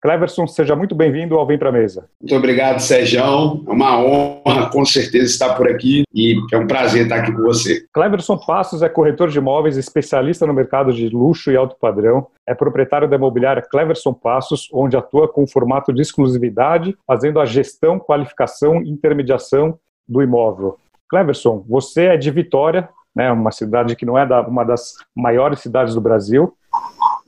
Cleverson, 0.02 0.48
seja 0.48 0.76
muito 0.76 0.96
bem-vindo 0.96 1.38
ao 1.38 1.46
Vem 1.46 1.60
Pra 1.60 1.72
Mesa. 1.72 2.10
Muito 2.20 2.36
obrigado, 2.36 2.80
Sérgio. 2.80 3.20
É 3.20 3.72
uma 3.72 4.00
honra, 4.00 4.68
com 4.72 4.84
certeza, 4.84 5.26
estar 5.26 5.54
por 5.54 5.70
aqui 5.70 6.04
e 6.12 6.36
é 6.52 6.58
um 6.58 6.66
prazer 6.66 7.04
estar 7.04 7.18
aqui 7.18 7.32
com 7.32 7.44
você. 7.44 7.86
Cleverson 7.94 8.36
Passos 8.36 8.82
é 8.82 8.90
corretor 8.90 9.30
de 9.30 9.38
imóveis, 9.38 9.78
especialista 9.78 10.48
no 10.48 10.56
mercado 10.56 10.92
de 10.92 11.08
luxo 11.10 11.52
e 11.52 11.56
alto 11.56 11.76
padrão. 11.80 12.26
É 12.48 12.56
proprietário 12.56 13.08
da 13.08 13.16
imobiliária 13.16 13.62
Cleverson 13.62 14.12
Passos, 14.12 14.68
onde 14.74 14.98
atua 14.98 15.28
com 15.28 15.46
formato 15.46 15.94
de 15.94 16.02
exclusividade, 16.02 16.98
fazendo 17.06 17.40
a 17.40 17.46
gestão, 17.46 18.00
qualificação 18.00 18.82
e 18.82 18.90
intermediação 18.90 19.78
do 20.08 20.24
imóvel. 20.24 20.78
Cleverson, 21.08 21.64
você 21.70 22.06
é 22.06 22.18
de 22.18 22.32
Vitória, 22.32 22.90
né, 23.16 23.32
uma 23.32 23.52
cidade 23.52 23.96
que 23.96 24.06
não 24.06 24.18
é 24.18 24.26
da, 24.26 24.42
uma 24.42 24.64
das 24.64 24.94
maiores 25.16 25.60
cidades 25.60 25.94
do 25.94 26.02
Brasil, 26.02 26.54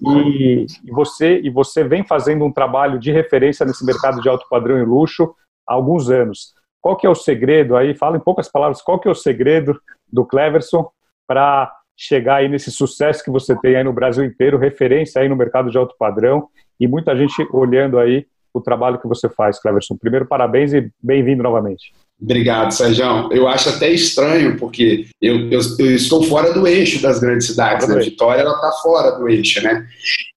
e, 0.06 0.66
e, 0.84 0.92
você, 0.92 1.40
e 1.42 1.50
você 1.50 1.84
vem 1.84 2.04
fazendo 2.06 2.44
um 2.44 2.52
trabalho 2.52 3.00
de 3.00 3.12
referência 3.12 3.66
nesse 3.66 3.86
mercado 3.86 4.22
de 4.22 4.28
alto 4.28 4.46
padrão 4.50 4.78
e 4.78 4.86
luxo 4.86 5.34
há 5.68 5.74
alguns 5.74 6.10
anos. 6.10 6.54
Qual 6.82 6.98
que 6.98 7.08
é 7.08 7.10
o 7.10 7.16
segredo 7.16 7.78
aí? 7.78 7.96
Fala 7.96 8.18
em 8.18 8.20
poucas 8.20 8.50
palavras, 8.52 8.82
qual 8.82 9.00
que 9.00 9.08
é 9.08 9.12
o 9.12 9.16
segredo 9.16 9.80
do 10.12 10.26
Cleverson 10.26 10.90
para 11.26 11.72
chegar 11.96 12.38
aí 12.38 12.50
nesse 12.50 12.72
sucesso 12.72 13.24
que 13.24 13.32
você 13.32 13.56
tem 13.60 13.76
aí 13.76 13.84
no 13.84 13.94
Brasil 13.94 14.26
inteiro, 14.26 14.58
referência 14.58 15.22
aí 15.22 15.30
no 15.30 15.36
mercado 15.36 15.72
de 15.72 15.78
alto 15.78 15.96
padrão 15.98 16.50
e 16.80 16.88
muita 16.88 17.16
gente 17.16 17.48
olhando 17.52 17.98
aí 17.98 18.26
o 18.54 18.60
trabalho 18.60 19.00
que 19.00 19.08
você 19.08 19.30
faz, 19.30 19.60
Cleverson. 19.60 19.96
Primeiro, 19.98 20.28
parabéns 20.28 20.74
e 20.74 20.92
bem-vindo 21.02 21.42
novamente. 21.42 21.94
Obrigado, 22.24 22.72
Sérgio. 22.72 23.04
Eu 23.34 23.50
acho 23.50 23.68
até 23.68 23.92
estranho, 23.92 24.58
porque 24.58 25.08
eu, 25.22 25.52
eu, 25.52 25.60
eu, 25.78 25.96
estou 25.96 26.24
fora 26.24 26.54
do 26.54 26.66
eixo 26.66 27.02
das 27.02 27.20
grandes 27.20 27.48
cidades. 27.48 27.86
Né? 27.86 28.00
Vitória 28.00 28.42
ela 28.42 28.56
está 28.56 28.72
fora 28.82 29.12
do 29.12 29.28
eixo, 29.28 29.62
né? 29.62 29.86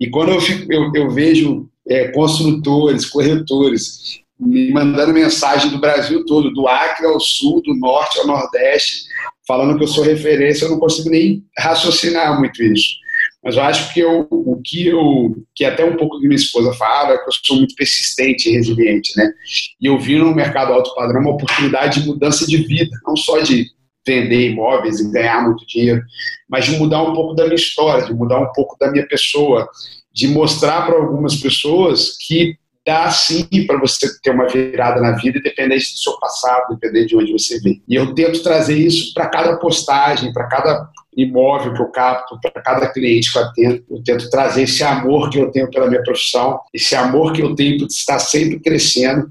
E 0.01 0.11
quando 0.11 0.33
eu, 0.33 0.41
fico, 0.41 0.73
eu, 0.73 0.91
eu 0.93 1.11
vejo 1.11 1.69
é, 1.89 2.09
construtores, 2.09 3.07
corretores 3.07 4.21
me 4.39 4.71
mandando 4.73 5.13
mensagem 5.13 5.71
do 5.71 5.79
Brasil 5.79 6.25
todo, 6.27 6.53
do 6.53 6.67
Acre 6.67 7.07
ao 7.07 7.21
Sul, 7.21 7.63
do 7.63 7.75
Norte 7.75 8.19
ao 8.19 8.27
Nordeste, 8.27 9.05
falando 9.47 9.79
que 9.79 9.85
eu 9.85 9.89
sou 9.89 10.03
referência, 10.03 10.65
eu 10.65 10.71
não 10.71 10.81
consigo 10.81 11.09
nem 11.09 11.45
raciocinar 11.57 12.39
muito 12.39 12.63
isso. 12.63 12.97
Mas 13.47 13.55
eu 13.55 13.63
acho 13.63 13.95
que 13.95 14.01
eu, 14.01 14.27
o 14.29 14.61
que 14.61 14.89
eu, 14.89 15.37
que 15.55 15.65
até 15.65 15.85
um 15.85 15.97
pouco 15.97 16.19
que 16.19 16.27
minha 16.27 16.35
esposa 16.35 16.73
fala, 16.73 17.15
é 17.15 17.19
que 17.19 17.29
eu 17.29 17.33
sou 17.45 17.59
muito 17.59 17.77
persistente 17.77 18.49
e 18.49 18.57
resiliente, 18.57 19.17
né? 19.17 19.33
E 19.81 19.87
eu 19.87 19.97
vi 20.01 20.19
no 20.19 20.35
mercado 20.35 20.73
alto 20.73 20.93
padrão 20.97 21.21
uma 21.21 21.31
oportunidade 21.31 22.01
de 22.01 22.09
mudança 22.09 22.45
de 22.45 22.57
vida, 22.57 22.91
não 23.07 23.15
só 23.15 23.39
de 23.39 23.67
vender 24.05 24.51
imóveis 24.51 24.99
e 24.99 25.13
ganhar 25.13 25.45
muito 25.45 25.65
dinheiro, 25.65 26.03
mas 26.49 26.65
de 26.65 26.73
mudar 26.73 27.01
um 27.05 27.15
pouco 27.15 27.35
da 27.35 27.45
minha 27.45 27.55
história, 27.55 28.05
de 28.05 28.13
mudar 28.13 28.41
um 28.41 28.53
pouco 28.53 28.77
da 28.81 28.91
minha 28.91 29.07
pessoa, 29.07 29.69
de 30.13 30.27
mostrar 30.27 30.85
para 30.85 30.97
algumas 30.97 31.37
pessoas 31.37 32.17
que 32.27 32.57
dá 32.85 33.09
sim 33.13 33.47
para 33.65 33.79
você 33.79 34.09
ter 34.23 34.31
uma 34.31 34.49
virada 34.49 35.01
na 35.01 35.13
vida, 35.13 35.39
independente 35.39 35.93
do 35.93 35.99
seu 35.99 36.19
passado, 36.19 36.73
independente 36.73 37.11
de 37.11 37.17
onde 37.17 37.31
você 37.31 37.61
vem. 37.61 37.81
E 37.89 37.95
eu 37.95 38.13
tento 38.13 38.43
trazer 38.43 38.77
isso 38.77 39.15
para 39.15 39.29
cada 39.29 39.57
postagem, 39.57 40.33
para 40.33 40.49
cada 40.49 40.89
imóvel 41.17 41.73
que 41.73 41.81
eu 41.81 41.91
capto, 41.91 42.39
para 42.41 42.63
cada 42.63 42.93
cliente 42.93 43.33
que 43.33 43.39
eu 43.39 43.43
atendo. 43.43 43.85
Eu 43.91 44.03
tento 44.05 44.29
trazer 44.29 44.63
esse 44.63 44.85
amor 44.85 45.31
que 45.31 45.39
eu 45.39 45.51
tenho 45.51 45.71
pela 45.71 45.89
minha 45.89 46.03
profissão, 46.03 46.61
esse 46.75 46.95
amor 46.95 47.33
que 47.33 47.41
eu 47.41 47.55
tenho 47.55 47.79
por 47.79 47.87
estar 47.87 48.19
sempre 48.19 48.61
crescendo. 48.61 49.31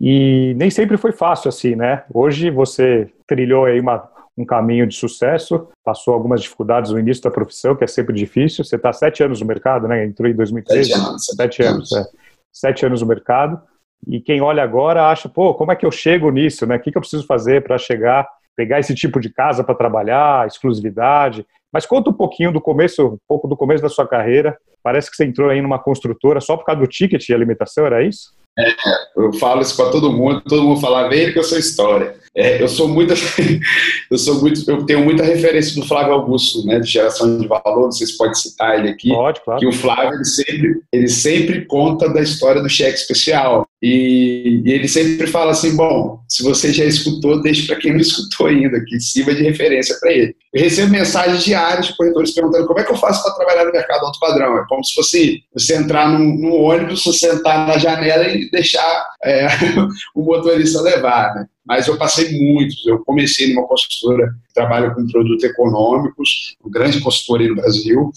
E 0.00 0.54
nem 0.56 0.70
sempre 0.70 0.96
foi 0.96 1.12
fácil 1.12 1.48
assim, 1.48 1.76
né? 1.76 2.04
Hoje 2.12 2.50
você 2.50 3.10
trilhou 3.26 3.66
aí 3.66 3.78
uma, 3.78 4.08
um 4.36 4.44
caminho 4.44 4.86
de 4.86 4.94
sucesso, 4.94 5.68
passou 5.84 6.14
algumas 6.14 6.40
dificuldades 6.40 6.90
no 6.90 6.98
início 6.98 7.22
da 7.22 7.30
profissão, 7.30 7.76
que 7.76 7.84
é 7.84 7.86
sempre 7.86 8.14
difícil. 8.14 8.64
Você 8.64 8.76
está 8.76 8.92
sete 8.92 9.22
anos 9.22 9.40
no 9.40 9.46
mercado, 9.46 9.86
né? 9.86 10.04
Entrou 10.04 10.28
em 10.28 10.34
2013. 10.34 10.90
Sete 10.90 10.98
anos. 10.98 11.26
Sete, 11.26 11.62
anos, 11.62 11.92
anos. 11.92 12.06
É. 12.06 12.10
Sete 12.52 12.86
anos 12.86 13.00
no 13.02 13.06
mercado. 13.06 13.60
E 14.06 14.20
quem 14.20 14.40
olha 14.40 14.62
agora 14.62 15.10
acha, 15.10 15.28
pô, 15.28 15.54
como 15.54 15.72
é 15.72 15.76
que 15.76 15.84
eu 15.84 15.90
chego 15.90 16.30
nisso, 16.30 16.66
né? 16.66 16.76
O 16.76 16.80
que, 16.80 16.90
que 16.90 16.96
eu 16.96 17.02
preciso 17.02 17.26
fazer 17.26 17.62
para 17.62 17.78
chegar 17.78 18.26
pegar 18.56 18.80
esse 18.80 18.94
tipo 18.94 19.20
de 19.20 19.28
casa 19.28 19.62
para 19.62 19.74
trabalhar, 19.74 20.46
exclusividade. 20.46 21.46
Mas 21.72 21.84
conta 21.84 22.10
um 22.10 22.14
pouquinho 22.14 22.52
do 22.52 22.60
começo, 22.60 23.06
um 23.06 23.18
pouco 23.28 23.46
do 23.46 23.56
começo 23.56 23.82
da 23.82 23.88
sua 23.88 24.06
carreira. 24.06 24.56
Parece 24.82 25.10
que 25.10 25.16
você 25.16 25.24
entrou 25.24 25.50
aí 25.50 25.60
numa 25.60 25.78
construtora 25.78 26.40
só 26.40 26.56
por 26.56 26.64
causa 26.64 26.80
do 26.80 26.86
ticket 26.86 27.24
de 27.24 27.34
alimentação, 27.34 27.84
era 27.84 28.02
isso? 28.02 28.34
É, 28.58 28.74
eu 29.16 29.32
falo 29.34 29.60
isso 29.60 29.76
para 29.76 29.90
todo 29.90 30.10
mundo, 30.10 30.40
todo 30.40 30.62
mundo 30.62 30.80
fala, 30.80 31.08
vem 31.08 31.30
que 31.30 31.38
eu 31.38 31.42
sou 31.42 31.58
história. 31.58 32.16
É, 32.34 32.62
eu 32.62 32.68
sou 32.68 32.88
muito, 32.88 33.12
eu 34.10 34.16
sou 34.16 34.40
muito, 34.40 34.70
eu 34.70 34.84
tenho 34.86 35.04
muita 35.04 35.22
referência 35.22 35.78
do 35.78 35.86
Flávio 35.86 36.14
Augusto, 36.14 36.64
né, 36.66 36.80
de 36.80 36.90
geração 36.90 37.38
de 37.38 37.46
valor. 37.46 37.84
Não 37.84 37.92
sei 37.92 38.06
se 38.06 38.16
pode 38.16 38.38
citar 38.38 38.78
ele 38.78 38.88
aqui. 38.88 39.10
Pode, 39.10 39.42
claro. 39.42 39.60
Que 39.60 39.66
o 39.66 39.72
Flávio 39.72 40.14
ele 40.14 40.24
sempre, 40.24 40.80
ele 40.90 41.08
sempre 41.08 41.64
conta 41.66 42.08
da 42.08 42.22
história 42.22 42.62
do 42.62 42.68
cheque 42.68 42.98
especial. 42.98 43.66
E, 43.88 44.62
e, 44.64 44.72
ele 44.72 44.88
sempre 44.88 45.28
fala 45.28 45.52
assim: 45.52 45.76
bom, 45.76 46.18
se 46.28 46.42
você 46.42 46.72
já 46.72 46.84
escutou, 46.84 47.40
deixe 47.40 47.68
para 47.68 47.76
quem 47.76 47.92
não 47.92 48.00
escutou 48.00 48.48
ainda, 48.48 48.84
que 48.84 48.98
sirva 48.98 49.32
de 49.32 49.44
referência 49.44 49.96
para 50.00 50.12
ele. 50.12 50.34
Eu 50.52 50.60
recebo 50.60 50.90
mensagens 50.90 51.44
diárias 51.44 51.86
de 51.86 51.96
corretores 51.96 52.34
perguntando 52.34 52.66
como 52.66 52.80
é 52.80 52.82
que 52.82 52.90
eu 52.90 52.96
faço 52.96 53.22
para 53.22 53.34
trabalhar 53.34 53.64
no 53.64 53.70
mercado 53.70 54.04
alto 54.04 54.18
padrão. 54.18 54.58
É 54.58 54.64
como 54.68 54.82
se 54.84 54.92
fosse 54.92 55.40
você 55.54 55.76
entrar 55.76 56.08
num, 56.08 56.36
num 56.36 56.52
ônibus, 56.54 57.04
você 57.04 57.30
sentar 57.30 57.68
na 57.68 57.78
janela 57.78 58.26
e 58.26 58.50
deixar 58.50 59.06
é, 59.22 59.46
o 60.16 60.24
motorista 60.24 60.82
levar. 60.82 61.32
Né? 61.36 61.46
Mas 61.64 61.86
eu 61.86 61.96
passei 61.96 62.32
muitos. 62.32 62.84
Eu 62.86 63.04
comecei 63.04 63.54
numa 63.54 63.68
consultora 63.68 64.26
que 64.48 64.54
trabalha 64.54 64.90
com 64.90 65.06
produtos 65.06 65.44
econômicos, 65.44 66.56
um 66.64 66.70
grande 66.70 67.00
consultor 67.00 67.40
aí 67.40 67.48
no 67.48 67.54
Brasil. 67.54 68.10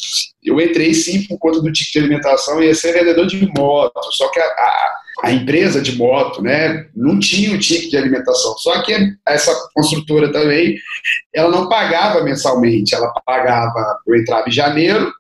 Eu 0.44 0.60
entrei 0.60 0.96
sim 0.96 1.28
por 1.28 1.38
conta 1.38 1.62
do 1.62 1.72
ticket 1.72 1.94
de 1.94 2.00
alimentação 2.00 2.60
e 2.60 2.66
ia 2.66 2.74
ser 2.74 2.94
vendedor 2.94 3.28
de 3.28 3.46
moto. 3.56 3.94
Só 4.14 4.30
que 4.30 4.40
a, 4.40 4.46
a 4.46 5.00
a 5.24 5.32
empresa 5.32 5.82
de 5.82 5.96
moto, 5.96 6.42
né, 6.42 6.88
não 6.96 7.20
tinha 7.20 7.54
o 7.54 7.60
ticket 7.60 7.90
de 7.90 7.98
alimentação. 7.98 8.58
Só 8.58 8.82
que 8.84 8.94
essa 9.28 9.54
construtora 9.74 10.32
também, 10.32 10.78
ela 11.34 11.50
não 11.50 11.68
pagava 11.68 12.24
mensalmente, 12.24 12.96
ela 12.96 13.12
pagava, 13.26 14.00
eu 14.08 14.16
entrava 14.16 14.48
em 14.48 14.52
janeiro, 14.52 15.12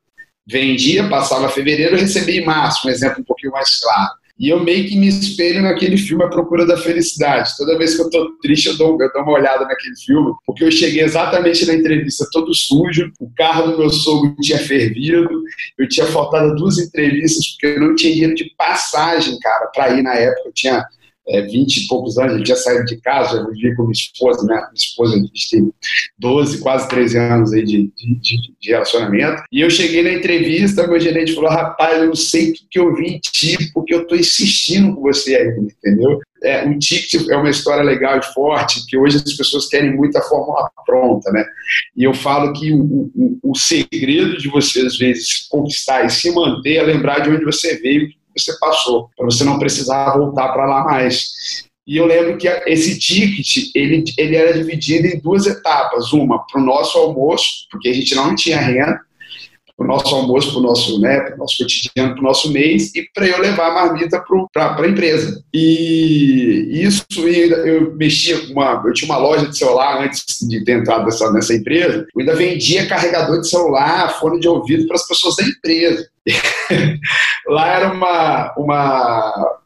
vendia, 0.48 1.08
passava 1.08 1.50
fevereiro, 1.50 1.98
recebia 1.98 2.42
em 2.42 2.46
março, 2.46 2.88
um 2.88 2.92
exemplo 2.92 3.22
um 3.22 3.26
pouquinho 3.26 3.52
mais 3.52 3.80
claro. 3.80 4.12
E 4.40 4.48
eu 4.48 4.64
meio 4.64 4.88
que 4.88 4.96
me 4.96 5.08
espelho 5.08 5.62
naquele 5.62 5.98
filme 5.98 6.24
A 6.24 6.30
Procura 6.30 6.66
da 6.66 6.78
Felicidade. 6.78 7.58
Toda 7.58 7.78
vez 7.78 7.96
que 7.96 8.02
eu 8.02 8.10
tô 8.10 8.38
triste, 8.42 8.68
eu 8.68 8.78
dou, 8.78 8.98
eu 9.02 9.12
dou 9.12 9.24
uma 9.24 9.34
olhada 9.34 9.66
naquele 9.66 9.96
filme, 9.98 10.32
porque 10.46 10.64
eu 10.64 10.72
cheguei 10.72 11.04
exatamente 11.04 11.66
na 11.66 11.74
entrevista 11.74 12.26
todo 12.32 12.56
sujo, 12.56 13.12
o 13.20 13.30
carro 13.36 13.72
do 13.72 13.78
meu 13.78 13.90
sogro 13.90 14.34
tinha 14.42 14.58
fervido, 14.58 15.44
eu 15.78 15.90
tinha 15.90 16.06
faltado 16.06 16.56
duas 16.56 16.78
entrevistas 16.78 17.50
porque 17.50 17.68
eu 17.78 17.82
não 17.82 17.96
tinha 17.96 18.14
dinheiro 18.14 18.36
de 18.36 18.54
passagem, 18.58 19.38
cara, 19.40 19.68
para 19.68 19.90
ir 19.98 20.04
na 20.04 20.16
época. 20.16 20.48
Eu 20.48 20.54
tinha 20.54 20.86
é, 21.30 21.42
20 21.42 21.78
e 21.78 21.88
poucos 21.88 22.18
anos, 22.18 22.34
ele 22.34 22.44
tinha 22.44 22.58
saído 22.58 22.86
de 22.86 22.98
casa, 22.98 23.38
já 23.38 23.48
vivia 23.48 23.76
com 23.76 23.84
minha 23.84 23.94
esposa, 23.94 24.46
né? 24.46 24.56
Minha 24.56 24.72
esposa, 24.76 25.16
a 25.16 25.20
gente 25.20 25.50
tem 25.50 25.74
12, 26.18 26.60
quase 26.60 26.90
13 26.90 27.18
anos 27.18 27.54
aí 27.54 27.64
de, 27.64 27.92
de, 27.96 28.54
de, 28.60 28.72
relacionamento. 28.72 29.44
E 29.52 29.62
eu 29.62 29.70
cheguei 29.70 30.02
na 30.02 30.14
entrevista, 30.14 30.88
meu 30.88 31.00
gerente 31.00 31.36
falou: 31.36 31.52
rapaz, 31.52 32.02
eu 32.02 32.08
não 32.08 32.16
sei 32.16 32.52
o 32.52 32.54
que 32.70 32.80
eu 32.80 32.96
vim 32.96 33.16
em 33.16 33.20
ti, 33.20 33.72
porque 33.74 33.94
eu 33.94 34.08
tô 34.08 34.16
insistindo 34.16 34.96
com 34.96 35.02
você 35.02 35.36
aí, 35.36 35.48
entendeu? 35.60 36.20
É, 36.42 36.66
um 36.66 36.80
ticket 36.80 37.28
é 37.30 37.36
uma 37.36 37.50
história 37.50 37.84
legal 37.84 38.18
e 38.18 38.24
forte, 38.34 38.86
que 38.88 38.98
hoje 38.98 39.18
as 39.18 39.34
pessoas 39.34 39.68
querem 39.68 39.96
muito 39.96 40.18
a 40.18 40.22
fórmula 40.22 40.70
pronta, 40.86 41.32
né? 41.32 41.46
E 41.96 42.04
eu 42.04 42.14
falo 42.14 42.54
que 42.54 42.72
o, 42.72 43.12
o, 43.14 43.40
o 43.44 43.56
segredo 43.56 44.38
de 44.38 44.48
você, 44.48 44.82
às 44.82 44.98
vezes, 44.98 45.48
conquistar 45.50 46.06
e 46.06 46.10
se 46.10 46.32
manter 46.32 46.78
é 46.78 46.84
lembrar 46.84 47.20
de 47.20 47.30
onde 47.30 47.44
você 47.44 47.78
veio, 47.78 48.10
você 48.40 48.58
passou, 48.60 49.10
para 49.16 49.26
você 49.26 49.44
não 49.44 49.60
precisar 49.60 50.18
voltar 50.18 50.50
para 50.50 50.66
lá 50.66 50.84
mais. 50.84 51.68
E 51.88 51.98
eu 51.98 52.06
lembro 52.06 52.38
que 52.38 52.48
esse 52.68 53.00
ticket 53.00 53.72
ele, 53.74 54.04
ele 54.18 54.36
era 54.36 54.54
dividido 54.54 55.08
em 55.08 55.20
duas 55.20 55.48
etapas. 55.48 56.14
Uma 56.14 56.46
para 56.46 56.62
o 56.62 56.64
nosso 56.64 56.98
almoço, 56.98 57.68
porque 57.72 57.90
a 57.90 57.94
gente 57.94 58.14
não 58.14 58.36
tinha 58.36 58.60
renda, 58.60 59.00
para 59.80 59.86
o 59.86 59.88
nosso 59.88 60.14
almoço, 60.14 60.52
para 60.52 60.60
o 60.60 60.64
nosso, 60.64 61.00
né, 61.00 61.34
nosso 61.38 61.58
cotidiano, 61.58 62.14
para 62.14 62.20
o 62.20 62.24
nosso 62.24 62.52
mês, 62.52 62.94
e 62.94 63.10
para 63.14 63.26
eu 63.26 63.40
levar 63.40 63.70
a 63.70 63.74
marmita 63.74 64.22
para 64.52 64.76
a 64.78 64.88
empresa. 64.88 65.42
E 65.54 66.70
isso 66.74 67.06
eu 67.18 67.96
mexia 67.96 68.38
com 68.46 68.52
uma. 68.52 68.84
Eu 68.86 68.94
tinha 68.94 69.10
uma 69.10 69.18
loja 69.18 69.48
de 69.48 69.58
celular 69.58 70.04
antes 70.04 70.26
de 70.42 70.66
ter 70.66 70.80
entrado 70.80 71.06
nessa, 71.06 71.32
nessa 71.32 71.54
empresa, 71.54 72.06
eu 72.14 72.20
ainda 72.20 72.36
vendia 72.36 72.88
carregador 72.88 73.40
de 73.40 73.50
celular, 73.50 74.20
fone 74.20 74.42
de 74.42 74.50
ouvido 74.50 74.86
para 74.86 74.98
as 74.98 75.08
pessoas 75.08 75.38
da 75.38 75.46
empresa. 75.46 76.06
Lá 77.48 77.68
era 77.70 77.94
uma, 77.94 78.54
uma, 78.58 79.60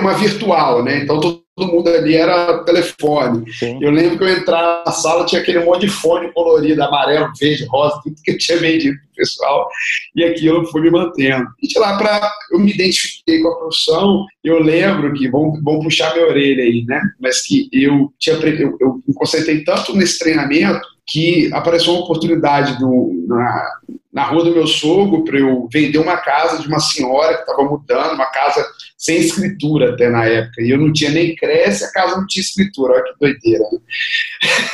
uma 0.00 0.14
virtual, 0.14 0.82
né? 0.82 0.98
Então 0.98 1.20
todo 1.60 1.72
mundo 1.72 1.88
ali 1.90 2.14
era 2.14 2.64
telefone. 2.64 3.50
Sim. 3.52 3.78
Eu 3.82 3.90
lembro 3.90 4.16
que 4.16 4.24
eu 4.24 4.28
entrava 4.28 4.84
na 4.86 4.92
sala, 4.92 5.26
tinha 5.26 5.42
aquele 5.42 5.60
monte 5.60 5.82
de 5.82 5.88
fone 5.88 6.32
colorido, 6.32 6.82
amarelo, 6.82 7.30
verde, 7.38 7.66
rosa, 7.66 8.00
tudo 8.02 8.16
que 8.24 8.30
eu 8.30 8.38
tinha 8.38 8.58
vendido 8.58 8.96
pro 8.96 9.16
pessoal, 9.16 9.68
e 10.16 10.24
aquilo 10.24 10.66
foi 10.66 10.80
me 10.80 10.90
mantendo. 10.90 11.46
E 11.62 11.68
de 11.68 11.78
lá 11.78 11.98
para 11.98 12.32
eu 12.50 12.58
me 12.58 12.72
identifiquei 12.72 13.42
com 13.42 13.48
a 13.48 13.58
profissão, 13.58 14.26
eu 14.42 14.62
lembro 14.62 15.12
que, 15.12 15.28
vão, 15.28 15.52
vão 15.62 15.80
puxar 15.80 16.14
minha 16.14 16.26
orelha 16.26 16.64
aí, 16.64 16.84
né? 16.86 17.00
Mas 17.20 17.42
que 17.42 17.68
eu, 17.72 18.10
tinha, 18.18 18.36
eu, 18.36 18.76
eu 18.80 19.02
me 19.06 19.14
concentrei 19.14 19.62
tanto 19.62 19.94
nesse 19.94 20.18
treinamento 20.18 20.80
que 21.10 21.52
apareceu 21.52 21.92
uma 21.92 22.04
oportunidade 22.04 22.78
do, 22.78 23.24
na, 23.26 23.68
na 24.12 24.24
rua 24.24 24.44
do 24.44 24.52
meu 24.52 24.66
sogro 24.66 25.24
para 25.24 25.38
eu 25.38 25.68
vender 25.72 25.98
uma 25.98 26.16
casa 26.16 26.62
de 26.62 26.68
uma 26.68 26.78
senhora 26.78 27.34
que 27.34 27.40
estava 27.40 27.64
mudando, 27.64 28.14
uma 28.14 28.26
casa 28.26 28.64
sem 28.96 29.18
escritura 29.18 29.92
até 29.92 30.08
na 30.08 30.24
época. 30.26 30.62
E 30.62 30.70
eu 30.70 30.78
não 30.78 30.92
tinha 30.92 31.10
nem 31.10 31.34
cresce, 31.34 31.84
a 31.84 31.90
casa 31.90 32.16
não 32.16 32.26
tinha 32.26 32.42
escritura. 32.42 32.92
Olha 32.92 33.02
que 33.02 33.18
doideira. 33.18 33.64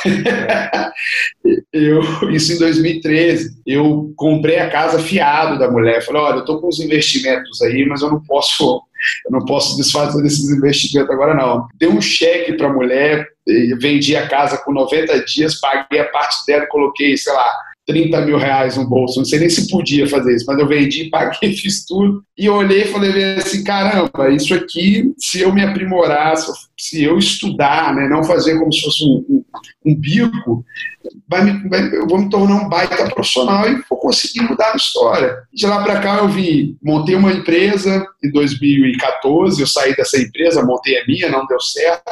Né? 0.05 0.91
eu, 1.73 2.01
isso 2.31 2.53
em 2.53 2.59
2013. 2.59 3.61
Eu 3.65 4.13
comprei 4.15 4.59
a 4.59 4.69
casa 4.69 4.99
fiado 4.99 5.57
da 5.57 5.71
mulher. 5.71 6.05
Falei, 6.05 6.21
olha, 6.21 6.35
eu 6.35 6.39
estou 6.41 6.61
com 6.61 6.67
uns 6.67 6.79
investimentos 6.79 7.61
aí, 7.63 7.85
mas 7.87 8.01
eu 8.01 8.11
não 8.11 8.21
posso 8.21 8.83
eu 9.25 9.31
não 9.31 9.45
posso 9.45 9.77
desfazer 9.77 10.21
desses 10.21 10.49
investimentos 10.49 11.11
agora 11.11 11.33
não. 11.33 11.67
Dei 11.75 11.87
um 11.87 12.01
cheque 12.01 12.53
para 12.53 12.67
a 12.67 12.73
mulher, 12.73 13.27
vendi 13.79 14.15
a 14.15 14.27
casa 14.27 14.57
com 14.57 14.73
90 14.73 15.23
dias, 15.25 15.59
paguei 15.59 15.99
a 15.99 16.09
parte 16.09 16.45
dela 16.45 16.67
coloquei, 16.67 17.15
sei 17.17 17.33
lá, 17.33 17.66
30 17.87 18.21
mil 18.21 18.37
reais 18.37 18.75
no 18.75 18.87
bolso. 18.87 19.17
Não 19.17 19.25
sei 19.25 19.39
nem 19.39 19.49
se 19.49 19.69
podia 19.69 20.07
fazer 20.07 20.35
isso, 20.35 20.45
mas 20.45 20.59
eu 20.59 20.67
vendi, 20.67 21.05
paguei, 21.09 21.55
fiz 21.55 21.85
tudo. 21.85 22.21
E 22.37 22.45
eu 22.45 22.53
olhei 22.53 22.83
e 22.83 22.87
falei 22.87 23.35
assim: 23.35 23.63
caramba, 23.63 24.29
isso 24.29 24.53
aqui, 24.53 25.13
se 25.17 25.41
eu 25.41 25.53
me 25.53 25.63
aprimorar, 25.63 26.35
se 26.77 27.03
eu 27.03 27.17
estudar, 27.17 27.95
né, 27.95 28.07
não 28.07 28.23
fazer 28.23 28.59
como 28.59 28.71
se 28.71 28.81
fosse 28.81 29.03
um, 29.03 29.25
um, 29.29 29.45
um 29.85 29.95
bico, 29.95 30.63
vai 31.27 31.43
me, 31.43 31.69
vai, 31.69 31.95
eu 31.95 32.07
vou 32.07 32.19
me 32.19 32.29
tornar 32.29 32.55
um 32.55 32.69
baita 32.69 33.09
profissional 33.09 33.67
e 33.69 33.81
vou 33.89 33.97
conseguir 33.99 34.41
mudar 34.41 34.73
a 34.73 34.75
história. 34.75 35.37
De 35.53 35.65
lá 35.65 35.83
para 35.83 35.99
cá 35.99 36.17
eu 36.17 36.27
vi, 36.27 36.77
montei 36.83 37.15
uma 37.15 37.31
empresa 37.31 38.05
em 38.23 38.31
2014, 38.31 39.61
eu 39.61 39.67
saí 39.67 39.95
dessa 39.95 40.19
empresa, 40.19 40.63
montei 40.63 40.99
a 40.99 41.05
minha, 41.05 41.29
não 41.29 41.45
deu 41.47 41.59
certo, 41.59 42.03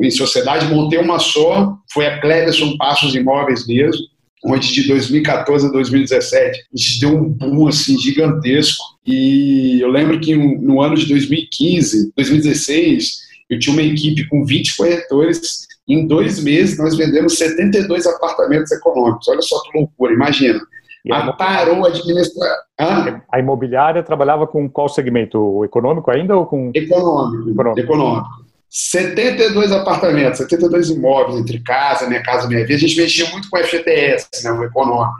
em 0.00 0.10
sociedade 0.10 0.72
montei 0.72 0.98
uma 0.98 1.18
só, 1.18 1.76
foi 1.92 2.06
a 2.06 2.20
Cleverson 2.20 2.76
Passos 2.76 3.14
Imóveis 3.14 3.66
mesmo, 3.66 4.02
onde 4.44 4.72
de 4.72 4.88
2014 4.88 5.66
a 5.66 5.70
2017 5.70 6.58
a 6.58 6.76
gente 6.76 7.00
deu 7.00 7.16
um 7.16 7.28
boom 7.28 7.68
assim 7.68 7.98
gigantesco. 7.98 8.82
E 9.06 9.80
eu 9.80 9.88
lembro 9.88 10.18
que 10.20 10.34
no 10.34 10.80
ano 10.80 10.96
de 10.96 11.06
2015, 11.06 12.12
2016, 12.16 13.18
eu 13.50 13.58
tinha 13.58 13.72
uma 13.74 13.82
equipe 13.82 14.28
com 14.28 14.44
20 14.44 14.76
corretores. 14.76 15.66
Em 15.88 16.06
dois 16.06 16.42
meses 16.42 16.78
nós 16.78 16.96
vendemos 16.96 17.36
72 17.38 18.06
apartamentos 18.06 18.70
econômicos. 18.72 19.28
Olha 19.28 19.42
só 19.42 19.60
que 19.62 19.78
loucura, 19.78 20.12
imagina. 20.12 20.60
A 21.10 21.32
parou 21.32 21.84
administrar. 21.84 22.56
A 23.30 23.40
imobiliária 23.40 24.02
trabalhava 24.04 24.46
com 24.46 24.68
qual 24.70 24.88
segmento? 24.88 25.38
O 25.38 25.64
econômico 25.64 26.10
ainda 26.10 26.36
ou 26.36 26.46
com. 26.46 26.70
Econômico. 26.72 27.50
Econômico. 27.50 27.80
econômico. 27.80 28.41
72 28.72 29.70
apartamentos, 29.70 30.38
72 30.38 30.88
imóveis 30.88 31.38
entre 31.38 31.60
casa, 31.60 32.08
minha 32.08 32.22
casa, 32.22 32.48
minha 32.48 32.62
vida. 32.62 32.74
A 32.74 32.78
gente 32.78 32.96
mexia 32.96 33.28
muito 33.28 33.50
com 33.50 33.58
FGTS, 33.58 34.42
né, 34.42 34.50
o 34.50 34.64
econômico, 34.64 35.14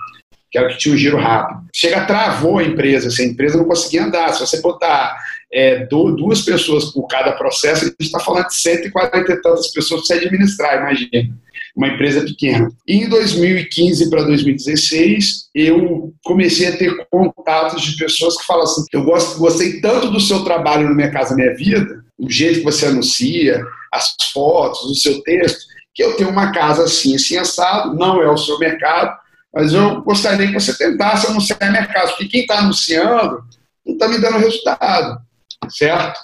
que 0.50 0.56
era 0.56 0.68
o 0.68 0.70
que 0.70 0.78
tinha 0.78 0.94
um 0.94 0.98
giro 0.98 1.18
rápido. 1.18 1.60
Chega, 1.70 2.06
travou 2.06 2.58
a 2.58 2.64
empresa, 2.64 3.08
assim, 3.08 3.24
a 3.24 3.26
empresa 3.26 3.58
não 3.58 3.66
conseguia 3.66 4.04
andar. 4.04 4.32
Se 4.32 4.40
você 4.40 4.58
botar 4.62 5.18
é, 5.52 5.86
duas 5.86 6.40
pessoas 6.40 6.86
por 6.86 7.06
cada 7.06 7.32
processo, 7.32 7.84
a 7.84 7.88
gente 7.88 7.96
está 8.00 8.18
falando 8.18 8.46
de 8.46 8.54
140 8.54 9.32
e 9.32 9.42
tantas 9.42 9.70
pessoas 9.70 10.00
para 10.00 10.16
você 10.16 10.24
administrar, 10.24 10.78
imagina. 10.78 11.36
Uma 11.76 11.88
empresa 11.88 12.22
pequena. 12.22 12.70
E 12.86 13.04
em 13.04 13.08
2015 13.08 14.10
para 14.10 14.24
2016, 14.24 15.48
eu 15.54 16.12
comecei 16.22 16.68
a 16.68 16.76
ter 16.76 16.94
contatos 17.10 17.82
de 17.82 17.96
pessoas 17.96 18.36
que 18.36 18.46
falam 18.46 18.64
assim: 18.64 18.84
eu 18.92 19.02
gosto, 19.04 19.38
gostei 19.38 19.80
tanto 19.80 20.10
do 20.10 20.20
seu 20.20 20.44
trabalho 20.44 20.88
no 20.88 20.94
Minha 20.94 21.10
Casa 21.10 21.34
Minha 21.34 21.54
Vida, 21.54 22.02
o 22.22 22.30
jeito 22.30 22.60
que 22.60 22.64
você 22.64 22.86
anuncia, 22.86 23.64
as 23.92 24.14
fotos, 24.32 24.82
o 24.84 24.94
seu 24.94 25.20
texto, 25.22 25.66
que 25.92 26.02
eu 26.02 26.16
tenho 26.16 26.30
uma 26.30 26.52
casa 26.52 26.84
assim, 26.84 27.16
assim 27.16 27.36
assado, 27.36 27.94
não 27.94 28.22
é 28.22 28.30
o 28.30 28.38
seu 28.38 28.58
mercado, 28.58 29.18
mas 29.52 29.72
eu 29.72 30.00
gostaria 30.02 30.46
que 30.46 30.54
você 30.54 30.72
tentasse 30.76 31.26
anunciar 31.26 31.58
casa, 31.92 32.12
porque 32.12 32.28
quem 32.28 32.40
está 32.42 32.60
anunciando 32.60 33.44
não 33.84 33.94
está 33.94 34.08
me 34.08 34.18
dando 34.18 34.38
resultado, 34.38 35.20
certo? 35.68 36.18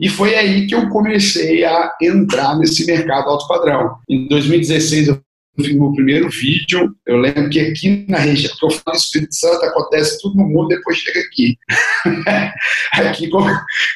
E 0.00 0.08
foi 0.08 0.34
aí 0.34 0.66
que 0.66 0.74
eu 0.74 0.88
comecei 0.88 1.64
a 1.64 1.94
entrar 2.00 2.56
nesse 2.56 2.84
mercado 2.86 3.28
alto 3.28 3.46
padrão. 3.46 3.98
Em 4.08 4.26
2016 4.26 5.08
eu 5.08 5.20
meu 5.56 5.92
primeiro 5.92 6.30
vídeo. 6.30 6.94
Eu 7.06 7.18
lembro 7.18 7.50
que 7.50 7.60
aqui 7.60 8.06
na 8.08 8.18
região, 8.18 8.52
que 8.58 8.66
eu 8.66 8.70
falo 8.70 8.96
Espírito 8.96 9.34
Santo, 9.34 9.64
acontece 9.64 10.20
tudo 10.20 10.36
no 10.36 10.48
mundo, 10.48 10.68
depois 10.68 10.96
chega 10.98 11.20
aqui. 11.20 11.58
aqui, 12.92 13.28
como, 13.28 13.46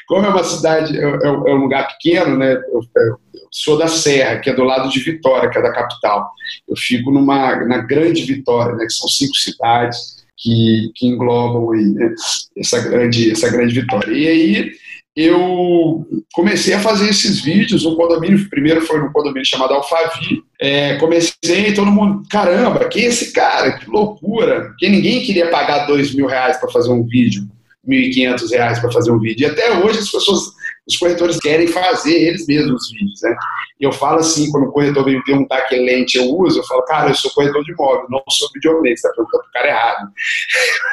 como, 0.06 0.26
é 0.26 0.28
uma 0.28 0.44
cidade, 0.44 0.98
é, 0.98 1.02
é, 1.02 1.26
é 1.26 1.54
um 1.54 1.62
lugar 1.62 1.88
pequeno, 1.88 2.36
né? 2.36 2.52
Eu, 2.52 2.80
eu, 2.96 3.18
sou 3.50 3.78
da 3.78 3.88
Serra, 3.88 4.38
que 4.38 4.50
é 4.50 4.54
do 4.54 4.64
lado 4.64 4.90
de 4.90 5.00
Vitória, 5.00 5.48
que 5.48 5.58
é 5.58 5.62
da 5.62 5.72
capital. 5.72 6.28
Eu 6.68 6.76
fico 6.76 7.10
numa, 7.10 7.56
na 7.64 7.78
Grande 7.78 8.22
Vitória, 8.25 8.75
né? 8.75 8.84
Que 8.84 8.92
são 8.92 9.08
cinco 9.08 9.34
cidades 9.34 10.16
que, 10.36 10.90
que 10.94 11.06
englobam 11.06 11.72
aí, 11.72 11.84
né? 11.86 12.14
essa, 12.58 12.80
grande, 12.80 13.30
essa 13.30 13.48
grande 13.50 13.80
vitória. 13.80 14.12
E 14.12 14.28
aí 14.28 14.72
eu 15.16 16.06
comecei 16.35 16.75
a 16.75 16.80
fazer 16.80 17.08
esses 17.08 17.40
vídeos 17.40 17.85
no 17.85 17.96
condomínio, 17.96 18.50
primeiro 18.50 18.82
foi 18.82 19.00
no 19.00 19.11
condomínio 19.11 19.46
chamado 19.46 19.73
Alphaville, 19.73 20.42
é, 20.61 20.96
comecei 20.96 21.73
todo 21.75 21.90
mundo, 21.90 22.23
caramba, 22.30 22.87
quem 22.88 23.04
é 23.04 23.06
esse 23.06 23.32
cara? 23.32 23.78
Que 23.78 23.88
loucura! 23.88 24.75
Que 24.78 24.88
ninguém 24.88 25.25
queria 25.25 25.49
pagar 25.49 25.87
dois 25.87 26.14
mil 26.14 26.26
reais 26.26 26.58
para 26.58 26.70
fazer 26.70 26.90
um 26.90 27.02
vídeo, 27.02 27.49
mil 27.82 28.00
e 28.00 28.11
quinhentos 28.11 28.50
reais 28.50 28.78
para 28.78 28.92
fazer 28.92 29.11
um 29.11 29.18
vídeo. 29.18 29.44
E 29.44 29.50
até 29.50 29.73
hoje 29.78 30.00
as 30.00 30.11
pessoas 30.11 30.55
os 30.86 30.96
corretores 30.96 31.38
querem 31.40 31.66
fazer 31.66 32.14
eles 32.14 32.46
mesmos 32.46 32.82
os 32.82 32.92
vídeos, 32.92 33.20
né? 33.22 33.36
E 33.80 33.84
eu 33.84 33.92
falo 33.92 34.20
assim, 34.20 34.50
quando 34.50 34.68
o 34.68 34.72
corretor 34.72 35.04
vem 35.04 35.16
me 35.16 35.24
perguntar 35.24 35.62
que 35.62 35.76
lente 35.76 36.16
eu 36.16 36.24
uso, 36.30 36.60
eu 36.60 36.64
falo, 36.64 36.82
cara, 36.84 37.10
eu 37.10 37.14
sou 37.14 37.30
corretor 37.32 37.62
de 37.64 37.72
imóvel, 37.72 38.06
não 38.08 38.22
sou 38.30 38.48
videomaker, 38.54 38.96
você 38.96 39.06
está 39.06 39.10
perguntando 39.10 39.42
para 39.42 39.48
o 39.48 39.52
cara 39.52 39.68
errado. 39.68 40.12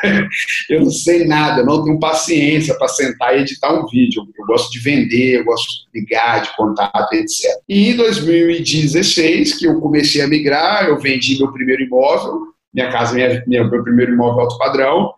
eu 0.69 0.81
não 0.81 0.91
sei 0.91 1.25
nada, 1.25 1.63
não 1.63 1.83
tenho 1.83 1.99
paciência 1.99 2.75
para 2.75 2.87
sentar 2.87 3.37
e 3.37 3.41
editar 3.41 3.73
um 3.73 3.85
vídeo. 3.87 4.23
Eu 4.37 4.45
gosto 4.45 4.71
de 4.71 4.79
vender, 4.79 5.39
eu 5.39 5.45
gosto 5.45 5.67
de 5.67 5.99
ligar, 5.99 6.41
de 6.41 6.55
contato, 6.55 7.13
etc. 7.13 7.45
E 7.69 7.91
em 7.91 7.95
2016, 7.95 9.59
que 9.59 9.65
eu 9.65 9.79
comecei 9.79 10.21
a 10.21 10.27
migrar, 10.27 10.85
eu 10.85 10.97
vendi 10.99 11.37
meu 11.37 11.51
primeiro 11.51 11.83
imóvel, 11.83 12.53
minha 12.73 12.91
casa, 12.91 13.13
minha, 13.13 13.63
meu 13.63 13.83
primeiro 13.83 14.13
imóvel 14.13 14.41
alto 14.41 14.57
padrão, 14.57 15.13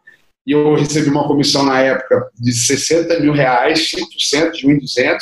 e 0.45 0.51
eu 0.51 0.75
recebi 0.75 1.09
uma 1.09 1.27
comissão 1.27 1.63
na 1.63 1.79
época 1.79 2.29
de 2.39 2.53
60 2.53 3.19
mil 3.19 3.33
reais, 3.33 3.91
5% 3.91 4.51
de 4.51 4.67
1.200. 4.67 5.17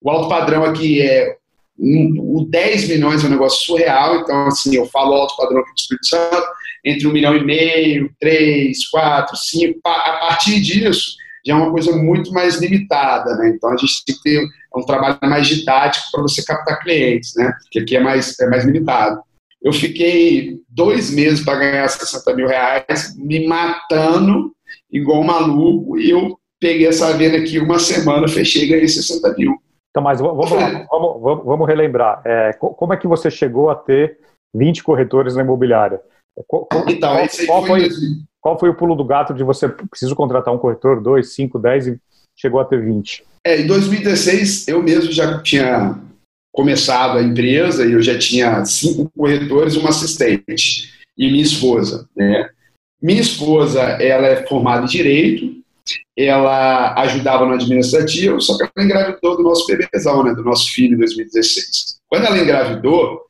O 0.00 0.10
alto 0.10 0.28
padrão 0.28 0.64
aqui 0.64 1.02
é 1.02 1.36
o 1.82 2.46
10 2.48 2.88
milhões 2.88 3.24
é 3.24 3.26
um 3.26 3.30
negócio 3.30 3.64
surreal, 3.64 4.20
então 4.20 4.46
assim, 4.46 4.76
eu 4.76 4.84
falo 4.86 5.14
alto 5.14 5.36
padrão 5.36 5.60
aqui 5.60 5.72
do 5.72 5.78
Espírito 5.78 6.06
Santo, 6.06 6.46
entre 6.84 7.06
um 7.06 7.12
milhão 7.12 7.34
e 7.34 7.44
meio, 7.44 8.10
três, 8.20 8.86
quatro, 8.88 9.34
cinco, 9.36 9.80
a 9.84 10.18
partir 10.28 10.60
disso 10.60 11.16
já 11.44 11.54
é 11.54 11.56
uma 11.56 11.70
coisa 11.70 11.92
muito 11.96 12.32
mais 12.32 12.60
limitada, 12.60 13.34
né? 13.36 13.52
Então 13.54 13.70
a 13.70 13.76
gente 13.76 14.04
tem 14.04 14.14
que 14.14 14.22
ter 14.22 14.46
um 14.76 14.84
trabalho 14.84 15.18
mais 15.22 15.46
didático 15.46 16.06
para 16.12 16.22
você 16.22 16.44
captar 16.44 16.80
clientes, 16.80 17.34
né? 17.34 17.52
Que 17.70 17.80
aqui 17.80 17.96
é 17.96 18.00
mais, 18.00 18.38
é 18.38 18.46
mais 18.46 18.64
limitado. 18.64 19.20
Eu 19.62 19.72
fiquei 19.72 20.58
dois 20.68 21.10
meses 21.10 21.44
para 21.44 21.58
ganhar 21.58 21.88
60 21.88 22.34
mil 22.34 22.46
reais, 22.46 23.16
me 23.16 23.46
matando 23.46 24.52
igual 24.90 25.22
maluco, 25.22 25.98
e 25.98 26.10
eu 26.10 26.38
peguei 26.60 26.86
essa 26.86 27.12
venda 27.16 27.38
aqui 27.38 27.58
uma 27.58 27.78
semana, 27.78 28.28
fechei 28.28 28.64
e 28.64 28.68
ganhei 28.68 28.88
60 28.88 29.34
mil. 29.36 29.56
Então, 29.90 30.02
mas 30.02 30.20
vamos, 30.20 30.48
vamos, 30.48 31.20
vamos, 31.20 31.44
vamos 31.44 31.66
relembrar. 31.66 32.22
É, 32.24 32.52
como 32.52 32.92
é 32.92 32.96
que 32.96 33.08
você 33.08 33.30
chegou 33.30 33.70
a 33.70 33.74
ter 33.74 34.18
20 34.54 34.82
corretores 34.82 35.34
na 35.34 35.42
imobiliária? 35.42 36.00
Qual, 36.46 36.68
então, 36.88 37.16
qual, 37.16 37.46
qual 37.46 37.66
foi, 37.66 37.88
qual 38.40 38.58
foi 38.58 38.68
o 38.70 38.74
pulo 38.74 38.94
do 38.94 39.04
gato 39.04 39.34
de 39.34 39.42
você 39.42 39.68
preciso 39.68 40.14
contratar 40.14 40.54
um 40.54 40.58
corretor, 40.58 41.00
dois, 41.00 41.34
cinco, 41.34 41.58
dez 41.58 41.86
e 41.86 42.00
chegou 42.36 42.60
a 42.60 42.64
ter 42.64 42.82
20? 42.82 43.24
É, 43.46 43.60
em 43.60 43.66
2016 43.66 44.68
eu 44.68 44.82
mesmo 44.82 45.10
já 45.12 45.42
tinha 45.42 45.98
começado 46.52 47.18
a 47.18 47.22
empresa 47.22 47.84
e 47.84 47.92
eu 47.92 48.02
já 48.02 48.18
tinha 48.18 48.64
cinco 48.64 49.10
corretores 49.16 49.74
e 49.74 49.78
uma 49.78 49.90
assistente 49.90 50.90
e 51.16 51.30
minha 51.30 51.42
esposa, 51.42 52.08
né? 52.16 52.48
Minha 53.02 53.20
esposa, 53.20 53.80
ela 53.80 54.26
é 54.26 54.46
formada 54.46 54.84
em 54.84 54.88
Direito, 54.88 55.60
ela 56.16 56.94
ajudava 57.00 57.46
no 57.46 57.54
administrativo, 57.54 58.40
só 58.40 58.56
que 58.56 58.64
ela 58.64 58.84
engravidou 58.84 59.36
do 59.36 59.42
nosso 59.42 59.66
bebezão, 59.66 60.22
né, 60.22 60.34
do 60.34 60.44
nosso 60.44 60.70
filho 60.72 60.94
em 60.94 60.98
2016. 60.98 61.98
Quando 62.08 62.26
ela 62.26 62.38
engravidou 62.38 63.22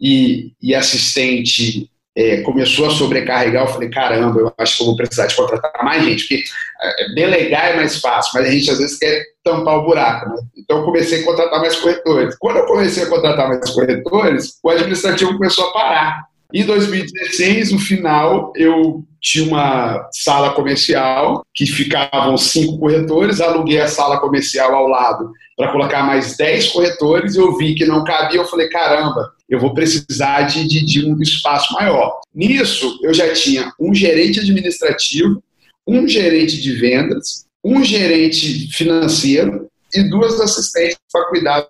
e, 0.00 0.52
e 0.62 0.74
assistente 0.74 1.90
é, 2.16 2.40
começou 2.42 2.86
a 2.86 2.90
sobrecarregar, 2.90 3.66
eu 3.66 3.72
falei, 3.72 3.90
caramba, 3.90 4.40
eu 4.40 4.52
acho 4.56 4.76
que 4.76 4.82
eu 4.82 4.86
vou 4.86 4.96
precisar 4.96 5.26
de 5.26 5.36
contratar 5.36 5.84
mais 5.84 6.04
gente, 6.04 6.22
porque 6.22 6.44
é, 6.82 7.14
delegar 7.14 7.72
é 7.72 7.76
mais 7.76 8.00
fácil, 8.00 8.30
mas 8.34 8.48
a 8.48 8.50
gente 8.50 8.70
às 8.70 8.78
vezes 8.78 8.98
quer 8.98 9.22
tampar 9.44 9.76
o 9.76 9.84
buraco, 9.84 10.30
né? 10.30 10.36
Então 10.56 10.78
eu 10.78 10.84
comecei 10.84 11.20
a 11.20 11.24
contratar 11.24 11.60
mais 11.60 11.76
corretores. 11.76 12.36
Quando 12.38 12.56
eu 12.56 12.66
comecei 12.66 13.02
a 13.02 13.08
contratar 13.08 13.48
mais 13.48 13.70
corretores, 13.70 14.58
o 14.62 14.70
administrativo 14.70 15.34
começou 15.34 15.68
a 15.68 15.72
parar. 15.72 16.35
Em 16.56 16.64
2016, 16.64 17.72
no 17.72 17.78
final, 17.78 18.50
eu 18.56 19.04
tinha 19.20 19.44
uma 19.44 20.08
sala 20.10 20.54
comercial 20.54 21.44
que 21.54 21.66
ficavam 21.66 22.34
cinco 22.38 22.78
corretores, 22.78 23.42
aluguei 23.42 23.78
a 23.78 23.86
sala 23.86 24.18
comercial 24.18 24.74
ao 24.74 24.88
lado 24.88 25.30
para 25.54 25.70
colocar 25.70 26.02
mais 26.02 26.34
dez 26.34 26.68
corretores, 26.68 27.36
eu 27.36 27.54
vi 27.58 27.74
que 27.74 27.84
não 27.84 28.04
cabia, 28.04 28.40
eu 28.40 28.46
falei, 28.46 28.70
caramba, 28.70 29.34
eu 29.46 29.60
vou 29.60 29.74
precisar 29.74 30.44
de, 30.44 30.66
de, 30.66 30.82
de 30.82 31.04
um 31.04 31.20
espaço 31.20 31.74
maior. 31.74 32.20
Nisso, 32.34 33.00
eu 33.02 33.12
já 33.12 33.34
tinha 33.34 33.70
um 33.78 33.92
gerente 33.92 34.40
administrativo, 34.40 35.42
um 35.86 36.08
gerente 36.08 36.58
de 36.62 36.72
vendas, 36.72 37.44
um 37.62 37.84
gerente 37.84 38.72
financeiro 38.72 39.68
e 39.94 40.08
duas 40.08 40.40
assistentes 40.40 40.96
para 41.12 41.28
cuidar 41.28 41.66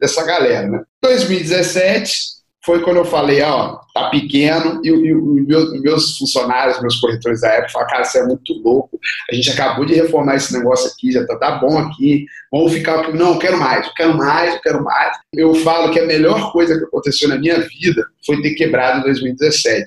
dessa 0.00 0.24
galera. 0.24 0.68
Né? 0.68 0.80
2017, 1.02 2.37
foi 2.68 2.82
quando 2.82 2.98
eu 2.98 3.04
falei, 3.06 3.40
ó, 3.40 3.78
tá 3.94 4.10
pequeno, 4.10 4.78
e, 4.84 4.90
e, 4.90 5.08
e 5.08 5.46
meus, 5.46 5.80
meus, 5.80 6.18
funcionários, 6.18 6.78
meus 6.82 7.00
corretores 7.00 7.40
da 7.40 7.48
época 7.48 7.70
falaram, 7.72 7.90
cara, 7.90 8.02
isso 8.02 8.18
é 8.18 8.26
muito 8.26 8.52
louco, 8.62 9.00
a 9.32 9.34
gente 9.34 9.50
acabou 9.50 9.86
de 9.86 9.94
reformar 9.94 10.34
esse 10.34 10.52
negócio 10.52 10.90
aqui, 10.90 11.10
já 11.10 11.26
tá, 11.26 11.36
tá 11.36 11.52
bom 11.52 11.78
aqui, 11.78 12.26
vamos 12.52 12.74
ficar, 12.74 13.10
não, 13.14 13.32
eu 13.32 13.38
quero 13.38 13.58
mais, 13.58 13.86
eu 13.86 13.92
quero 13.94 14.18
mais, 14.18 14.54
eu 14.54 14.60
quero 14.60 14.84
mais. 14.84 15.16
Eu 15.32 15.54
falo 15.54 15.90
que 15.90 15.98
a 15.98 16.04
melhor 16.04 16.52
coisa 16.52 16.76
que 16.76 16.84
aconteceu 16.84 17.30
na 17.30 17.38
minha 17.38 17.58
vida 17.58 18.06
foi 18.26 18.42
ter 18.42 18.50
quebrado 18.50 18.98
em 18.98 19.02
2017. 19.04 19.84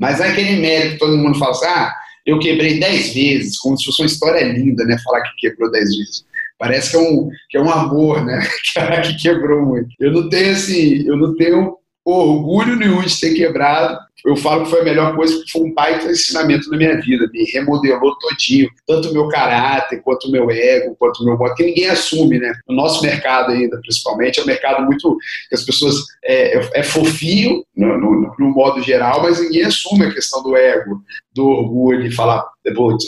Mas 0.00 0.18
é 0.18 0.28
aquele 0.28 0.56
mérito 0.62 0.92
que 0.94 0.98
todo 0.98 1.18
mundo 1.18 1.38
fala 1.38 1.50
assim, 1.50 1.66
ah, 1.66 1.92
eu 2.24 2.38
quebrei 2.38 2.80
10 2.80 3.12
vezes, 3.12 3.58
como 3.58 3.76
se 3.76 3.84
fosse 3.84 4.00
uma 4.00 4.06
história 4.06 4.44
linda, 4.44 4.82
né, 4.84 4.96
falar 5.04 5.20
que 5.20 5.48
quebrou 5.48 5.70
10 5.70 5.84
vezes. 5.84 6.24
Parece 6.58 6.90
que 6.90 6.96
é 6.96 7.00
um, 7.00 7.28
que 7.50 7.56
é 7.58 7.60
um 7.60 7.70
amor, 7.70 8.24
né? 8.24 8.40
que 9.04 9.16
quebrou 9.22 9.64
muito. 9.64 9.90
Eu 10.00 10.10
não 10.10 10.28
tenho 10.28 10.52
assim, 10.52 11.06
eu 11.06 11.16
não 11.16 11.36
tenho 11.36 11.78
orgulho 12.10 12.76
nenhum 12.76 13.02
de 13.02 13.20
ter 13.20 13.34
quebrado. 13.34 14.07
Eu 14.24 14.36
falo 14.36 14.64
que 14.64 14.70
foi 14.70 14.80
a 14.80 14.84
melhor 14.84 15.14
coisa, 15.14 15.34
porque 15.36 15.50
foi 15.50 15.62
um 15.62 15.72
baita 15.72 16.10
ensinamento 16.10 16.70
na 16.70 16.76
minha 16.76 17.00
vida. 17.00 17.28
Me 17.32 17.44
remodelou 17.44 18.16
todinho, 18.18 18.68
tanto 18.86 19.10
o 19.10 19.12
meu 19.12 19.28
caráter, 19.28 20.02
quanto 20.02 20.28
o 20.28 20.32
meu 20.32 20.50
ego, 20.50 20.96
quanto 20.98 21.22
o 21.22 21.24
meu 21.24 21.38
modo, 21.38 21.54
que 21.54 21.64
ninguém 21.64 21.88
assume, 21.88 22.38
né? 22.38 22.52
No 22.68 22.74
nosso 22.74 23.02
mercado 23.02 23.52
ainda, 23.52 23.78
principalmente, 23.80 24.40
é 24.40 24.42
um 24.42 24.46
mercado 24.46 24.84
muito. 24.84 25.16
que 25.48 25.54
as 25.54 25.64
pessoas. 25.64 25.94
É, 26.24 26.80
é 26.80 26.82
fofinho, 26.82 27.64
no, 27.76 27.98
no, 27.98 28.34
no 28.38 28.50
modo 28.50 28.82
geral, 28.82 29.22
mas 29.22 29.40
ninguém 29.40 29.64
assume 29.64 30.06
a 30.06 30.12
questão 30.12 30.42
do 30.42 30.56
ego, 30.56 31.00
do 31.32 31.46
orgulho, 31.46 32.08
de 32.08 32.14
falar, 32.14 32.44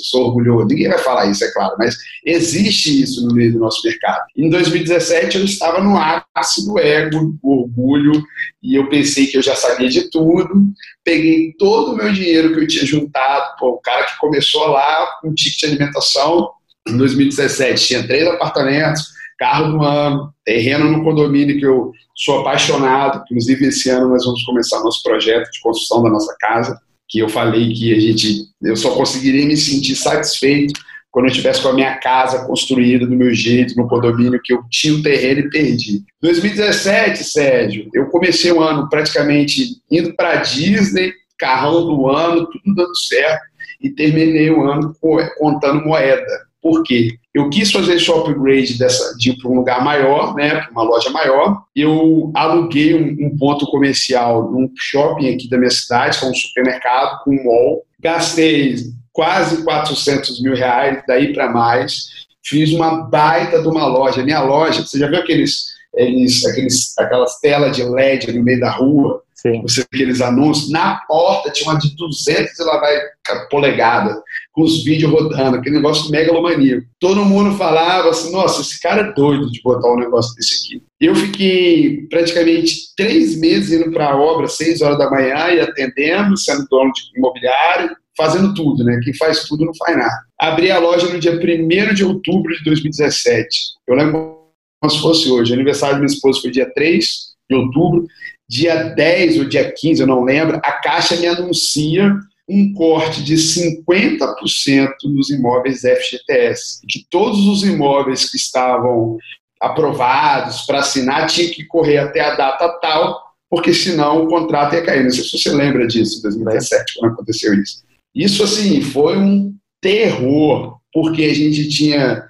sou 0.04 0.26
orgulhoso. 0.26 0.66
Ninguém 0.66 0.88
vai 0.88 0.98
falar 0.98 1.26
isso, 1.26 1.44
é 1.44 1.52
claro, 1.52 1.74
mas 1.78 1.96
existe 2.24 3.02
isso 3.02 3.26
no 3.26 3.34
meio 3.34 3.52
do 3.52 3.58
nosso 3.58 3.80
mercado. 3.84 4.22
Em 4.36 4.48
2017, 4.48 5.38
eu 5.38 5.44
estava 5.44 5.82
no 5.82 5.96
ápice 5.96 6.64
do 6.64 6.78
ego, 6.78 7.36
do 7.42 7.48
orgulho, 7.48 8.22
e 8.62 8.76
eu 8.76 8.88
pensei 8.88 9.26
que 9.26 9.36
eu 9.36 9.42
já 9.42 9.56
sabia 9.56 9.88
de 9.88 10.08
tudo. 10.10 10.70
Peguei 11.10 11.52
todo 11.58 11.90
o 11.90 11.96
meu 11.96 12.12
dinheiro 12.12 12.54
que 12.54 12.60
eu 12.60 12.68
tinha 12.68 12.86
juntado, 12.86 13.56
pô, 13.58 13.70
o 13.70 13.80
cara 13.80 14.04
que 14.04 14.16
começou 14.18 14.68
lá 14.68 15.18
com 15.20 15.30
um 15.30 15.34
ticket 15.34 15.58
de 15.58 15.66
alimentação, 15.66 16.50
em 16.88 16.96
2017, 16.96 17.84
tinha 17.84 18.06
três 18.06 18.28
apartamentos, 18.28 19.02
carro 19.36 19.72
do 19.72 19.84
ano, 19.84 20.32
terreno 20.44 20.88
no 20.88 21.02
condomínio 21.02 21.58
que 21.58 21.66
eu 21.66 21.90
sou 22.14 22.42
apaixonado. 22.42 23.24
Inclusive, 23.24 23.66
esse 23.66 23.90
ano 23.90 24.08
nós 24.10 24.24
vamos 24.24 24.44
começar 24.44 24.78
nosso 24.84 25.02
projeto 25.02 25.50
de 25.50 25.60
construção 25.60 26.00
da 26.04 26.10
nossa 26.10 26.32
casa 26.38 26.80
que 27.08 27.18
eu 27.18 27.28
falei 27.28 27.72
que 27.72 27.92
a 27.92 27.98
gente, 27.98 28.44
eu 28.62 28.76
só 28.76 28.92
conseguiria 28.92 29.44
me 29.44 29.56
sentir 29.56 29.96
satisfeito 29.96 30.80
quando 31.10 31.26
eu 31.26 31.30
estivesse 31.30 31.62
com 31.62 31.68
a 31.68 31.74
minha 31.74 31.96
casa 31.96 32.46
construída 32.46 33.06
do 33.06 33.16
meu 33.16 33.34
jeito, 33.34 33.74
no 33.76 33.88
condomínio 33.88 34.40
que 34.42 34.52
eu 34.52 34.62
tinha 34.70 34.94
o 34.94 35.02
terreno 35.02 35.40
e 35.40 35.50
perdi. 35.50 36.02
2017, 36.22 37.24
Sérgio, 37.24 37.88
eu 37.92 38.06
comecei 38.06 38.52
o 38.52 38.60
ano 38.60 38.88
praticamente 38.88 39.76
indo 39.90 40.14
para 40.14 40.36
Disney, 40.36 41.12
carrão 41.38 41.84
do 41.86 42.08
ano, 42.08 42.46
tudo 42.46 42.74
dando 42.74 42.96
certo, 42.96 43.42
e 43.80 43.90
terminei 43.90 44.50
o 44.50 44.62
ano 44.62 44.94
contando 45.38 45.84
moeda. 45.84 46.50
Por 46.62 46.82
quê? 46.82 47.16
Eu 47.32 47.48
quis 47.48 47.72
fazer 47.72 47.94
esse 47.94 48.10
upgrade 48.10 48.78
dessa, 48.78 49.16
de 49.16 49.30
ir 49.30 49.38
para 49.38 49.50
um 49.50 49.54
lugar 49.54 49.82
maior, 49.82 50.34
né, 50.34 50.60
para 50.60 50.70
uma 50.70 50.82
loja 50.82 51.08
maior. 51.08 51.62
Eu 51.74 52.30
aluguei 52.34 52.94
um, 52.94 53.26
um, 53.26 53.36
ponto 53.38 53.66
comercial 53.66 54.50
num 54.50 54.70
shopping 54.76 55.34
aqui 55.34 55.48
da 55.48 55.56
minha 55.56 55.70
cidade, 55.70 56.18
que 56.18 56.26
é 56.26 56.28
um 56.28 56.34
supermercado 56.34 57.24
com 57.24 57.30
um 57.30 57.44
mall. 57.44 57.82
Gastei 57.98 58.74
quase 59.12 59.62
400 59.64 60.42
mil 60.42 60.54
reais, 60.54 61.02
daí 61.06 61.32
para 61.32 61.50
mais. 61.50 62.08
Fiz 62.44 62.72
uma 62.72 63.02
baita 63.02 63.60
de 63.60 63.68
uma 63.68 63.86
loja. 63.86 64.22
Minha 64.22 64.40
loja, 64.40 64.82
você 64.82 64.98
já 64.98 65.08
viu 65.08 65.18
aqueles, 65.18 65.66
eles, 65.94 66.44
aqueles, 66.46 66.98
aquelas 66.98 67.38
telas 67.40 67.76
de 67.76 67.82
LED 67.82 68.32
no 68.32 68.42
meio 68.42 68.60
da 68.60 68.70
rua? 68.70 69.22
Sim. 69.34 69.62
Você, 69.62 69.82
aqueles 69.82 70.20
anúncios. 70.20 70.70
Na 70.70 70.96
porta 71.08 71.50
tinha 71.50 71.70
uma 71.70 71.78
de 71.78 71.94
200 71.96 72.58
e 72.58 72.62
lá 72.62 72.78
vai 72.78 73.00
polegadas, 73.48 74.16
com 74.52 74.62
os 74.62 74.82
vídeos 74.84 75.10
rodando, 75.10 75.56
aquele 75.56 75.76
negócio 75.76 76.10
megalomaníaco. 76.10 76.86
Todo 76.98 77.24
mundo 77.24 77.56
falava 77.56 78.10
assim: 78.10 78.32
nossa, 78.32 78.60
esse 78.60 78.80
cara 78.80 79.02
é 79.02 79.12
doido 79.12 79.50
de 79.50 79.62
botar 79.62 79.92
um 79.92 79.98
negócio 79.98 80.34
desse 80.34 80.54
aqui. 80.54 80.82
Eu 81.00 81.14
fiquei 81.14 82.06
praticamente 82.08 82.94
três 82.96 83.38
meses 83.38 83.72
indo 83.72 83.90
para 83.92 84.10
a 84.10 84.16
obra, 84.16 84.48
seis 84.48 84.82
horas 84.82 84.98
da 84.98 85.10
manhã, 85.10 85.48
e 85.50 85.60
atendendo, 85.60 86.36
sendo 86.36 86.66
dono 86.68 86.92
de 86.92 87.02
imobiliário, 87.16 87.96
fazendo 88.16 88.54
tudo, 88.54 88.84
né? 88.84 89.00
Quem 89.02 89.14
faz 89.14 89.44
tudo 89.44 89.64
não 89.64 89.74
faz 89.74 89.96
nada. 89.96 90.24
Abri 90.38 90.70
a 90.70 90.78
loja 90.78 91.08
no 91.08 91.18
dia 91.18 91.32
1 91.32 91.94
de 91.94 92.04
outubro 92.04 92.54
de 92.54 92.64
2017. 92.64 93.58
Eu 93.86 93.94
lembro 93.94 94.38
como 94.80 94.90
se 94.90 95.00
fosse 95.00 95.30
hoje. 95.30 95.52
O 95.52 95.54
aniversário 95.54 95.96
da 95.96 96.00
minha 96.00 96.12
esposa 96.12 96.40
foi 96.40 96.50
dia 96.50 96.70
3 96.72 97.06
de 97.48 97.56
outubro 97.56 98.06
dia 98.50 98.82
10 98.82 99.38
ou 99.38 99.44
dia 99.44 99.72
15, 99.72 100.00
eu 100.00 100.08
não 100.08 100.24
lembro, 100.24 100.56
a 100.56 100.72
Caixa 100.72 101.14
me 101.14 101.28
anuncia 101.28 102.12
um 102.48 102.72
corte 102.74 103.22
de 103.22 103.36
50% 103.36 104.88
nos 105.04 105.30
imóveis 105.30 105.82
FGTS, 105.82 106.80
que 106.88 107.06
todos 107.08 107.46
os 107.46 107.62
imóveis 107.62 108.28
que 108.28 108.36
estavam 108.36 109.16
aprovados 109.62 110.62
para 110.62 110.80
assinar 110.80 111.28
tinham 111.28 111.52
que 111.52 111.64
correr 111.64 111.98
até 111.98 112.22
a 112.22 112.34
data 112.34 112.68
tal, 112.82 113.22
porque 113.48 113.72
senão 113.72 114.24
o 114.24 114.26
contrato 114.26 114.74
ia 114.74 114.82
cair. 114.82 115.04
Não 115.04 115.10
sei 115.12 115.22
se 115.22 115.38
você 115.38 115.50
lembra 115.52 115.86
disso, 115.86 116.18
em 116.18 116.22
2017, 116.22 116.94
quando 116.98 117.12
aconteceu 117.12 117.54
isso. 117.54 117.84
Isso, 118.14 118.42
assim, 118.42 118.80
foi 118.80 119.16
um 119.16 119.54
terror, 119.80 120.78
porque 120.92 121.24
a 121.24 121.34
gente 121.34 121.68
tinha, 121.68 122.24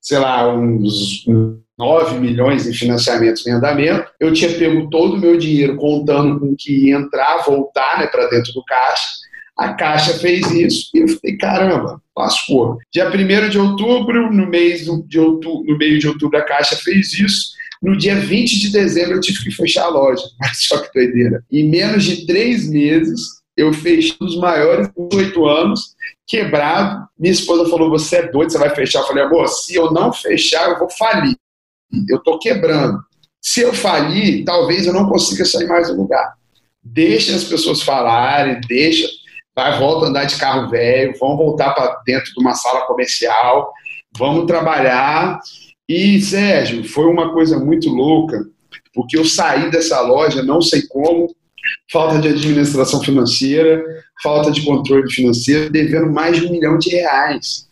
sei 0.00 0.18
lá, 0.18 0.52
uns 0.54 1.24
9 1.78 2.20
milhões 2.20 2.66
em 2.66 2.72
financiamentos 2.72 3.46
em 3.46 3.52
andamento. 3.52 4.08
Eu 4.20 4.32
tinha 4.32 4.52
pego 4.52 4.88
todo 4.90 5.14
o 5.14 5.20
meu 5.20 5.36
dinheiro 5.36 5.76
contando 5.76 6.38
com 6.38 6.54
que 6.56 6.88
ia 6.88 6.96
entrar, 6.96 7.44
voltar 7.44 7.98
né, 7.98 8.06
para 8.06 8.28
dentro 8.28 8.52
do 8.52 8.64
caixa. 8.64 9.22
A 9.58 9.74
Caixa 9.74 10.14
fez 10.14 10.50
isso 10.50 10.88
e 10.94 11.00
eu 11.00 11.08
falei, 11.08 11.36
caramba, 11.36 12.00
lascou. 12.16 12.78
Dia 12.92 13.08
1 13.08 13.50
de 13.50 13.58
outubro, 13.58 14.32
no, 14.32 14.46
mês 14.46 14.84
de 15.06 15.20
outubro, 15.20 15.64
no 15.66 15.76
meio 15.76 15.98
de 15.98 16.08
outubro, 16.08 16.38
a 16.38 16.42
Caixa 16.42 16.74
fez 16.76 17.12
isso. 17.12 17.52
No 17.82 17.96
dia 17.96 18.16
20 18.16 18.60
de 18.60 18.70
dezembro, 18.70 19.16
eu 19.16 19.20
tive 19.20 19.44
que 19.44 19.50
fechar 19.50 19.84
a 19.84 19.88
loja. 19.88 20.22
Mas 20.40 20.64
só 20.66 20.78
que 20.78 20.92
doideira. 20.94 21.44
Em 21.50 21.68
menos 21.68 22.04
de 22.04 22.26
três 22.26 22.68
meses, 22.68 23.41
eu 23.56 23.72
fechei 23.72 24.16
os 24.20 24.36
maiores 24.36 24.88
oito 25.12 25.46
anos, 25.46 25.94
quebrado. 26.26 27.06
Minha 27.18 27.32
esposa 27.32 27.70
falou: 27.70 27.90
Você 27.90 28.16
é 28.16 28.30
doido, 28.30 28.52
você 28.52 28.58
vai 28.58 28.74
fechar? 28.74 29.00
Eu 29.00 29.06
falei: 29.06 29.24
Amor, 29.24 29.48
se 29.48 29.74
eu 29.74 29.90
não 29.92 30.12
fechar, 30.12 30.70
eu 30.70 30.78
vou 30.78 30.90
falir. 30.90 31.36
Eu 32.08 32.18
estou 32.18 32.38
quebrando. 32.38 32.98
Se 33.40 33.60
eu 33.60 33.74
falir, 33.74 34.44
talvez 34.44 34.86
eu 34.86 34.92
não 34.92 35.08
consiga 35.08 35.44
sair 35.44 35.66
mais 35.66 35.88
do 35.88 35.96
lugar. 35.96 36.34
Deixa 36.82 37.34
as 37.34 37.44
pessoas 37.44 37.82
falarem, 37.82 38.60
deixa 38.66 39.08
vai, 39.54 39.78
volta 39.78 40.06
a 40.06 40.08
andar 40.08 40.24
de 40.24 40.36
carro 40.36 40.68
velho, 40.70 41.14
vamos 41.18 41.36
voltar 41.36 41.74
para 41.74 42.00
dentro 42.04 42.32
de 42.32 42.40
uma 42.40 42.54
sala 42.54 42.86
comercial, 42.86 43.72
vamos 44.16 44.46
trabalhar. 44.46 45.40
E, 45.88 46.20
Sérgio, 46.20 46.84
foi 46.88 47.06
uma 47.06 47.32
coisa 47.32 47.58
muito 47.58 47.88
louca, 47.90 48.44
porque 48.94 49.18
eu 49.18 49.24
saí 49.24 49.70
dessa 49.70 50.00
loja, 50.00 50.42
não 50.42 50.60
sei 50.60 50.82
como, 50.88 51.34
falta 51.90 52.18
de 52.18 52.28
administração 52.28 53.02
financeira, 53.02 53.82
falta 54.22 54.50
de 54.50 54.62
controle 54.64 55.10
financeiro, 55.10 55.70
devendo 55.70 56.10
mais 56.12 56.38
de 56.38 56.46
um 56.46 56.50
milhão 56.50 56.78
de 56.78 56.90
reais. 56.90 57.70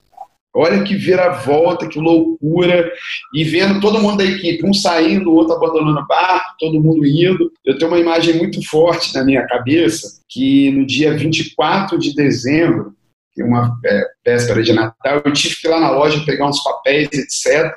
Olha 0.53 0.83
que 0.83 0.97
vira-volta, 0.97 1.87
que 1.87 1.99
loucura. 1.99 2.91
E 3.33 3.45
vendo 3.45 3.81
todo 3.81 4.01
mundo 4.01 4.19
da 4.19 4.25
equipe, 4.25 4.67
um 4.67 4.75
saindo, 4.75 5.31
o 5.31 5.35
outro 5.35 5.55
abandonando 5.55 6.01
o 6.01 6.07
barco, 6.07 6.57
todo 6.59 6.81
mundo 6.81 7.07
indo. 7.07 7.53
Eu 7.65 7.79
tenho 7.79 7.91
uma 7.91 8.01
imagem 8.01 8.37
muito 8.37 8.61
forte 8.69 9.15
na 9.15 9.25
minha 9.25 9.47
cabeça 9.47 10.21
que 10.29 10.71
no 10.73 10.85
dia 10.85 11.17
24 11.17 11.99
de 11.99 12.15
dezembro, 12.15 12.93
uma 13.39 13.79
é, 13.85 14.05
véspera 14.27 14.63
de 14.63 14.73
Natal, 14.73 15.23
eu 15.25 15.33
tive 15.33 15.57
que 15.57 15.67
ir 15.67 15.71
lá 15.71 15.81
na 15.81 15.91
loja 15.91 16.25
pegar 16.27 16.49
uns 16.49 16.63
papéis, 16.63 17.09
etc. 17.13 17.73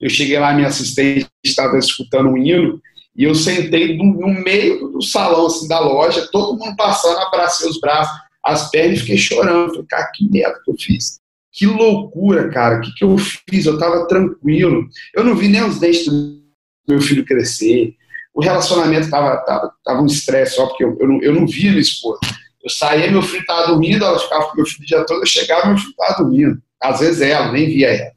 Eu 0.00 0.10
cheguei 0.10 0.38
lá, 0.38 0.52
minha 0.52 0.68
assistente 0.68 1.28
estava 1.44 1.78
escutando 1.78 2.28
um 2.28 2.36
hino, 2.36 2.80
e 3.16 3.24
eu 3.24 3.34
sentei 3.34 3.96
no, 3.96 4.28
meio 4.28 4.88
do 4.88 5.02
salão 5.02 5.46
assim, 5.46 5.66
da 5.68 5.80
loja, 5.80 6.28
todo 6.30 6.58
mundo 6.58 6.76
passando, 6.76 7.18
abracei 7.18 7.68
os 7.68 7.80
braços, 7.80 8.16
as 8.44 8.70
pernas 8.70 8.98
e 8.98 9.00
fiquei 9.00 9.18
chorando. 9.18 9.70
Falei, 9.70 9.86
cara, 9.88 10.10
que 10.14 10.30
merda 10.30 10.60
que 10.64 10.70
eu 10.70 10.76
fiz. 10.78 11.20
Que 11.52 11.66
loucura, 11.66 12.48
cara. 12.50 12.78
O 12.78 12.80
que, 12.80 12.94
que 12.94 13.04
eu 13.04 13.16
fiz? 13.18 13.66
Eu 13.66 13.74
estava 13.74 14.06
tranquilo. 14.06 14.86
Eu 15.14 15.24
não 15.24 15.34
vi 15.34 15.48
nem 15.48 15.64
os 15.64 15.80
dentes 15.80 16.06
do 16.06 16.40
meu 16.88 17.00
filho 17.00 17.24
crescer. 17.24 17.94
O 18.32 18.40
relacionamento 18.40 19.06
estava 19.06 19.36
tava, 19.38 19.72
tava 19.84 20.02
um 20.02 20.06
estresse 20.06 20.54
só, 20.54 20.66
porque 20.66 20.84
eu, 20.84 20.96
eu, 21.00 21.08
não, 21.08 21.22
eu 21.22 21.34
não 21.34 21.46
via 21.46 21.70
minha 21.70 21.82
esposa. 21.82 22.20
Eu 22.62 22.70
saía, 22.70 23.10
meu 23.10 23.22
filho 23.22 23.40
estava 23.40 23.68
dormindo, 23.68 24.04
ela 24.04 24.18
ficava 24.18 24.44
com 24.46 24.56
meu 24.56 24.66
filho 24.66 24.82
o 24.82 24.86
dia 24.86 25.04
todo, 25.04 25.22
eu 25.22 25.26
chegava, 25.26 25.66
meu 25.66 25.78
filho 25.78 25.90
estava 25.90 26.22
dormindo. 26.22 26.62
Às 26.80 27.00
vezes 27.00 27.20
ela, 27.20 27.50
nem 27.50 27.66
via 27.66 27.88
ela. 27.88 28.12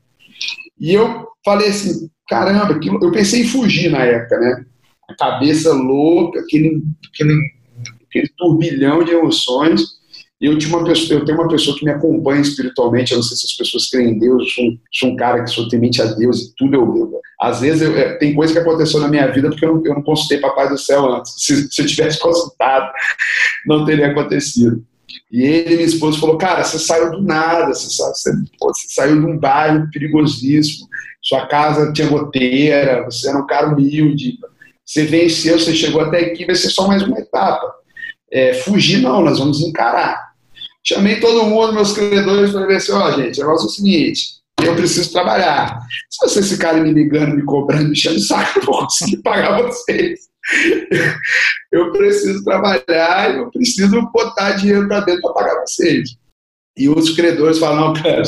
E 0.80 0.94
eu 0.94 1.28
falei 1.44 1.70
assim, 1.70 2.10
caramba, 2.28 2.80
eu 3.02 3.12
pensei 3.12 3.42
em 3.42 3.48
fugir 3.48 3.90
na 3.90 4.04
época, 4.04 4.38
né? 4.38 4.66
A 5.10 5.16
cabeça 5.16 5.74
louca, 5.74 6.40
aquele, 6.40 6.82
aquele, 7.12 7.36
aquele 8.08 8.28
turbilhão 8.38 9.04
de 9.04 9.12
emoções. 9.12 9.82
Eu, 10.40 10.58
tinha 10.58 10.76
uma 10.76 10.86
pessoa, 10.86 11.20
eu 11.20 11.26
tenho 11.26 11.38
uma 11.38 11.48
pessoa 11.48 11.78
que 11.78 11.86
me 11.86 11.92
acompanha 11.92 12.42
espiritualmente, 12.42 13.12
eu 13.12 13.18
não 13.18 13.24
sei 13.24 13.38
se 13.38 13.46
as 13.46 13.54
pessoas 13.54 13.90
creem 13.90 14.10
em 14.10 14.20
Deus, 14.20 14.44
eu 14.44 14.50
sou 14.50 14.66
um, 14.66 14.78
sou 14.92 15.10
um 15.12 15.16
cara 15.16 15.44
que 15.44 15.50
sou 15.50 15.70
temente 15.70 16.02
a 16.02 16.06
Deus 16.06 16.42
e 16.42 16.56
tudo 16.56 16.76
eu, 16.76 16.98
eu 16.98 17.22
às 17.44 17.60
vezes 17.60 17.82
eu, 17.82 17.98
é, 17.98 18.18
tem 18.18 18.34
coisa 18.34 18.54
que 18.54 18.60
aconteceu 18.60 19.02
na 19.02 19.10
minha 19.10 19.28
vida 19.28 19.50
porque 19.50 19.66
eu 19.66 19.76
não, 19.76 19.86
eu 19.86 19.96
não 19.96 20.02
consultei 20.02 20.40
Papai 20.40 20.70
do 20.70 20.78
Céu 20.78 21.14
antes. 21.14 21.34
Se, 21.44 21.70
se 21.70 21.82
eu 21.82 21.86
tivesse 21.86 22.18
consultado, 22.20 22.90
não 23.66 23.84
teria 23.84 24.08
acontecido. 24.08 24.82
E 25.30 25.44
ele, 25.44 25.76
minha 25.76 25.86
esposa, 25.86 26.20
falou: 26.20 26.38
Cara, 26.38 26.64
você 26.64 26.80
saiu 26.80 27.12
do 27.12 27.22
nada, 27.22 27.74
você, 27.74 27.88
você, 27.88 28.32
você 28.60 28.88
saiu 28.90 29.20
de 29.20 29.26
um 29.26 29.38
bairro 29.38 29.90
perigosíssimo, 29.92 30.88
sua 31.22 31.46
casa 31.48 31.92
tinha 31.92 32.08
goteira, 32.08 33.04
você 33.04 33.28
era 33.28 33.38
um 33.38 33.46
cara 33.46 33.68
humilde, 33.68 34.38
você 34.86 35.06
venceu, 35.06 35.60
você 35.60 35.74
chegou 35.74 36.02
até 36.02 36.20
aqui, 36.20 36.46
vai 36.46 36.56
ser 36.56 36.70
só 36.70 36.88
mais 36.88 37.04
uma 37.04 37.20
etapa. 37.20 37.74
É, 38.32 38.54
fugir, 38.54 39.00
não, 39.00 39.22
nós 39.22 39.40
vamos 39.40 39.62
encarar. 39.62 40.34
Chamei 40.84 41.20
todo 41.20 41.46
mundo, 41.46 41.74
meus 41.74 41.94
credores, 41.94 42.52
para 42.52 42.66
ver 42.66 42.76
assim, 42.76 42.92
ó, 42.92 43.12
gente, 43.12 43.40
o 43.40 43.44
negócio 43.44 43.66
é 43.66 43.70
o 43.70 43.72
seguinte, 43.72 44.28
eu 44.62 44.76
preciso 44.76 45.12
trabalhar. 45.12 45.80
Se 46.10 46.28
vocês 46.28 46.50
ficarem 46.50 46.84
me 46.84 46.92
ligando, 46.92 47.36
me 47.36 47.44
cobrando, 47.44 47.86
me 47.86 47.92
enchendo 47.92 48.18
o 48.18 48.20
saco, 48.20 48.60
eu 48.60 48.66
vou 48.66 48.80
conseguir 48.80 49.18
pagar 49.18 49.62
vocês. 49.62 50.20
Eu 51.72 51.92
preciso 51.92 52.44
trabalhar, 52.44 53.36
eu 53.36 53.50
preciso 53.50 54.12
botar 54.12 54.52
dinheiro 54.52 54.88
para 54.88 55.00
dentro 55.00 55.22
para 55.22 55.34
pagar 55.34 55.62
vocês. 55.62 56.16
E 56.78 56.88
os 56.88 57.16
credores 57.16 57.58
falam, 57.58 57.88
não, 57.88 57.94
cara, 57.94 58.22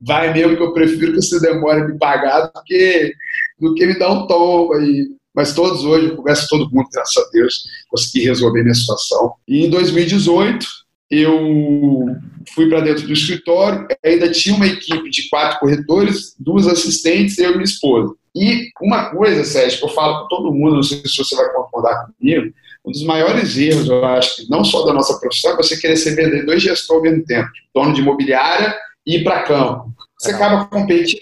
vai 0.00 0.32
mesmo 0.32 0.56
que 0.56 0.62
eu 0.62 0.72
prefiro 0.72 1.12
que 1.12 1.20
você 1.20 1.38
demore 1.40 1.86
me 1.86 1.98
pagar 1.98 2.46
do 2.46 2.62
que, 2.64 3.12
do 3.60 3.74
que 3.74 3.86
me 3.86 3.98
dar 3.98 4.12
um 4.12 4.26
tom 4.26 4.72
aí. 4.72 5.08
Mas 5.36 5.52
todos 5.52 5.84
hoje, 5.84 6.06
eu 6.06 6.16
converso 6.16 6.48
com 6.48 6.58
todo 6.58 6.74
mundo, 6.74 6.88
graças 6.90 7.16
a 7.22 7.28
Deus, 7.30 7.66
consegui 7.90 8.24
resolver 8.24 8.62
minha 8.62 8.74
situação. 8.74 9.34
E 9.46 9.66
em 9.66 9.70
2018, 9.70 10.66
eu 11.10 12.16
fui 12.54 12.70
para 12.70 12.80
dentro 12.80 13.06
do 13.06 13.12
escritório, 13.12 13.86
ainda 14.02 14.30
tinha 14.30 14.56
uma 14.56 14.66
equipe 14.66 15.10
de 15.10 15.28
quatro 15.28 15.60
corretores, 15.60 16.34
duas 16.40 16.66
assistentes, 16.66 17.36
eu 17.38 17.50
e 17.50 17.52
minha 17.52 17.64
esposa. 17.64 18.14
E 18.34 18.70
uma 18.80 19.10
coisa, 19.10 19.44
Sérgio, 19.44 19.78
que 19.78 19.84
eu 19.84 19.90
falo 19.90 20.20
para 20.20 20.28
todo 20.28 20.54
mundo, 20.54 20.76
não 20.76 20.82
sei 20.82 21.02
se 21.04 21.16
você 21.18 21.36
vai 21.36 21.52
concordar 21.52 22.06
comigo, 22.18 22.52
um 22.84 22.90
dos 22.90 23.02
maiores 23.02 23.58
erros, 23.58 23.88
eu 23.88 24.04
acho, 24.04 24.48
não 24.48 24.64
só 24.64 24.86
da 24.86 24.94
nossa 24.94 25.18
profissão, 25.18 25.52
é 25.52 25.56
você 25.56 25.76
querer 25.76 25.96
ser 25.96 26.14
vendedor 26.14 26.56
e 26.56 26.60
gestor 26.60 26.96
ao 26.96 27.02
mesmo 27.02 27.24
tempo, 27.24 27.50
dono 27.74 27.92
de 27.92 28.00
imobiliária 28.00 28.74
e 29.06 29.16
ir 29.16 29.24
para 29.24 29.42
campo. 29.42 29.92
Você 30.18 30.30
é. 30.30 30.34
acaba 30.34 30.64
competindo. 30.66 31.20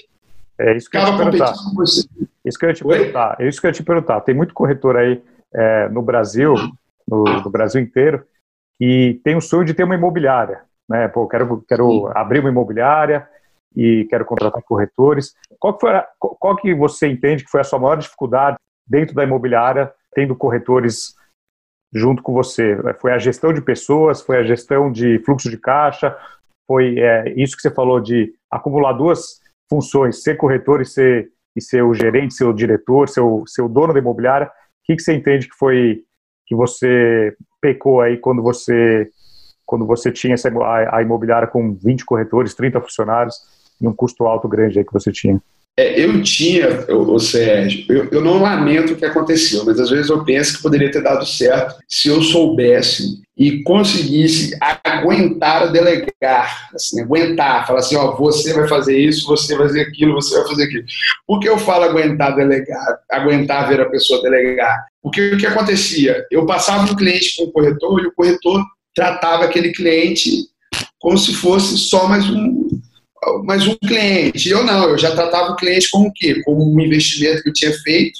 É 0.60 0.76
isso 0.76 0.88
que 0.88 0.96
acaba 0.96 1.24
eu 1.24 1.30
te 1.30 1.38
perguntar. 1.38 1.54
Isso 2.44 2.58
que 2.58 2.64
eu 2.64 2.68
ia 2.68 2.74
te 2.74 2.86
Oi? 2.86 2.96
perguntar. 2.98 3.40
Isso 3.40 3.60
que 3.60 3.66
eu 3.66 3.70
ia 3.70 3.74
te 3.74 3.82
perguntar. 3.82 4.20
Tem 4.20 4.34
muito 4.34 4.54
corretor 4.54 4.96
aí 4.96 5.22
é, 5.52 5.88
no 5.88 6.02
Brasil, 6.02 6.54
no, 7.08 7.24
no 7.24 7.50
Brasil 7.50 7.80
inteiro, 7.80 8.24
e 8.80 9.20
tem 9.24 9.36
o 9.36 9.40
sonho 9.40 9.64
de 9.64 9.74
ter 9.74 9.84
uma 9.84 9.94
imobiliária. 9.94 10.62
Né? 10.88 11.08
Pô, 11.08 11.26
quero, 11.26 11.64
quero 11.68 12.10
abrir 12.14 12.40
uma 12.40 12.50
imobiliária 12.50 13.26
e 13.74 14.06
quero 14.08 14.24
contratar 14.24 14.62
corretores. 14.62 15.34
Qual 15.58 15.74
que, 15.74 15.80
foi 15.80 15.90
a, 15.90 16.06
qual 16.18 16.56
que 16.56 16.74
você 16.74 17.08
entende 17.08 17.44
que 17.44 17.50
foi 17.50 17.60
a 17.60 17.64
sua 17.64 17.78
maior 17.78 17.96
dificuldade 17.96 18.56
dentro 18.86 19.14
da 19.14 19.24
imobiliária, 19.24 19.92
tendo 20.14 20.36
corretores 20.36 21.14
junto 21.92 22.22
com 22.22 22.32
você? 22.32 22.76
Foi 23.00 23.12
a 23.12 23.18
gestão 23.18 23.52
de 23.52 23.60
pessoas, 23.60 24.20
foi 24.20 24.38
a 24.38 24.44
gestão 24.44 24.92
de 24.92 25.18
fluxo 25.20 25.50
de 25.50 25.58
caixa, 25.58 26.16
foi 26.66 26.98
é, 26.98 27.32
isso 27.36 27.56
que 27.56 27.62
você 27.62 27.70
falou 27.70 28.00
de 28.00 28.34
acumular 28.50 28.92
duas 28.92 29.40
funções, 29.68 30.22
ser 30.22 30.36
corretor 30.36 30.80
e 30.80 30.86
ser, 30.86 31.30
e 31.54 31.60
ser 31.60 31.82
o 31.82 31.94
gerente, 31.94 32.34
ser 32.34 32.44
o 32.44 32.52
diretor, 32.52 33.08
ser 33.08 33.20
o 33.20 33.68
dono 33.68 33.92
da 33.92 33.98
imobiliária. 33.98 34.46
O 34.46 34.50
que, 34.84 34.96
que 34.96 35.02
você 35.02 35.14
entende 35.14 35.48
que 35.48 35.56
foi 35.56 36.02
que 36.46 36.54
você 36.54 37.34
pecou 37.60 38.00
aí 38.00 38.18
quando 38.18 38.42
você 38.42 39.08
quando 39.66 39.86
você 39.86 40.12
tinha 40.12 40.34
essa, 40.34 40.50
a, 40.50 40.98
a 40.98 41.02
imobiliária 41.02 41.48
com 41.48 41.72
20 41.72 42.04
corretores, 42.04 42.54
30 42.54 42.82
funcionários 42.82 43.36
e 43.80 43.88
um 43.88 43.94
custo 43.94 44.26
alto 44.26 44.46
grande 44.46 44.78
aí 44.78 44.84
que 44.84 44.92
você 44.92 45.10
tinha? 45.10 45.40
É, 45.76 46.00
eu 46.00 46.22
tinha, 46.22 46.86
o 46.88 47.18
Sérgio, 47.18 47.84
eu, 47.88 48.08
eu, 48.12 48.22
não 48.22 48.40
lamento 48.40 48.92
o 48.92 48.96
que 48.96 49.04
aconteceu, 49.04 49.64
mas 49.64 49.80
às 49.80 49.90
vezes 49.90 50.08
eu 50.08 50.24
penso 50.24 50.56
que 50.56 50.62
poderia 50.62 50.88
ter 50.88 51.02
dado 51.02 51.26
certo 51.26 51.74
se 51.88 52.08
eu 52.08 52.22
soubesse 52.22 53.20
e 53.36 53.60
conseguisse 53.64 54.56
aguentar 54.84 55.72
delegar, 55.72 56.70
assim, 56.72 57.02
aguentar, 57.02 57.66
falar 57.66 57.80
assim, 57.80 57.96
ó, 57.96 58.14
você 58.14 58.52
vai 58.52 58.68
fazer 58.68 58.96
isso, 58.96 59.26
você 59.26 59.56
vai 59.56 59.66
fazer 59.66 59.80
aquilo, 59.80 60.14
você 60.14 60.38
vai 60.38 60.46
fazer 60.46 60.62
aquilo. 60.62 60.84
Por 61.26 61.40
que 61.40 61.48
eu 61.48 61.58
falo 61.58 61.84
aguentar 61.86 62.36
delegar, 62.36 63.00
aguentar 63.10 63.68
ver 63.68 63.80
a 63.80 63.90
pessoa 63.90 64.22
delegar? 64.22 64.86
Porque 65.02 65.32
o 65.32 65.36
que 65.36 65.46
acontecia? 65.46 66.24
Eu 66.30 66.46
passava 66.46 66.84
um 66.84 66.94
cliente 66.94 67.34
com 67.36 67.44
o 67.44 67.52
corretor 67.52 68.00
e 68.00 68.06
o 68.06 68.14
corretor 68.14 68.64
tratava 68.94 69.44
aquele 69.44 69.72
cliente 69.72 70.30
como 71.00 71.18
se 71.18 71.34
fosse 71.34 71.76
só 71.76 72.06
mais 72.06 72.30
um 72.30 72.68
mais 73.44 73.66
um 73.66 73.76
cliente. 73.76 74.48
Eu 74.48 74.64
não, 74.64 74.88
eu 74.90 74.98
já 74.98 75.14
tratava 75.14 75.52
o 75.52 75.56
cliente 75.56 75.90
como 75.90 76.08
o 76.08 76.12
quê? 76.12 76.42
Como 76.44 76.74
um 76.74 76.80
investimento 76.80 77.42
que 77.42 77.48
eu 77.48 77.52
tinha 77.52 77.72
feito, 77.72 78.18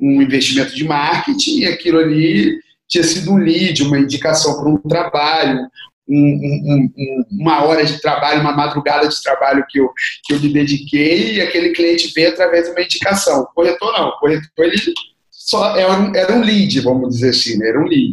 um 0.00 0.22
investimento 0.22 0.74
de 0.74 0.84
marketing, 0.84 1.60
e 1.60 1.66
aquilo 1.66 1.98
ali 1.98 2.58
tinha 2.88 3.04
sido 3.04 3.32
um 3.32 3.38
lead, 3.38 3.82
uma 3.82 3.98
indicação 3.98 4.58
para 4.58 4.68
um 4.68 4.76
trabalho, 4.76 5.66
um, 6.08 6.90
um, 6.96 7.24
uma 7.30 7.64
hora 7.64 7.84
de 7.84 8.00
trabalho, 8.00 8.40
uma 8.40 8.52
madrugada 8.52 9.08
de 9.08 9.22
trabalho 9.22 9.64
que 9.68 9.78
eu, 9.78 9.90
que 10.24 10.34
eu 10.34 10.40
me 10.40 10.52
dediquei 10.52 11.36
e 11.36 11.40
aquele 11.40 11.70
cliente 11.70 12.12
veio 12.14 12.30
através 12.30 12.66
de 12.66 12.72
uma 12.72 12.82
indicação. 12.82 13.42
O 13.42 13.46
corretor 13.46 13.92
não, 13.92 14.08
o 14.08 14.18
corretor 14.18 14.66
ele 14.66 14.76
só 15.30 15.76
era 15.76 15.92
um, 15.92 16.14
era 16.14 16.34
um 16.34 16.42
lead, 16.42 16.80
vamos 16.80 17.14
dizer 17.14 17.30
assim, 17.30 17.58
né? 17.58 17.68
era 17.68 17.80
um 17.80 17.86
lead. 17.86 18.12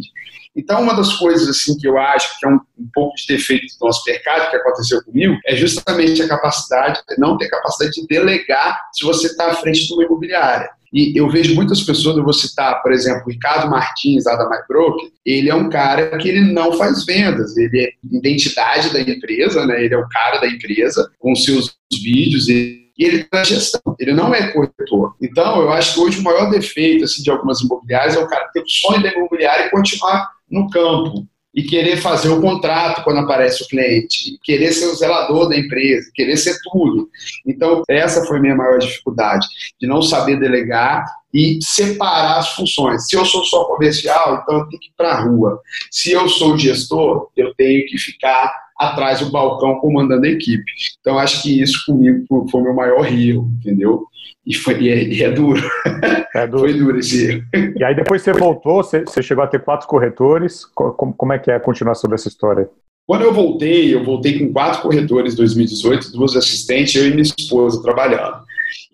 Então, 0.56 0.82
uma 0.82 0.94
das 0.94 1.14
coisas 1.14 1.48
assim 1.48 1.76
que 1.76 1.86
eu 1.86 1.96
acho 1.98 2.38
que 2.38 2.46
é 2.46 2.48
um, 2.48 2.60
um, 2.78 2.88
pouco 2.92 3.14
de 3.16 3.26
defeito 3.26 3.66
do 3.78 3.86
nosso 3.86 4.02
mercado, 4.06 4.50
que 4.50 4.56
aconteceu 4.56 5.02
comigo, 5.04 5.36
é 5.46 5.54
justamente 5.54 6.22
a 6.22 6.28
capacidade, 6.28 7.00
não 7.18 7.36
ter 7.36 7.48
capacidade 7.48 7.92
de 7.92 8.06
delegar 8.06 8.80
se 8.92 9.04
você 9.04 9.28
está 9.28 9.50
à 9.50 9.54
frente 9.54 9.86
de 9.86 9.94
uma 9.94 10.04
imobiliária. 10.04 10.70
E 10.92 11.16
eu 11.16 11.30
vejo 11.30 11.54
muitas 11.54 11.80
pessoas, 11.82 12.16
eu 12.16 12.24
vou 12.24 12.32
citar, 12.32 12.82
por 12.82 12.92
exemplo, 12.92 13.22
o 13.26 13.30
Ricardo 13.30 13.70
Martins, 13.70 14.24
lá 14.24 14.34
da 14.34 14.48
MyBroker, 14.48 15.08
ele 15.24 15.48
é 15.48 15.54
um 15.54 15.70
cara 15.70 16.18
que 16.18 16.28
ele 16.28 16.52
não 16.52 16.72
faz 16.72 17.04
vendas, 17.04 17.56
ele 17.56 17.80
é 17.80 17.90
identidade 18.12 18.92
da 18.92 19.00
empresa, 19.00 19.64
né? 19.66 19.84
ele 19.84 19.94
é 19.94 19.98
o 19.98 20.08
cara 20.08 20.40
da 20.40 20.48
empresa, 20.48 21.08
com 21.20 21.34
seus 21.36 21.76
vídeos, 21.92 22.48
e 22.48 22.90
ele 22.98 23.20
está 23.20 23.44
gestão, 23.44 23.80
ele 24.00 24.12
não 24.12 24.34
é 24.34 24.48
corretor. 24.48 25.14
Então, 25.22 25.62
eu 25.62 25.72
acho 25.72 25.94
que 25.94 26.00
hoje 26.00 26.18
o 26.18 26.22
maior 26.22 26.50
defeito 26.50 27.04
assim, 27.04 27.22
de 27.22 27.30
algumas 27.30 27.60
imobiliárias 27.60 28.16
é 28.16 28.18
o 28.18 28.28
cara 28.28 28.50
ter 28.52 28.60
o 28.60 28.68
sonho 28.68 29.02
da 29.02 29.12
imobiliária 29.12 29.66
e 29.66 29.70
continuar 29.70 30.28
no 30.50 30.68
campo 30.68 31.26
e 31.54 31.62
querer 31.62 31.96
fazer 31.96 32.28
o 32.28 32.40
contrato 32.40 33.02
quando 33.02 33.18
aparece 33.18 33.62
o 33.62 33.68
cliente, 33.68 34.38
querer 34.44 34.72
ser 34.72 34.86
o 34.86 34.94
zelador 34.94 35.48
da 35.48 35.56
empresa, 35.58 36.10
querer 36.14 36.36
ser 36.36 36.56
tudo. 36.70 37.08
Então, 37.46 37.82
essa 37.88 38.24
foi 38.24 38.38
a 38.38 38.40
minha 38.40 38.54
maior 38.54 38.78
dificuldade, 38.78 39.46
de 39.80 39.86
não 39.86 40.00
saber 40.00 40.38
delegar 40.38 41.04
e 41.34 41.58
separar 41.60 42.38
as 42.38 42.50
funções. 42.54 43.06
Se 43.08 43.16
eu 43.16 43.24
sou 43.24 43.44
só 43.44 43.64
comercial, 43.64 44.42
então 44.42 44.58
eu 44.58 44.68
tenho 44.68 44.80
que 44.80 44.88
ir 44.88 44.94
para 44.96 45.12
a 45.12 45.24
rua. 45.24 45.60
Se 45.90 46.12
eu 46.12 46.28
sou 46.28 46.56
gestor, 46.56 47.28
eu 47.36 47.52
tenho 47.54 47.84
que 47.86 47.98
ficar 47.98 48.52
atrás 48.80 49.20
do 49.20 49.30
balcão 49.30 49.78
comandando 49.78 50.24
a 50.24 50.30
equipe. 50.30 50.64
Então, 51.00 51.18
acho 51.18 51.42
que 51.42 51.60
isso 51.60 51.84
comigo 51.84 52.24
foi 52.50 52.60
o 52.60 52.64
meu 52.64 52.74
maior 52.74 53.02
rio, 53.02 53.46
entendeu? 53.60 54.06
E, 54.46 54.54
foi, 54.54 54.80
e, 54.80 54.88
é, 54.88 55.04
e 55.04 55.22
é 55.22 55.30
duro. 55.30 55.62
É 56.32 56.46
duro. 56.46 56.60
foi 56.60 56.74
duro 56.74 56.96
esse 56.96 57.26
erro. 57.26 57.44
E 57.76 57.82
aí 57.82 57.92
depois 57.92 58.22
você 58.22 58.32
voltou, 58.32 58.84
você, 58.84 59.00
você 59.00 59.20
chegou 59.20 59.42
a 59.42 59.48
ter 59.48 59.64
quatro 59.64 59.88
corretores. 59.88 60.64
Como, 60.64 61.12
como 61.12 61.32
é 61.32 61.40
que 61.40 61.50
é 61.50 61.56
a 61.56 61.60
continuação 61.60 62.08
dessa 62.08 62.28
história? 62.28 62.70
Quando 63.04 63.22
eu 63.22 63.34
voltei, 63.34 63.92
eu 63.92 64.04
voltei 64.04 64.38
com 64.38 64.52
quatro 64.52 64.80
corretores 64.80 65.34
em 65.34 65.36
2018, 65.36 66.12
duas 66.12 66.36
assistentes, 66.36 66.94
eu 66.94 67.08
e 67.08 67.10
minha 67.10 67.22
esposa 67.22 67.82
trabalhando. 67.82 68.44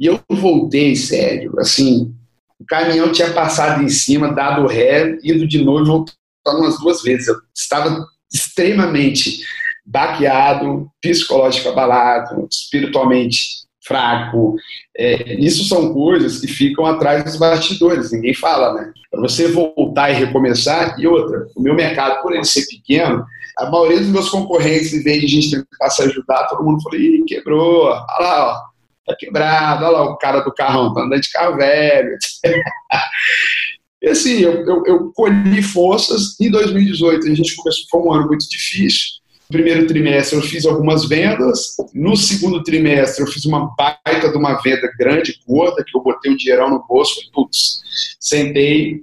E 0.00 0.06
eu 0.06 0.18
voltei, 0.30 0.96
sério, 0.96 1.52
assim, 1.58 2.14
o 2.58 2.64
caminhão 2.64 3.12
tinha 3.12 3.30
passado 3.32 3.82
em 3.82 3.88
cima, 3.90 4.32
dado 4.32 4.66
ré, 4.66 5.18
ido 5.22 5.46
de 5.46 5.62
novo 5.62 5.84
e 5.84 5.86
voltando 5.86 6.16
umas 6.46 6.80
duas 6.80 7.02
vezes. 7.02 7.28
Eu 7.28 7.36
estava 7.54 8.02
extremamente 8.32 9.42
baqueado, 9.86 10.90
psicológico 11.00 11.68
abalado, 11.68 12.48
espiritualmente 12.50 13.66
fraco. 13.86 14.56
É, 14.96 15.34
isso 15.34 15.64
são 15.64 15.94
coisas 15.94 16.40
que 16.40 16.48
ficam 16.48 16.84
atrás 16.84 17.22
dos 17.22 17.36
bastidores, 17.36 18.10
ninguém 18.10 18.34
fala, 18.34 18.74
né? 18.74 18.92
Para 19.10 19.20
você 19.20 19.48
voltar 19.48 20.10
e 20.10 20.14
recomeçar, 20.14 20.98
e 20.98 21.06
outra, 21.06 21.46
o 21.54 21.62
meu 21.62 21.74
mercado, 21.74 22.20
por 22.22 22.34
ele 22.34 22.44
ser 22.44 22.66
pequeno, 22.66 23.24
a 23.56 23.70
maioria 23.70 24.00
dos 24.00 24.08
meus 24.08 24.28
concorrentes, 24.28 24.92
em 24.92 25.02
vez 25.02 25.20
de 25.20 25.26
a 25.26 25.28
gente 25.28 25.50
tentar 25.50 25.90
se 25.90 26.02
ajudar, 26.02 26.48
todo 26.48 26.64
mundo 26.64 26.82
falou, 26.82 26.98
ih, 26.98 27.24
quebrou, 27.26 27.84
olha 27.84 28.04
lá, 28.20 28.52
ó, 28.52 28.76
tá 29.06 29.16
quebrado, 29.16 29.84
olha 29.84 29.98
lá 29.98 30.10
o 30.10 30.16
cara 30.18 30.40
do 30.40 30.52
carrão, 30.52 30.92
tá 30.92 31.02
andando 31.02 31.20
de 31.20 31.30
carro 31.30 31.56
velho. 31.56 32.18
e 34.02 34.08
assim, 34.08 34.40
eu, 34.40 34.66
eu, 34.66 34.82
eu 34.84 35.12
colhi 35.14 35.62
forças, 35.62 36.38
em 36.40 36.50
2018 36.50 37.26
a 37.26 37.34
gente 37.34 37.56
começou, 37.56 37.84
foi 37.90 38.00
um 38.00 38.12
ano 38.12 38.26
muito 38.26 38.46
difícil, 38.48 39.08
primeiro 39.48 39.86
trimestre 39.86 40.36
eu 40.36 40.42
fiz 40.42 40.64
algumas 40.64 41.08
vendas, 41.08 41.76
no 41.94 42.16
segundo 42.16 42.62
trimestre 42.62 43.22
eu 43.22 43.30
fiz 43.30 43.44
uma 43.44 43.74
baita 43.76 44.30
de 44.30 44.36
uma 44.36 44.54
venda 44.60 44.90
grande, 44.98 45.40
gorda, 45.46 45.84
que 45.84 45.96
eu 45.96 46.02
botei 46.02 46.30
um 46.30 46.36
dinheirão 46.36 46.70
no 46.70 46.84
bolso, 46.86 47.30
putz, 47.32 47.80
sentei. 48.20 49.02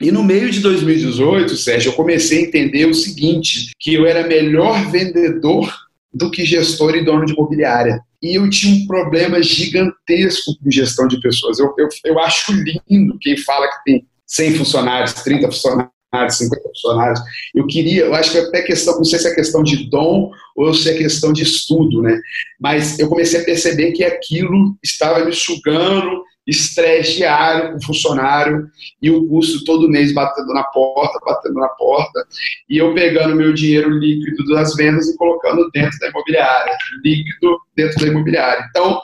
E 0.00 0.10
no 0.10 0.22
meio 0.22 0.50
de 0.50 0.60
2018, 0.60 1.56
Sérgio, 1.56 1.90
eu 1.90 1.96
comecei 1.96 2.38
a 2.38 2.48
entender 2.48 2.86
o 2.86 2.94
seguinte, 2.94 3.72
que 3.78 3.94
eu 3.94 4.06
era 4.06 4.26
melhor 4.26 4.90
vendedor 4.90 5.72
do 6.12 6.30
que 6.30 6.44
gestor 6.44 6.94
e 6.96 7.04
dono 7.04 7.24
de 7.24 7.32
imobiliária. 7.32 8.00
E 8.22 8.36
eu 8.36 8.48
tinha 8.50 8.74
um 8.74 8.86
problema 8.86 9.42
gigantesco 9.42 10.56
com 10.62 10.70
gestão 10.70 11.06
de 11.06 11.20
pessoas. 11.20 11.58
Eu, 11.58 11.74
eu, 11.78 11.88
eu 12.04 12.18
acho 12.18 12.52
lindo 12.52 13.18
quem 13.20 13.36
fala 13.36 13.68
que 13.68 13.84
tem 13.84 14.06
100 14.26 14.54
funcionários, 14.54 15.12
30 15.14 15.46
funcionários, 15.52 15.95
50 16.30 16.62
funcionários. 16.68 17.20
Eu 17.54 17.66
queria, 17.66 18.04
eu 18.04 18.14
acho 18.14 18.32
que 18.32 18.38
até 18.38 18.62
questão, 18.62 18.96
não 18.96 19.04
sei 19.04 19.18
se 19.18 19.28
é 19.28 19.34
questão 19.34 19.62
de 19.62 19.88
dom 19.88 20.30
ou 20.56 20.72
se 20.74 20.90
é 20.90 20.94
questão 20.94 21.32
de 21.32 21.42
estudo, 21.42 22.02
né? 22.02 22.20
Mas 22.60 22.98
eu 22.98 23.08
comecei 23.08 23.40
a 23.40 23.44
perceber 23.44 23.92
que 23.92 24.04
aquilo 24.04 24.76
estava 24.82 25.24
me 25.24 25.32
sugando 25.32 26.24
estresse 26.46 27.16
diário 27.16 27.72
com 27.72 27.82
funcionário 27.82 28.68
e 29.02 29.10
o 29.10 29.26
custo 29.26 29.64
todo 29.64 29.88
mês 29.88 30.14
batendo 30.14 30.52
na 30.54 30.62
porta, 30.62 31.18
batendo 31.24 31.54
na 31.54 31.68
porta, 31.68 32.24
e 32.70 32.78
eu 32.78 32.94
pegando 32.94 33.34
meu 33.34 33.52
dinheiro 33.52 33.90
líquido 33.90 34.44
das 34.54 34.74
vendas 34.76 35.08
e 35.08 35.16
colocando 35.16 35.68
dentro 35.72 35.98
da 35.98 36.08
imobiliária, 36.08 36.76
líquido 37.04 37.58
dentro 37.74 38.00
da 38.00 38.06
imobiliária. 38.06 38.64
Então, 38.70 39.00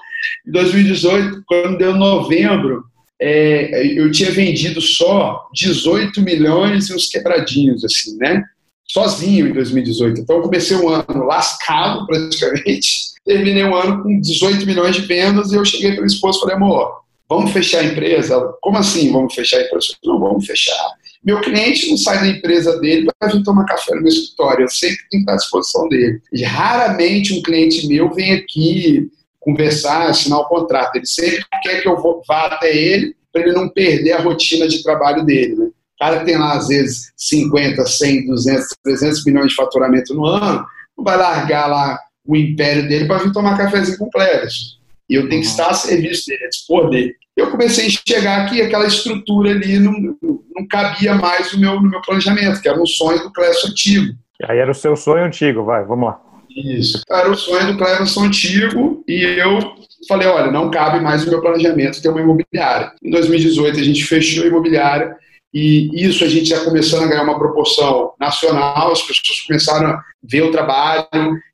em 0.47 0.53
2018, 0.53 1.43
quando 1.47 1.79
deu 1.79 1.97
novembro, 1.97 2.85
é, 3.23 3.87
eu 3.87 4.11
tinha 4.11 4.33
vendido 4.33 4.81
só 4.81 5.49
18 5.55 6.21
milhões 6.21 6.89
e 6.89 6.95
uns 6.95 7.09
quebradinhos, 7.09 7.85
assim, 7.85 8.17
né? 8.17 8.43
Sozinho 8.85 9.47
em 9.47 9.53
2018. 9.53 10.21
Então 10.21 10.37
eu 10.37 10.43
comecei 10.43 10.77
um 10.77 10.89
ano 10.89 11.25
lascado 11.25 12.05
praticamente, 12.05 13.13
terminei 13.25 13.63
um 13.63 13.77
ano 13.77 14.03
com 14.03 14.21
18 14.21 14.67
milhões 14.67 14.97
de 14.97 15.03
vendas 15.03 15.53
e 15.53 15.55
eu 15.55 15.65
cheguei 15.65 15.93
para 15.93 16.03
o 16.03 16.07
esposo 16.07 16.39
e 16.39 16.41
falei, 16.41 16.57
amor, 16.57 17.03
vamos 17.29 17.53
fechar 17.53 17.79
a 17.79 17.85
empresa? 17.85 18.41
Como 18.61 18.77
assim 18.77 19.13
vamos 19.13 19.33
fechar 19.33 19.59
a 19.59 19.63
empresa? 19.63 19.95
Não, 20.05 20.19
vamos 20.19 20.45
fechar. 20.45 20.91
Meu 21.25 21.41
cliente 21.41 21.89
não 21.89 21.97
sai 21.97 22.19
da 22.19 22.27
empresa 22.27 22.81
dele 22.81 23.09
para 23.21 23.33
vir 23.33 23.45
tomar 23.45 23.65
café 23.67 23.95
no 23.95 24.03
meu 24.03 24.09
escritório, 24.09 24.65
eu 24.65 24.69
sempre 24.69 24.99
tenho 25.09 25.09
que 25.11 25.19
estar 25.19 25.35
à 25.35 25.37
disposição 25.37 25.89
dele. 25.89 26.21
E 26.33 26.43
raramente 26.43 27.33
um 27.33 27.41
cliente 27.41 27.87
meu 27.87 28.13
vem 28.13 28.33
aqui 28.33 29.09
conversar, 29.43 30.09
assinar 30.09 30.41
o 30.41 30.47
contrato. 30.47 30.97
Ele 30.97 31.07
sempre 31.07 31.45
quer 31.63 31.83
que 31.83 31.89
eu 31.89 32.23
vá 32.27 32.47
até 32.47 32.75
ele 32.75 33.15
para 33.33 33.43
ele 33.43 33.53
não 33.53 33.69
perder 33.69 34.13
a 34.13 34.21
rotina 34.21 34.69
de 34.69 34.83
trabalho 34.83 35.25
dele. 35.25 35.57
Né? 35.57 35.67
O 35.67 35.99
cara 35.99 36.25
tem 36.25 36.37
lá, 36.37 36.55
às 36.55 36.69
vezes, 36.69 37.13
50, 37.17 37.85
100, 37.85 38.27
200, 38.27 38.67
300 38.83 39.25
milhões 39.25 39.49
de 39.49 39.55
faturamento 39.55 40.15
no 40.15 40.27
ano, 40.27 40.65
não 40.97 41.05
vai 41.05 41.17
largar 41.17 41.67
lá 41.67 41.99
o 42.27 42.37
império 42.37 42.89
dele 42.89 43.07
para 43.07 43.19
vir 43.19 43.33
tomar 43.33 43.57
cafezinho 43.57 43.99
com 43.99 44.11
plebes. 44.11 44.79
E 45.09 45.15
eu 45.15 45.29
tenho 45.29 45.43
que 45.43 45.49
estar 45.49 45.69
a 45.69 45.75
serviço 45.75 46.27
dele, 46.27 46.45
a 46.45 46.49
dispor 46.49 46.91
dele. 46.91 47.15
Eu 47.37 47.51
comecei 47.51 47.85
a 47.85 47.89
enxergar 47.89 48.49
que 48.49 48.61
aquela 48.61 48.87
estrutura 48.87 49.51
ali 49.51 49.79
não, 49.79 49.93
não 49.93 50.67
cabia 50.69 51.15
mais 51.15 51.53
no 51.53 51.61
meu, 51.61 51.75
no 51.81 51.89
meu 51.89 52.01
planejamento, 52.03 52.61
que 52.61 52.69
era 52.69 52.81
um 52.81 52.87
sonho 52.87 53.21
do 53.21 53.33
Clécio 53.33 53.71
antigo. 53.71 54.15
Aí 54.45 54.59
era 54.59 54.71
o 54.71 54.75
seu 54.75 54.97
sonho 54.97 55.25
antigo, 55.25 55.65
vai, 55.65 55.85
vamos 55.85 56.07
lá. 56.07 56.21
Isso. 56.57 57.03
Era 57.11 57.31
o 57.31 57.37
sonho 57.37 57.73
do 57.73 57.79
Cleverson 57.79 58.25
antigo 58.25 59.05
e 59.09 59.23
eu 59.23 59.59
falei, 60.09 60.27
olha, 60.27 60.51
não 60.51 60.71
cabe 60.71 61.01
mais 61.01 61.25
no 61.25 61.31
meu 61.31 61.41
planejamento 61.41 62.03
ter 62.03 62.09
uma 62.09 62.21
imobiliária. 62.21 62.93
Em 63.03 63.11
2018 63.11 63.79
a 63.79 63.85
gente 63.85 64.05
fechou 64.05 64.45
a 64.45 64.49
imobiliária 64.49 65.17
e 65.55 65.91
isso 65.95 66.25
a 66.25 66.29
gente 66.29 66.47
já 66.47 66.65
começando 66.65 67.05
a 67.05 67.07
ganhar 67.07 67.25
uma 67.25 67.39
proporção 67.39 68.13
nacional, 68.19 68.93
as 68.93 69.03
pessoas 69.03 69.41
começaram 69.47 69.89
a 69.89 70.03
ver 70.23 70.43
o 70.43 70.51
trabalho 70.51 71.07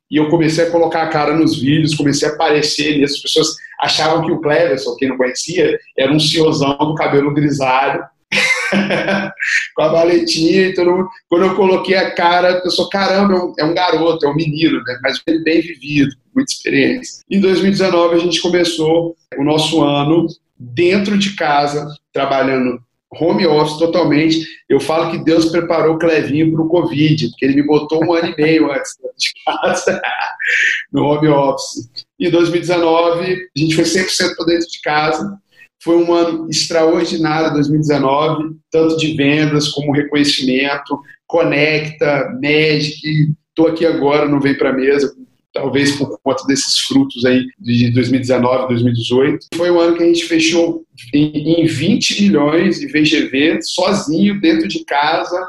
e 0.09 0.17
eu 0.17 0.29
comecei 0.29 0.65
a 0.65 0.71
colocar 0.71 1.03
a 1.03 1.09
cara 1.09 1.35
nos 1.35 1.59
vídeos, 1.59 1.95
comecei 1.95 2.27
a 2.27 2.31
aparecer 2.31 2.97
nisso. 2.97 3.15
As 3.15 3.21
pessoas 3.21 3.47
achavam 3.79 4.25
que 4.25 4.31
o 4.31 4.41
Cleverson, 4.41 4.95
quem 4.95 5.09
não 5.09 5.17
conhecia, 5.17 5.77
era 5.97 6.11
um 6.11 6.19
ciozão 6.19 6.77
do 6.77 6.95
cabelo 6.95 7.33
grisalho, 7.33 8.03
com 9.75 9.81
a 9.81 9.91
maletinha 9.91 10.67
e 10.67 10.73
todo 10.73 10.91
mundo. 10.91 11.09
Quando 11.27 11.45
eu 11.45 11.55
coloquei 11.55 11.95
a 11.95 12.11
cara, 12.11 12.57
a 12.57 12.61
pessoa, 12.61 12.89
caramba, 12.89 13.53
é 13.57 13.65
um, 13.65 13.71
é 13.71 13.73
garoto, 13.73 14.25
é 14.25 14.29
um 14.29 14.35
menino, 14.35 14.81
né? 14.83 14.99
mas 15.01 15.21
ele 15.27 15.43
bem 15.43 15.61
vivido, 15.61 16.15
muita 16.35 16.51
experiência. 16.51 17.23
Em 17.29 17.39
2019, 17.39 18.15
a 18.15 18.19
gente 18.19 18.41
começou 18.41 19.15
o 19.37 19.43
nosso 19.43 19.83
ano 19.83 20.27
dentro 20.57 21.17
de 21.17 21.35
casa, 21.35 21.87
trabalhando 22.13 22.81
home 23.11 23.47
office 23.47 23.77
totalmente. 23.77 24.45
Eu 24.67 24.79
falo 24.79 25.11
que 25.11 25.23
Deus 25.23 25.45
preparou 25.45 25.95
o 25.95 25.99
Clevinho 25.99 26.51
para 26.51 26.61
o 26.61 26.67
Covid, 26.67 27.29
porque 27.29 27.45
ele 27.45 27.55
me 27.55 27.63
botou 27.63 28.03
um 28.03 28.13
ano 28.13 28.33
e 28.37 28.41
meio 28.41 28.71
antes 28.71 28.91
de 29.17 29.31
casa, 29.45 29.99
no 30.93 31.05
home 31.05 31.27
office. 31.27 31.89
Em 32.19 32.29
2019, 32.29 33.49
a 33.55 33.59
gente 33.59 33.75
foi 33.75 33.83
100% 33.83 34.35
para 34.35 34.45
dentro 34.45 34.69
de 34.69 34.81
casa 34.81 35.39
foi 35.81 35.97
um 35.97 36.13
ano 36.13 36.47
extraordinário 36.49 37.53
2019, 37.53 38.55
tanto 38.71 38.97
de 38.97 39.15
vendas 39.15 39.69
como 39.69 39.93
reconhecimento, 39.93 40.99
Conecta, 41.27 42.37
Magic, 42.41 43.33
estou 43.49 43.67
aqui 43.67 43.85
agora, 43.85 44.27
não 44.27 44.39
veio 44.39 44.57
para 44.57 44.71
a 44.71 44.73
mesa, 44.73 45.13
talvez 45.53 45.95
por 45.95 46.19
conta 46.21 46.43
desses 46.45 46.79
frutos 46.79 47.23
aí 47.25 47.45
de 47.59 47.91
2019, 47.91 48.67
2018. 48.67 49.47
Foi 49.55 49.71
um 49.71 49.79
ano 49.79 49.95
que 49.95 50.03
a 50.03 50.07
gente 50.07 50.25
fechou 50.25 50.83
em 51.13 51.65
20 51.65 52.23
milhões 52.23 52.79
de 52.79 52.87
VGV 52.87 53.59
sozinho 53.61 54.39
dentro 54.41 54.67
de 54.67 54.83
casa, 54.85 55.47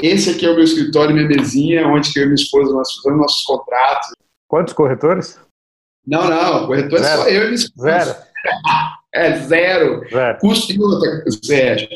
esse 0.00 0.30
aqui 0.30 0.46
é 0.46 0.50
o 0.50 0.54
meu 0.54 0.62
escritório, 0.62 1.12
minha 1.12 1.26
mesinha, 1.26 1.88
onde 1.88 2.12
eu 2.16 2.22
e 2.22 2.26
minha 2.26 2.36
esposa 2.36 2.72
nós 2.72 2.94
fazemos 2.94 3.20
nossos 3.20 3.42
contratos. 3.42 4.10
Quantos 4.46 4.72
corretores? 4.72 5.40
Não, 6.06 6.30
não, 6.30 6.68
corretor 6.68 7.00
zero. 7.00 7.20
é 7.20 7.24
só 7.24 7.28
eu 7.28 7.42
e 7.42 7.44
minha 7.46 7.54
esposa. 7.54 8.04
Zero. 8.04 8.16
É 9.14 9.36
zero. 9.38 10.02
zero. 10.10 10.38
Custo 10.38 10.72
de 10.72 10.80
outra, 10.80 11.24
Sérgio. 11.42 11.88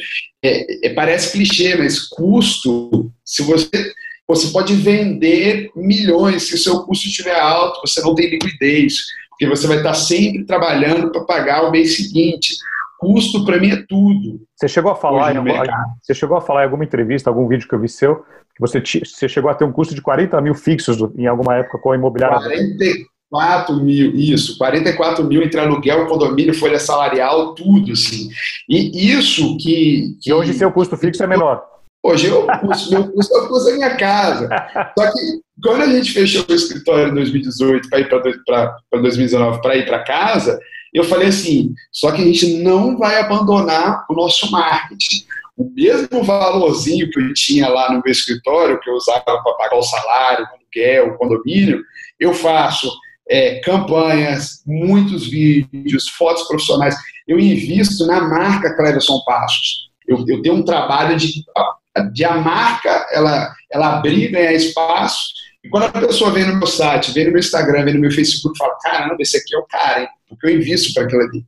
É, 0.42 0.88
é, 0.88 0.94
parece 0.94 1.33
clichê, 1.33 1.77
mas 1.77 2.09
custo, 2.09 3.12
se 3.25 3.42
você 3.42 3.92
você 4.27 4.51
pode 4.51 4.75
vender 4.75 5.70
milhões, 5.77 6.44
se 6.44 6.55
o 6.55 6.59
seu 6.59 6.85
custo 6.85 7.07
estiver 7.07 7.38
alto, 7.38 7.81
você 7.87 8.01
não 8.01 8.14
tem 8.14 8.31
liquidez, 8.31 8.94
porque 9.29 9.46
você 9.46 9.66
vai 9.66 9.79
estar 9.79 9.94
sempre 9.94 10.44
trabalhando 10.44 11.11
para 11.11 11.25
pagar 11.25 11.64
o 11.64 11.70
mês 11.70 11.96
seguinte. 11.96 12.57
Custo 12.98 13.44
para 13.44 13.59
mim 13.59 13.72
é 13.72 13.85
tudo. 13.87 14.40
Você 14.57 14.68
chegou 14.68 14.92
a 14.92 14.94
falar, 14.94 15.35
em 15.35 15.38
alguma, 15.38 15.64
você 16.01 16.14
chegou 16.14 16.37
a 16.37 16.40
falar 16.40 16.62
em 16.62 16.64
alguma 16.64 16.85
entrevista, 16.85 17.29
algum 17.29 17.48
vídeo 17.48 17.68
que 17.68 17.75
eu 17.75 17.81
vi 17.81 17.88
seu, 17.88 18.25
que 18.55 18.61
você, 18.61 18.81
você 18.81 19.29
chegou 19.29 19.51
a 19.51 19.55
ter 19.55 19.64
um 19.64 19.72
custo 19.72 19.94
de 19.94 20.01
40 20.01 20.40
mil 20.40 20.55
fixos 20.55 20.98
em 21.16 21.27
alguma 21.27 21.57
época 21.57 21.79
com 21.79 21.90
a 21.90 21.96
imobiliária? 21.96 22.38
44 23.33 23.77
mil, 23.77 24.14
isso, 24.14 24.59
44 24.59 25.25
mil 25.25 25.42
entre 25.42 25.59
aluguel, 25.59 26.07
condomínio, 26.07 26.53
folha 26.53 26.79
salarial, 26.79 27.55
tudo, 27.55 27.92
assim. 27.92 28.29
E 28.68 29.11
isso 29.11 29.57
que. 29.57 30.18
que 30.21 30.29
e 30.29 30.33
hoje 30.35 30.53
seu 30.53 30.71
custo 30.71 30.99
fixo 30.99 31.23
é 31.23 31.27
menor. 31.27 31.64
Hoje 32.05 32.27
eu 32.27 32.47
custo, 32.61 32.90
meu 32.90 33.11
custo 33.11 33.35
é 33.35 33.40
o 33.40 33.49
custo 33.49 33.71
da 33.71 33.77
minha 33.77 33.97
casa. 33.97 34.51
Só 34.99 35.11
que 35.11 35.40
quando 35.62 35.83
a 35.83 35.87
gente 35.87 36.12
fechou 36.12 36.45
o 36.47 36.53
escritório 36.53 37.11
em 37.11 37.14
2018 37.14 37.88
para 37.88 38.01
ir 38.01 38.09
para 38.09 39.01
2019 39.01 39.62
para 39.62 39.77
ir 39.77 39.87
para 39.87 40.05
casa, 40.05 40.61
eu 40.92 41.03
falei 41.03 41.29
assim: 41.29 41.73
só 41.90 42.12
que 42.12 42.21
a 42.21 42.25
gente 42.27 42.62
não 42.62 42.99
vai 42.99 43.18
abandonar 43.18 44.05
o 44.11 44.14
nosso 44.14 44.51
marketing. 44.51 45.25
O 45.57 45.71
mesmo 45.71 46.23
valorzinho 46.23 47.09
que 47.09 47.18
eu 47.18 47.33
tinha 47.33 47.68
lá 47.68 47.92
no 47.92 48.03
meu 48.05 48.12
escritório, 48.12 48.79
que 48.81 48.90
eu 48.90 48.95
usava 48.95 49.23
para 49.23 49.55
pagar 49.55 49.77
o 49.79 49.83
salário, 49.83 50.45
o 50.45 50.49
aluguel, 50.49 51.14
o 51.14 51.18
condomínio, 51.18 51.83
eu 52.21 52.35
faço 52.35 52.90
é, 53.29 53.61
campanhas, 53.61 54.63
muitos 54.67 55.27
vídeos, 55.27 56.09
fotos 56.11 56.47
profissionais. 56.49 56.97
Eu 57.27 57.39
invisto 57.39 58.07
na 58.07 58.21
marca 58.21 58.75
Cleverson 58.77 59.21
Passos. 59.25 59.91
Eu, 60.07 60.25
eu 60.29 60.43
tenho 60.43 60.57
um 60.57 60.65
trabalho 60.65 61.17
de, 61.17 61.45
de 62.13 62.25
a 62.25 62.37
marca 62.37 63.07
ela, 63.13 63.55
ela 63.71 63.97
abrir, 63.97 64.31
ganhar 64.31 64.53
espaço. 64.53 65.33
E 65.65 65.69
quando 65.69 65.85
a 65.85 65.93
pessoa 65.93 66.33
vem 66.33 66.45
no 66.45 66.57
meu 66.57 66.67
site, 66.67 67.13
vem 67.13 67.27
no 67.27 67.31
meu 67.31 67.41
Instagram, 67.41 67.85
vem 67.85 67.95
no 67.95 68.01
meu 68.01 68.11
Facebook, 68.11 68.59
fala: 68.59 68.77
caramba, 68.83 69.17
esse 69.21 69.37
aqui 69.37 69.55
é 69.55 69.59
o 69.59 69.67
cara, 69.67 70.03
hein? 70.03 70.09
porque 70.29 70.47
eu 70.47 70.57
invisto 70.57 70.93
para 70.93 71.05
aquilo 71.05 71.23
ali. 71.23 71.45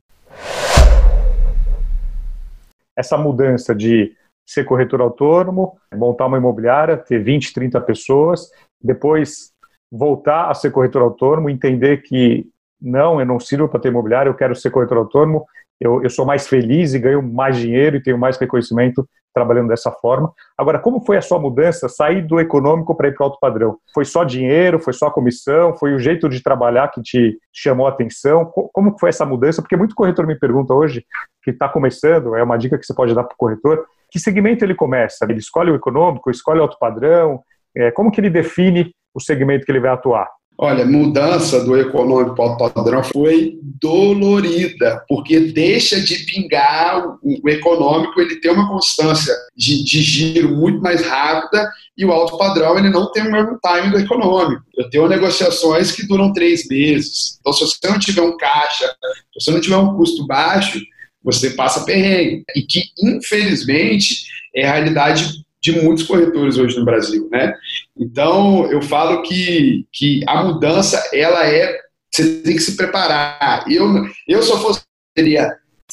Essa 2.97 3.17
mudança 3.17 3.75
de 3.75 4.15
ser 4.45 4.63
corretor 4.63 5.01
autônomo, 5.01 5.77
montar 5.93 6.27
uma 6.27 6.37
imobiliária, 6.37 6.95
ter 6.95 7.21
20, 7.21 7.51
30 7.51 7.81
pessoas, 7.81 8.49
depois 8.81 9.51
voltar 9.95 10.49
a 10.49 10.53
ser 10.53 10.71
corretor 10.71 11.01
autônomo, 11.01 11.49
entender 11.49 12.01
que 12.03 12.45
não, 12.81 13.19
eu 13.19 13.25
não 13.25 13.39
sirvo 13.39 13.67
para 13.67 13.79
ter 13.79 13.89
imobiliária, 13.89 14.29
eu 14.29 14.35
quero 14.35 14.55
ser 14.55 14.69
corretor 14.69 14.97
autônomo, 14.97 15.45
eu, 15.79 16.03
eu 16.03 16.09
sou 16.09 16.25
mais 16.25 16.47
feliz 16.47 16.93
e 16.93 16.99
ganho 16.99 17.21
mais 17.21 17.57
dinheiro 17.57 17.97
e 17.97 18.03
tenho 18.03 18.17
mais 18.17 18.37
reconhecimento 18.37 19.07
trabalhando 19.33 19.67
dessa 19.67 19.91
forma. 19.91 20.31
Agora, 20.57 20.79
como 20.79 21.01
foi 21.01 21.17
a 21.17 21.21
sua 21.21 21.37
mudança, 21.37 21.89
sair 21.89 22.25
do 22.25 22.39
econômico 22.39 22.95
para 22.95 23.09
ir 23.09 23.13
para 23.13 23.23
o 23.23 23.25
alto 23.25 23.37
padrão? 23.39 23.77
Foi 23.93 24.05
só 24.05 24.23
dinheiro, 24.23 24.79
foi 24.79 24.93
só 24.93 25.09
comissão, 25.09 25.75
foi 25.75 25.93
o 25.93 25.99
jeito 25.99 26.29
de 26.29 26.41
trabalhar 26.41 26.87
que 26.89 27.01
te 27.01 27.37
chamou 27.51 27.85
a 27.85 27.89
atenção? 27.89 28.45
Como 28.45 28.97
foi 28.97 29.09
essa 29.09 29.25
mudança? 29.25 29.61
Porque 29.61 29.75
muito 29.75 29.93
corretor 29.93 30.25
me 30.25 30.39
pergunta 30.39 30.73
hoje, 30.73 31.05
que 31.43 31.51
está 31.51 31.67
começando, 31.67 32.33
é 32.35 32.43
uma 32.43 32.55
dica 32.55 32.77
que 32.77 32.85
você 32.85 32.93
pode 32.93 33.13
dar 33.13 33.25
para 33.25 33.33
o 33.33 33.37
corretor, 33.37 33.85
que 34.09 34.19
segmento 34.19 34.63
ele 34.63 34.73
começa? 34.73 35.25
Ele 35.29 35.39
escolhe 35.39 35.69
o 35.69 35.75
econômico, 35.75 36.31
escolhe 36.31 36.59
o 36.59 36.63
alto 36.63 36.77
padrão? 36.79 37.41
É, 37.75 37.91
como 37.91 38.09
que 38.09 38.21
ele 38.21 38.29
define 38.29 38.95
o 39.15 39.21
segmento 39.21 39.65
que 39.65 39.71
ele 39.71 39.79
vai 39.79 39.91
atuar? 39.91 40.27
Olha, 40.57 40.85
mudança 40.85 41.65
do 41.65 41.77
econômico 41.77 42.33
para 42.33 42.45
o 42.45 42.71
padrão 42.71 43.03
foi 43.03 43.59
dolorida, 43.61 45.03
porque 45.07 45.37
deixa 45.39 45.99
de 45.99 46.19
pingar 46.25 47.17
o, 47.21 47.49
econômico, 47.49 48.21
ele 48.21 48.37
tem 48.37 48.51
uma 48.51 48.69
constância 48.69 49.33
de, 49.55 49.83
de, 49.83 50.01
giro 50.01 50.55
muito 50.55 50.81
mais 50.81 51.05
rápida 51.05 51.69
e 51.97 52.05
o 52.05 52.11
alto 52.11 52.37
padrão 52.37 52.77
ele 52.77 52.89
não 52.89 53.11
tem 53.11 53.27
o 53.27 53.31
mesmo 53.31 53.59
time 53.59 53.91
do 53.91 53.99
econômico. 53.99 54.63
Eu 54.77 54.89
tenho 54.89 55.09
negociações 55.09 55.91
que 55.91 56.07
duram 56.07 56.31
três 56.31 56.65
meses. 56.69 57.37
Então, 57.41 57.51
se 57.51 57.65
você 57.65 57.89
não 57.89 57.99
tiver 57.99 58.21
um 58.21 58.37
caixa, 58.37 58.87
se 59.33 59.41
você 59.41 59.51
não 59.51 59.59
tiver 59.59 59.77
um 59.77 59.97
custo 59.97 60.25
baixo, 60.25 60.79
você 61.21 61.49
passa 61.49 61.83
perrengue. 61.83 62.45
E 62.55 62.61
que, 62.61 62.81
infelizmente, 62.97 64.23
é 64.55 64.65
a 64.65 64.73
realidade 64.73 65.43
de 65.61 65.81
muitos 65.81 66.03
corretores 66.03 66.57
hoje 66.57 66.77
no 66.77 66.85
Brasil, 66.85 67.27
né? 67.31 67.53
Então, 67.97 68.69
eu 68.71 68.81
falo 68.81 69.21
que, 69.21 69.85
que 69.91 70.21
a 70.27 70.43
mudança, 70.43 71.01
ela 71.13 71.47
é, 71.47 71.79
você 72.11 72.41
tem 72.41 72.55
que 72.55 72.61
se 72.61 72.75
preparar. 72.75 73.65
Eu, 73.69 74.05
eu 74.27 74.41
só 74.43 74.59
fosse, 74.59 74.81
teria 75.13 75.49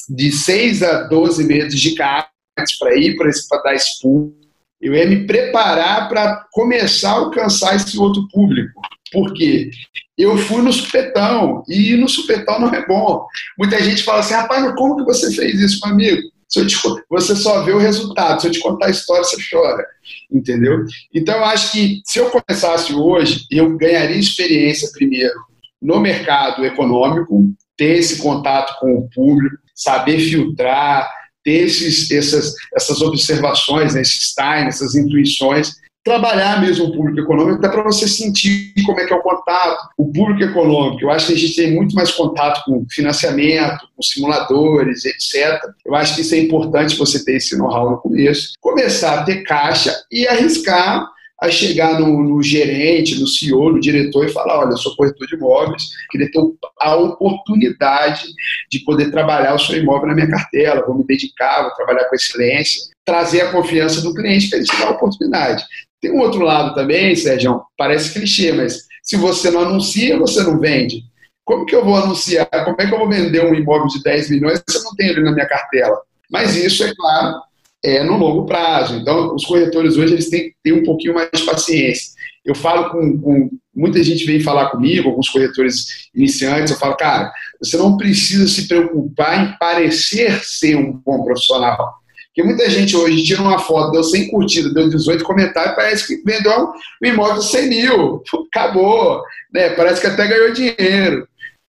de 0.08 0.32
6 0.32 0.82
a 0.82 1.02
12 1.04 1.44
meses 1.44 1.80
de 1.80 1.94
cartas 1.94 2.76
para 2.78 2.96
ir 2.96 3.16
para 3.16 3.62
dar 3.62 3.74
esse 3.74 4.00
público, 4.00 4.42
eu 4.80 4.94
ia 4.94 5.06
me 5.06 5.26
preparar 5.26 6.08
para 6.08 6.44
começar 6.50 7.10
a 7.10 7.14
alcançar 7.14 7.76
esse 7.76 7.96
outro 7.96 8.26
público. 8.32 8.80
Por 9.12 9.32
quê? 9.32 9.70
Eu 10.18 10.36
fui 10.36 10.60
no 10.60 10.72
supetão, 10.72 11.62
e 11.68 11.96
no 11.96 12.08
supetão 12.08 12.58
não 12.58 12.74
é 12.74 12.84
bom. 12.84 13.24
Muita 13.56 13.80
gente 13.82 14.02
fala 14.02 14.20
assim, 14.20 14.34
rapaz, 14.34 14.74
como 14.74 14.96
que 14.96 15.04
você 15.04 15.32
fez 15.32 15.60
isso 15.60 15.78
comigo? 15.80 16.22
Se 16.52 16.60
eu 16.60 16.66
te, 16.66 16.76
você 17.08 17.34
só 17.34 17.62
vê 17.62 17.72
o 17.72 17.78
resultado. 17.78 18.40
Se 18.42 18.48
eu 18.48 18.50
te 18.50 18.60
contar 18.60 18.86
a 18.86 18.90
história, 18.90 19.24
você 19.24 19.36
chora. 19.50 19.86
Entendeu? 20.30 20.84
Então, 21.14 21.34
eu 21.34 21.44
acho 21.44 21.72
que 21.72 22.02
se 22.04 22.18
eu 22.18 22.30
começasse 22.30 22.92
hoje, 22.92 23.46
eu 23.50 23.74
ganharia 23.78 24.18
experiência 24.18 24.90
primeiro 24.92 25.34
no 25.80 25.98
mercado 25.98 26.64
econômico, 26.64 27.52
ter 27.76 27.98
esse 27.98 28.18
contato 28.18 28.78
com 28.78 28.98
o 28.98 29.08
público, 29.14 29.56
saber 29.74 30.20
filtrar, 30.20 31.10
ter 31.42 31.64
esses, 31.64 32.10
essas, 32.10 32.54
essas 32.76 33.00
observações, 33.00 33.94
né, 33.94 34.02
esses 34.02 34.34
times, 34.34 34.76
essas 34.76 34.94
intuições, 34.94 35.72
trabalhar 36.04 36.60
mesmo 36.60 36.86
o 36.86 36.92
público 36.92 37.20
econômico, 37.20 37.58
até 37.58 37.68
para 37.68 37.82
você 37.82 38.08
sentir 38.08 38.72
como 38.84 39.00
é 39.00 39.06
que 39.06 39.12
é 39.12 39.16
o 39.16 39.22
contato. 39.22 39.88
O 39.96 40.12
público 40.12 40.42
econômico, 40.42 41.04
eu 41.04 41.10
acho 41.10 41.28
que 41.28 41.32
a 41.34 41.36
gente 41.36 41.54
tem 41.54 41.72
muito 41.72 41.94
mais 41.94 42.10
contato 42.10 42.64
com 42.64 42.84
financiamento, 42.90 43.88
com 43.96 44.02
simuladores, 44.02 45.04
etc. 45.04 45.60
Eu 45.84 45.94
acho 45.94 46.14
que 46.14 46.22
isso 46.22 46.34
é 46.34 46.38
importante 46.38 46.96
você 46.96 47.24
ter 47.24 47.36
esse 47.36 47.56
know-how 47.56 47.90
no 47.90 47.98
começo. 47.98 48.52
Começar 48.60 49.20
a 49.20 49.24
ter 49.24 49.42
caixa 49.42 49.94
e 50.10 50.26
arriscar 50.26 51.08
a 51.40 51.50
chegar 51.50 51.98
no, 51.98 52.22
no, 52.22 52.40
gerente, 52.40 53.18
no 53.18 53.26
CEO, 53.26 53.72
no 53.72 53.80
diretor 53.80 54.24
e 54.24 54.32
falar, 54.32 54.60
olha, 54.60 54.70
eu 54.70 54.76
sou 54.76 54.94
corretor 54.94 55.26
de 55.26 55.34
imóveis, 55.34 55.90
queria 56.08 56.30
ter 56.30 56.40
a 56.80 56.94
oportunidade 56.94 58.28
de 58.70 58.78
poder 58.84 59.10
trabalhar 59.10 59.52
o 59.52 59.58
seu 59.58 59.76
imóvel 59.76 60.06
na 60.06 60.14
minha 60.14 60.30
cartela, 60.30 60.86
vou 60.86 60.96
me 60.96 61.04
dedicar, 61.04 61.62
vou 61.62 61.72
trabalhar 61.72 62.04
com 62.04 62.14
excelência, 62.14 62.92
trazer 63.04 63.40
a 63.40 63.50
confiança 63.50 64.00
do 64.02 64.14
cliente 64.14 64.50
para 64.50 64.58
ele 64.58 64.68
te 64.68 64.78
dar 64.78 64.86
a 64.86 64.90
oportunidade. 64.92 65.64
Tem 66.02 66.10
um 66.10 66.18
outro 66.18 66.40
lado 66.40 66.74
também, 66.74 67.14
Sérgio, 67.14 67.62
parece 67.78 68.12
clichê, 68.12 68.52
mas 68.52 68.88
se 69.04 69.16
você 69.16 69.52
não 69.52 69.60
anuncia, 69.60 70.18
você 70.18 70.42
não 70.42 70.58
vende. 70.58 71.04
Como 71.44 71.64
que 71.64 71.76
eu 71.76 71.84
vou 71.84 71.96
anunciar? 71.96 72.48
Como 72.64 72.76
é 72.80 72.86
que 72.86 72.92
eu 72.92 72.98
vou 72.98 73.08
vender 73.08 73.44
um 73.44 73.54
imóvel 73.54 73.86
de 73.86 74.02
10 74.02 74.30
milhões 74.30 74.62
se 74.68 74.76
eu 74.76 74.82
não 74.82 74.94
tenho 74.96 75.12
ele 75.12 75.22
na 75.22 75.32
minha 75.32 75.46
cartela? 75.46 75.96
Mas 76.28 76.56
isso, 76.56 76.82
é 76.82 76.92
claro, 76.94 77.40
é 77.84 78.02
no 78.02 78.16
longo 78.16 78.46
prazo. 78.46 78.96
Então, 78.96 79.34
os 79.34 79.44
corretores 79.44 79.96
hoje 79.96 80.14
eles 80.14 80.28
têm 80.28 80.50
que 80.50 80.54
ter 80.62 80.72
um 80.72 80.82
pouquinho 80.82 81.14
mais 81.14 81.30
de 81.32 81.44
paciência. 81.44 82.12
Eu 82.44 82.56
falo 82.56 82.90
com, 82.90 83.18
com 83.18 83.50
muita 83.72 84.02
gente 84.02 84.24
vem 84.24 84.40
falar 84.40 84.70
comigo, 84.70 85.08
alguns 85.08 85.28
corretores 85.28 86.08
iniciantes, 86.12 86.72
eu 86.72 86.78
falo, 86.78 86.96
cara, 86.96 87.32
você 87.62 87.76
não 87.76 87.96
precisa 87.96 88.48
se 88.48 88.66
preocupar 88.66 89.44
em 89.44 89.58
parecer 89.58 90.40
ser 90.42 90.76
um 90.76 90.92
bom 90.92 91.22
profissional. 91.22 92.01
Porque 92.34 92.48
muita 92.48 92.68
gente 92.70 92.96
hoje 92.96 93.24
tira 93.24 93.42
uma 93.42 93.58
foto, 93.58 93.92
deu 93.92 94.02
100 94.02 94.30
curtidas, 94.30 94.72
deu 94.72 94.88
18 94.88 95.22
comentários, 95.22 95.76
parece 95.76 96.06
que 96.06 96.22
vendeu 96.24 96.72
um 97.02 97.06
imóvel 97.06 97.40
de 97.40 97.44
100 97.44 97.68
mil. 97.68 98.22
Acabou. 98.50 99.22
Né? 99.52 99.70
Parece 99.70 100.00
que 100.00 100.06
até 100.06 100.26
ganhou 100.26 100.52
dinheiro. 100.52 101.28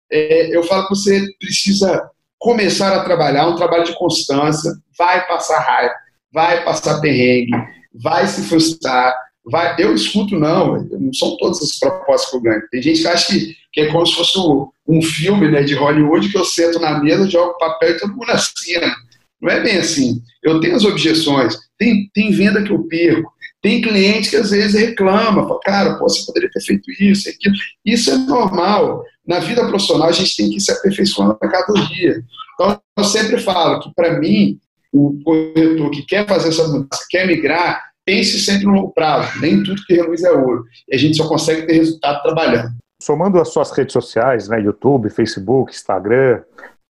É, 0.10 0.56
eu 0.56 0.64
falo 0.64 0.88
que 0.88 0.96
você 0.96 1.26
precisa 1.38 2.10
começar 2.40 2.96
a 2.96 3.04
trabalhar, 3.04 3.48
um 3.48 3.56
trabalho 3.56 3.84
de 3.84 3.98
constância, 3.98 4.72
vai 4.98 5.26
passar 5.28 5.60
raiva, 5.60 5.94
vai 6.32 6.64
passar 6.64 7.02
perrengue, 7.02 7.52
vai 7.94 8.26
se 8.28 8.44
frustrar, 8.44 9.14
vai. 9.46 9.76
Eu 9.78 9.94
escuto, 9.94 10.38
não, 10.40 10.82
não 10.84 11.14
são 11.14 11.36
todas 11.38 11.62
as 11.62 11.78
propostas 11.78 12.30
que 12.30 12.38
eu 12.38 12.42
ganho. 12.42 12.62
Tem 12.72 12.82
gente 12.82 13.02
que 13.02 13.08
acha 13.08 13.28
que, 13.28 13.56
que 13.72 13.82
é 13.82 13.92
como 13.92 14.06
se 14.06 14.16
fosse 14.16 14.40
um, 14.88 15.02
filme 15.02 15.50
né, 15.50 15.64
de 15.64 15.74
Hollywood 15.74 16.30
que 16.30 16.38
eu 16.38 16.46
sento 16.46 16.80
na 16.80 17.00
mesa, 17.00 17.30
jogo 17.30 17.58
papel 17.58 17.92
e 17.92 17.98
todo 17.98 18.14
mundo 18.14 18.30
assina. 18.30 18.94
Não 19.44 19.52
é 19.52 19.62
bem 19.62 19.78
assim. 19.78 20.22
Eu 20.42 20.62
tenho 20.62 20.76
as 20.76 20.86
objeções, 20.86 21.58
tem, 21.78 22.10
tem 22.14 22.32
venda 22.32 22.64
que 22.64 22.72
eu 22.72 22.82
perco, 22.88 23.30
tem 23.62 23.82
cliente 23.82 24.30
que 24.30 24.38
às 24.38 24.52
vezes 24.52 24.74
reclama, 24.74 25.46
fala, 25.46 25.60
cara, 25.60 25.96
pô, 25.96 26.08
você 26.08 26.26
poderia 26.26 26.50
ter 26.50 26.62
feito 26.62 26.90
isso, 27.00 27.30
aquilo. 27.30 27.54
Isso 27.86 28.10
é 28.10 28.18
normal. 28.18 29.04
Na 29.28 29.40
vida 29.40 29.68
profissional, 29.68 30.08
a 30.08 30.14
gente 30.14 30.36
tem 30.38 30.50
que 30.50 30.62
se 30.62 30.72
aperfeiçoando 30.72 31.38
a 31.42 31.48
cada 31.48 31.74
dia. 31.88 32.24
Então, 32.54 32.80
eu 32.98 33.04
sempre 33.04 33.38
falo 33.38 33.82
que, 33.82 33.94
para 33.94 34.18
mim, 34.18 34.58
o 34.94 35.20
corretor 35.24 35.92
que 35.92 36.04
quer 36.04 36.26
fazer 36.26 36.50
essa 36.50 36.68
mudança, 36.68 37.06
quer 37.10 37.28
migrar, 37.28 37.82
pense 38.06 38.40
sempre 38.40 38.66
no 38.66 38.74
longo 38.74 38.94
prazo. 38.94 39.42
Nem 39.42 39.62
tudo 39.62 39.84
que 39.86 39.94
reluz 39.94 40.24
é 40.24 40.32
ouro. 40.32 40.64
E 40.90 40.96
a 40.96 40.98
gente 40.98 41.18
só 41.18 41.28
consegue 41.28 41.68
ter 41.68 41.74
resultado 41.74 42.22
trabalhando. 42.22 42.72
Somando 43.02 43.40
as 43.42 43.50
suas 43.50 43.72
redes 43.72 43.92
sociais, 43.92 44.48
né, 44.48 44.62
YouTube, 44.62 45.10
Facebook, 45.10 45.74
Instagram, 45.74 46.42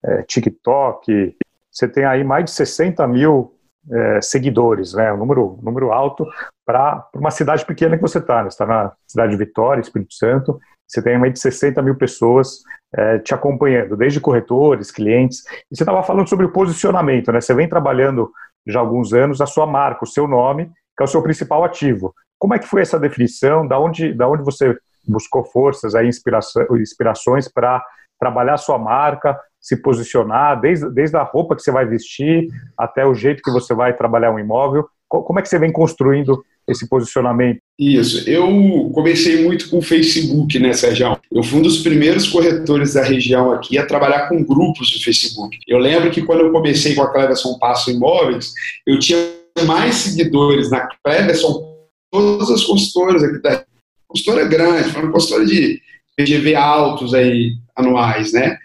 é, 0.05 0.21
TikTok, 0.23 1.35
você 1.73 1.87
tem 1.87 2.05
aí 2.05 2.23
mais 2.23 2.45
de 2.45 2.51
60 2.51 3.05
mil 3.07 3.55
é, 3.91 4.21
seguidores, 4.21 4.93
né, 4.93 5.11
um 5.11 5.17
número, 5.17 5.59
número 5.61 5.91
alto 5.91 6.25
para 6.65 7.05
uma 7.15 7.31
cidade 7.31 7.65
pequena 7.65 7.97
que 7.97 8.01
você 8.01 8.19
está. 8.19 8.43
Né? 8.43 8.49
Você 8.49 8.53
está 8.53 8.65
na 8.65 8.93
cidade 9.07 9.31
de 9.31 9.37
Vitória, 9.37 9.81
Espírito 9.81 10.13
Santo, 10.13 10.59
você 10.87 11.01
tem 11.01 11.17
mais 11.17 11.33
de 11.33 11.39
60 11.39 11.81
mil 11.81 11.95
pessoas 11.95 12.59
é, 12.95 13.19
te 13.19 13.33
acompanhando, 13.33 13.97
desde 13.97 14.19
corretores, 14.19 14.91
clientes. 14.91 15.43
E 15.71 15.75
você 15.75 15.83
estava 15.83 16.03
falando 16.03 16.29
sobre 16.29 16.45
o 16.45 16.51
posicionamento, 16.51 17.31
né? 17.31 17.41
Você 17.41 17.53
vem 17.53 17.67
trabalhando 17.67 18.31
já 18.67 18.79
há 18.79 18.81
alguns 18.81 19.11
anos 19.13 19.41
a 19.41 19.45
sua 19.45 19.65
marca, 19.65 20.03
o 20.03 20.07
seu 20.07 20.27
nome, 20.27 20.67
que 20.95 21.01
é 21.01 21.03
o 21.03 21.07
seu 21.07 21.21
principal 21.21 21.63
ativo. 21.63 22.13
Como 22.37 22.53
é 22.53 22.59
que 22.59 22.67
foi 22.67 22.81
essa 22.81 22.99
definição? 22.99 23.67
Da 23.67 23.79
onde, 23.79 24.13
da 24.13 24.27
onde 24.27 24.43
você 24.43 24.77
buscou 25.07 25.43
forças, 25.43 25.95
aí, 25.95 26.07
inspirações 26.07 27.47
para 27.47 27.83
trabalhar 28.19 28.53
a 28.53 28.57
sua 28.57 28.77
marca, 28.77 29.37
se 29.63 29.77
posicionar, 29.77 30.59
desde, 30.59 30.89
desde 30.89 31.15
a 31.15 31.23
roupa 31.23 31.55
que 31.55 31.63
você 31.63 31.71
vai 31.71 31.85
vestir 31.85 32.49
até 32.77 33.05
o 33.05 33.15
jeito 33.15 33.41
que 33.41 33.49
você 33.49 33.73
vai 33.73 33.95
trabalhar 33.95 34.33
um 34.33 34.37
imóvel? 34.37 34.85
Como 35.07 35.39
é 35.39 35.41
que 35.41 35.47
você 35.47 35.57
vem 35.57 35.71
construindo 35.71 36.43
esse 36.67 36.87
posicionamento? 36.89 37.59
Isso. 37.79 38.29
Eu 38.29 38.91
comecei 38.93 39.43
muito 39.43 39.69
com 39.69 39.77
o 39.77 39.81
Facebook, 39.81 40.59
né, 40.59 40.73
Sérgio? 40.73 41.17
Eu 41.31 41.43
fui 41.43 41.59
um 41.59 41.61
dos 41.61 41.81
primeiros 41.81 42.27
corretores 42.27 42.95
da 42.95 43.03
região 43.03 43.51
aqui 43.51 43.77
a 43.77 43.85
trabalhar 43.85 44.27
com 44.27 44.43
grupos 44.43 44.91
do 44.91 45.01
Facebook. 45.01 45.57
Eu 45.65 45.77
lembro 45.77 46.11
que 46.11 46.23
quando 46.23 46.41
eu 46.41 46.51
comecei 46.51 46.93
com 46.95 47.03
a 47.03 47.11
Cleverson 47.11 47.57
Passo 47.57 47.91
Imóveis, 47.91 48.53
eu 48.85 48.99
tinha 48.99 49.17
mais 49.65 49.95
seguidores 49.95 50.71
na 50.71 50.89
Cleverson, 51.05 51.73
todas 52.11 52.49
as 52.49 52.63
consultoras 52.63 53.23
aqui 53.23 53.41
da 53.41 53.63
consultora 54.07 54.45
grande, 54.45 54.89
uma 54.97 55.11
consultora 55.11 55.45
de 55.45 55.79
PGV 56.17 56.55
altos 56.55 57.13
aí, 57.13 57.53
anuais, 57.75 58.33
né? 58.33 58.57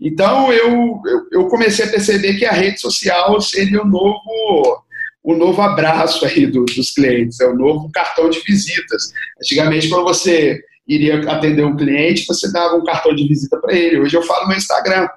Então 0.00 0.52
eu, 0.52 1.00
eu, 1.32 1.48
comecei 1.48 1.86
a 1.86 1.90
perceber 1.90 2.34
que 2.34 2.44
a 2.44 2.52
rede 2.52 2.80
social 2.80 3.40
seria 3.40 3.82
o 3.82 3.86
novo 3.86 4.84
o 5.22 5.34
novo 5.34 5.60
abraço 5.60 6.24
aí 6.24 6.46
do, 6.46 6.64
dos 6.64 6.92
clientes, 6.92 7.40
é 7.40 7.46
o 7.46 7.56
novo 7.56 7.90
cartão 7.90 8.30
de 8.30 8.38
visitas. 8.46 9.10
Antigamente, 9.40 9.88
quando 9.88 10.04
você 10.04 10.60
iria 10.86 11.18
atender 11.28 11.64
um 11.64 11.76
cliente, 11.76 12.24
você 12.26 12.52
dava 12.52 12.76
um 12.76 12.84
cartão 12.84 13.12
de 13.12 13.26
visita 13.26 13.58
para 13.58 13.74
ele. 13.74 13.98
Hoje 13.98 14.16
eu 14.16 14.22
falo 14.22 14.46
no 14.46 14.54
Instagram. 14.54 15.08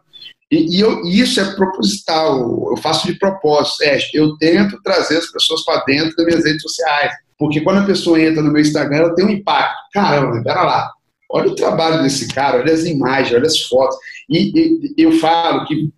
E, 0.51 0.77
e 0.77 0.79
eu, 0.79 1.03
isso 1.03 1.39
é 1.39 1.53
proposital, 1.53 2.71
eu 2.71 2.77
faço 2.77 3.05
de 3.05 3.19
propósito. 3.19 3.83
É, 3.83 3.99
eu 4.15 4.35
tento 4.37 4.81
trazer 4.81 5.17
as 5.17 5.31
pessoas 5.31 5.63
para 5.63 5.83
dentro 5.85 6.15
das 6.15 6.25
minhas 6.25 6.43
redes 6.43 6.63
sociais. 6.63 7.13
Porque 7.37 7.61
quando 7.61 7.83
a 7.83 7.85
pessoa 7.85 8.19
entra 8.19 8.41
no 8.41 8.51
meu 8.51 8.61
Instagram, 8.61 8.97
ela 8.97 9.15
tem 9.15 9.25
um 9.25 9.29
impacto. 9.29 9.77
Caramba, 9.93 10.43
pera 10.43 10.63
lá. 10.63 10.91
Olha 11.29 11.49
o 11.49 11.55
trabalho 11.55 12.01
desse 12.01 12.27
cara, 12.27 12.59
olha 12.59 12.73
as 12.73 12.85
imagens, 12.85 13.35
olha 13.35 13.45
as 13.45 13.59
fotos. 13.61 13.95
E, 14.29 14.93
e 14.97 15.03
eu 15.03 15.11
falo 15.13 15.65
que 15.65 15.91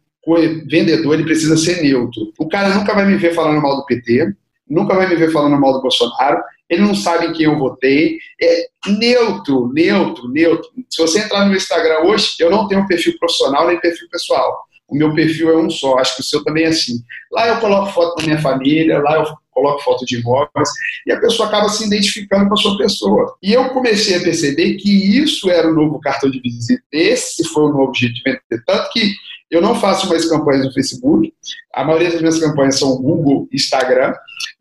vendedor 0.68 1.14
ele 1.14 1.24
precisa 1.24 1.58
ser 1.58 1.82
neutro. 1.82 2.32
O 2.38 2.48
cara 2.48 2.70
nunca 2.76 2.94
vai 2.94 3.06
me 3.06 3.18
ver 3.18 3.34
falando 3.34 3.62
mal 3.62 3.78
do 3.78 3.86
PT, 3.86 4.34
nunca 4.70 4.96
vai 4.96 5.08
me 5.08 5.16
ver 5.16 5.32
falando 5.32 5.60
mal 5.60 5.74
do 5.74 5.82
Bolsonaro, 5.82 6.42
ele 6.70 6.82
não 6.82 6.96
sabe 6.96 7.28
em 7.28 7.34
quem 7.34 7.46
eu 7.46 7.58
votei. 7.58 8.18
É 8.42 8.68
neutro, 8.88 9.72
neutro, 9.74 10.30
neutro. 10.30 10.70
Se 10.90 11.02
você 11.02 11.20
entrar 11.20 11.42
no 11.42 11.48
meu 11.48 11.58
Instagram 11.58 12.06
hoje, 12.06 12.36
eu 12.40 12.50
não 12.50 12.68
tenho 12.68 12.88
perfil 12.88 13.18
profissional 13.20 13.68
nem 13.68 13.80
perfil 13.80 14.08
pessoal. 14.10 14.66
O 14.88 14.96
meu 14.96 15.14
perfil 15.14 15.50
é 15.50 15.58
um 15.58 15.70
só, 15.70 15.98
acho 15.98 16.16
que 16.16 16.22
o 16.22 16.26
seu 16.26 16.44
também 16.44 16.66
é 16.66 16.68
assim. 16.68 17.02
Lá 17.32 17.48
eu 17.48 17.60
coloco 17.60 17.92
foto 17.92 18.18
da 18.18 18.26
minha 18.26 18.42
família, 18.42 19.00
lá 19.00 19.16
eu 19.16 19.26
coloco 19.52 19.84
foto 19.84 20.06
de 20.06 20.20
imóveis, 20.20 20.70
e 21.06 21.12
a 21.12 21.20
pessoa 21.20 21.48
acaba 21.48 21.70
se 21.70 21.86
identificando 21.86 22.48
com 22.48 22.54
a 22.54 22.58
sua 22.58 22.78
pessoa. 22.78 23.36
E 23.42 23.54
eu 23.54 23.70
comecei 23.70 24.18
a 24.18 24.22
perceber 24.22 24.76
que 24.76 25.20
isso 25.20 25.50
era 25.50 25.70
o 25.70 25.74
novo 25.74 26.00
cartão 26.00 26.30
de 26.30 26.40
visita, 26.40 26.82
esse 26.92 27.44
foi 27.46 27.64
o 27.64 27.74
novo 27.74 27.92
vender. 27.94 28.42
Tanto 28.66 28.90
que 28.92 29.14
eu 29.52 29.62
não 29.62 29.76
faço 29.76 30.08
mais 30.08 30.28
campanhas 30.30 30.66
no 30.66 30.72
Facebook, 30.72 31.34
a 31.76 31.84
maioria 31.84 32.10
das 32.10 32.22
minhas 32.22 32.40
campanhas 32.40 32.80
são 32.80 32.96
Google, 32.96 33.50
Instagram. 33.52 34.14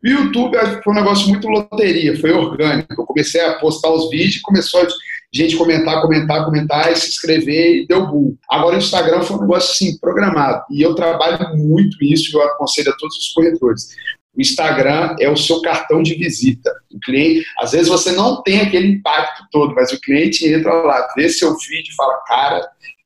O 0.03 0.07
YouTube 0.07 0.57
foi 0.83 0.93
um 0.93 0.97
negócio 0.97 1.29
muito 1.29 1.47
loteria, 1.47 2.19
foi 2.19 2.31
orgânico. 2.31 3.01
Eu 3.01 3.05
comecei 3.05 3.39
a 3.39 3.53
postar 3.53 3.89
os 3.89 4.09
vídeos, 4.09 4.41
começou 4.41 4.81
a 4.81 4.87
gente 5.33 5.55
comentar, 5.55 6.01
comentar, 6.01 6.43
comentar, 6.43 6.91
e 6.91 6.95
se 6.97 7.07
inscrever 7.07 7.83
e 7.83 7.87
deu 7.87 8.05
boom. 8.05 8.35
Agora 8.49 8.75
o 8.75 8.79
Instagram 8.79 9.21
foi 9.21 9.37
um 9.37 9.41
negócio 9.41 9.71
assim, 9.71 9.97
programado. 9.97 10.63
E 10.69 10.81
eu 10.81 10.93
trabalho 10.93 11.57
muito 11.57 11.95
isso 12.03 12.29
e 12.29 12.35
eu 12.37 12.43
aconselho 12.43 12.91
a 12.91 12.97
todos 12.97 13.15
os 13.15 13.33
corretores. 13.33 13.95
O 14.35 14.41
Instagram 14.41 15.15
é 15.19 15.29
o 15.29 15.35
seu 15.35 15.61
cartão 15.61 16.01
de 16.01 16.15
visita. 16.15 16.71
O 16.93 16.99
cliente, 16.99 17.45
às 17.59 17.71
vezes 17.73 17.89
você 17.89 18.11
não 18.11 18.41
tem 18.41 18.61
aquele 18.61 18.87
impacto 18.87 19.45
todo, 19.51 19.75
mas 19.75 19.91
o 19.91 19.99
cliente 19.99 20.47
entra 20.47 20.73
lá, 20.73 21.07
vê 21.15 21.27
seu 21.27 21.53
feed 21.59 21.89
e 21.89 21.95
fala, 21.95 22.17
cara, 22.27 22.61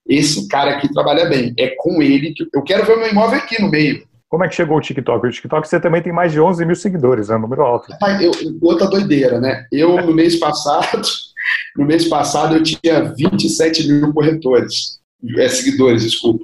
esse 0.08 0.48
cara 0.48 0.72
aqui 0.72 0.92
trabalha 0.94 1.26
bem. 1.26 1.54
É 1.58 1.76
com 1.78 2.02
ele 2.02 2.34
que 2.34 2.48
eu 2.54 2.62
quero 2.62 2.86
ver 2.86 2.94
o 2.94 3.00
meu 3.00 3.10
imóvel 3.10 3.40
aqui 3.40 3.60
no 3.60 3.70
meio. 3.70 4.06
Como 4.30 4.44
é 4.44 4.48
que 4.48 4.56
chegou 4.56 4.78
o 4.78 4.82
TikTok? 4.82 5.28
O 5.28 5.32
TikTok 5.32 5.68
você 5.68 5.80
também 5.80 6.02
tem 6.02 6.12
mais 6.12 6.32
de 6.32 6.40
11 6.40 6.66
mil 6.66 6.76
seguidores, 6.76 7.30
é 7.30 7.36
um 7.36 7.40
número 7.40 7.62
alto. 7.62 7.88
Eu, 8.22 8.32
outra 8.62 8.88
doideira, 8.88 9.40
né? 9.40 9.66
Eu, 9.72 9.96
no 10.06 10.14
mês 10.14 10.36
passado, 10.38 11.02
no 11.78 11.86
mês 11.86 12.08
passado 12.08 12.56
eu 12.56 12.64
tinha 12.64 13.14
27 13.16 13.88
mil 13.88 14.14
corretores, 14.14 15.00
é, 15.38 15.48
seguidores, 15.48 16.04
desculpa. 16.04 16.44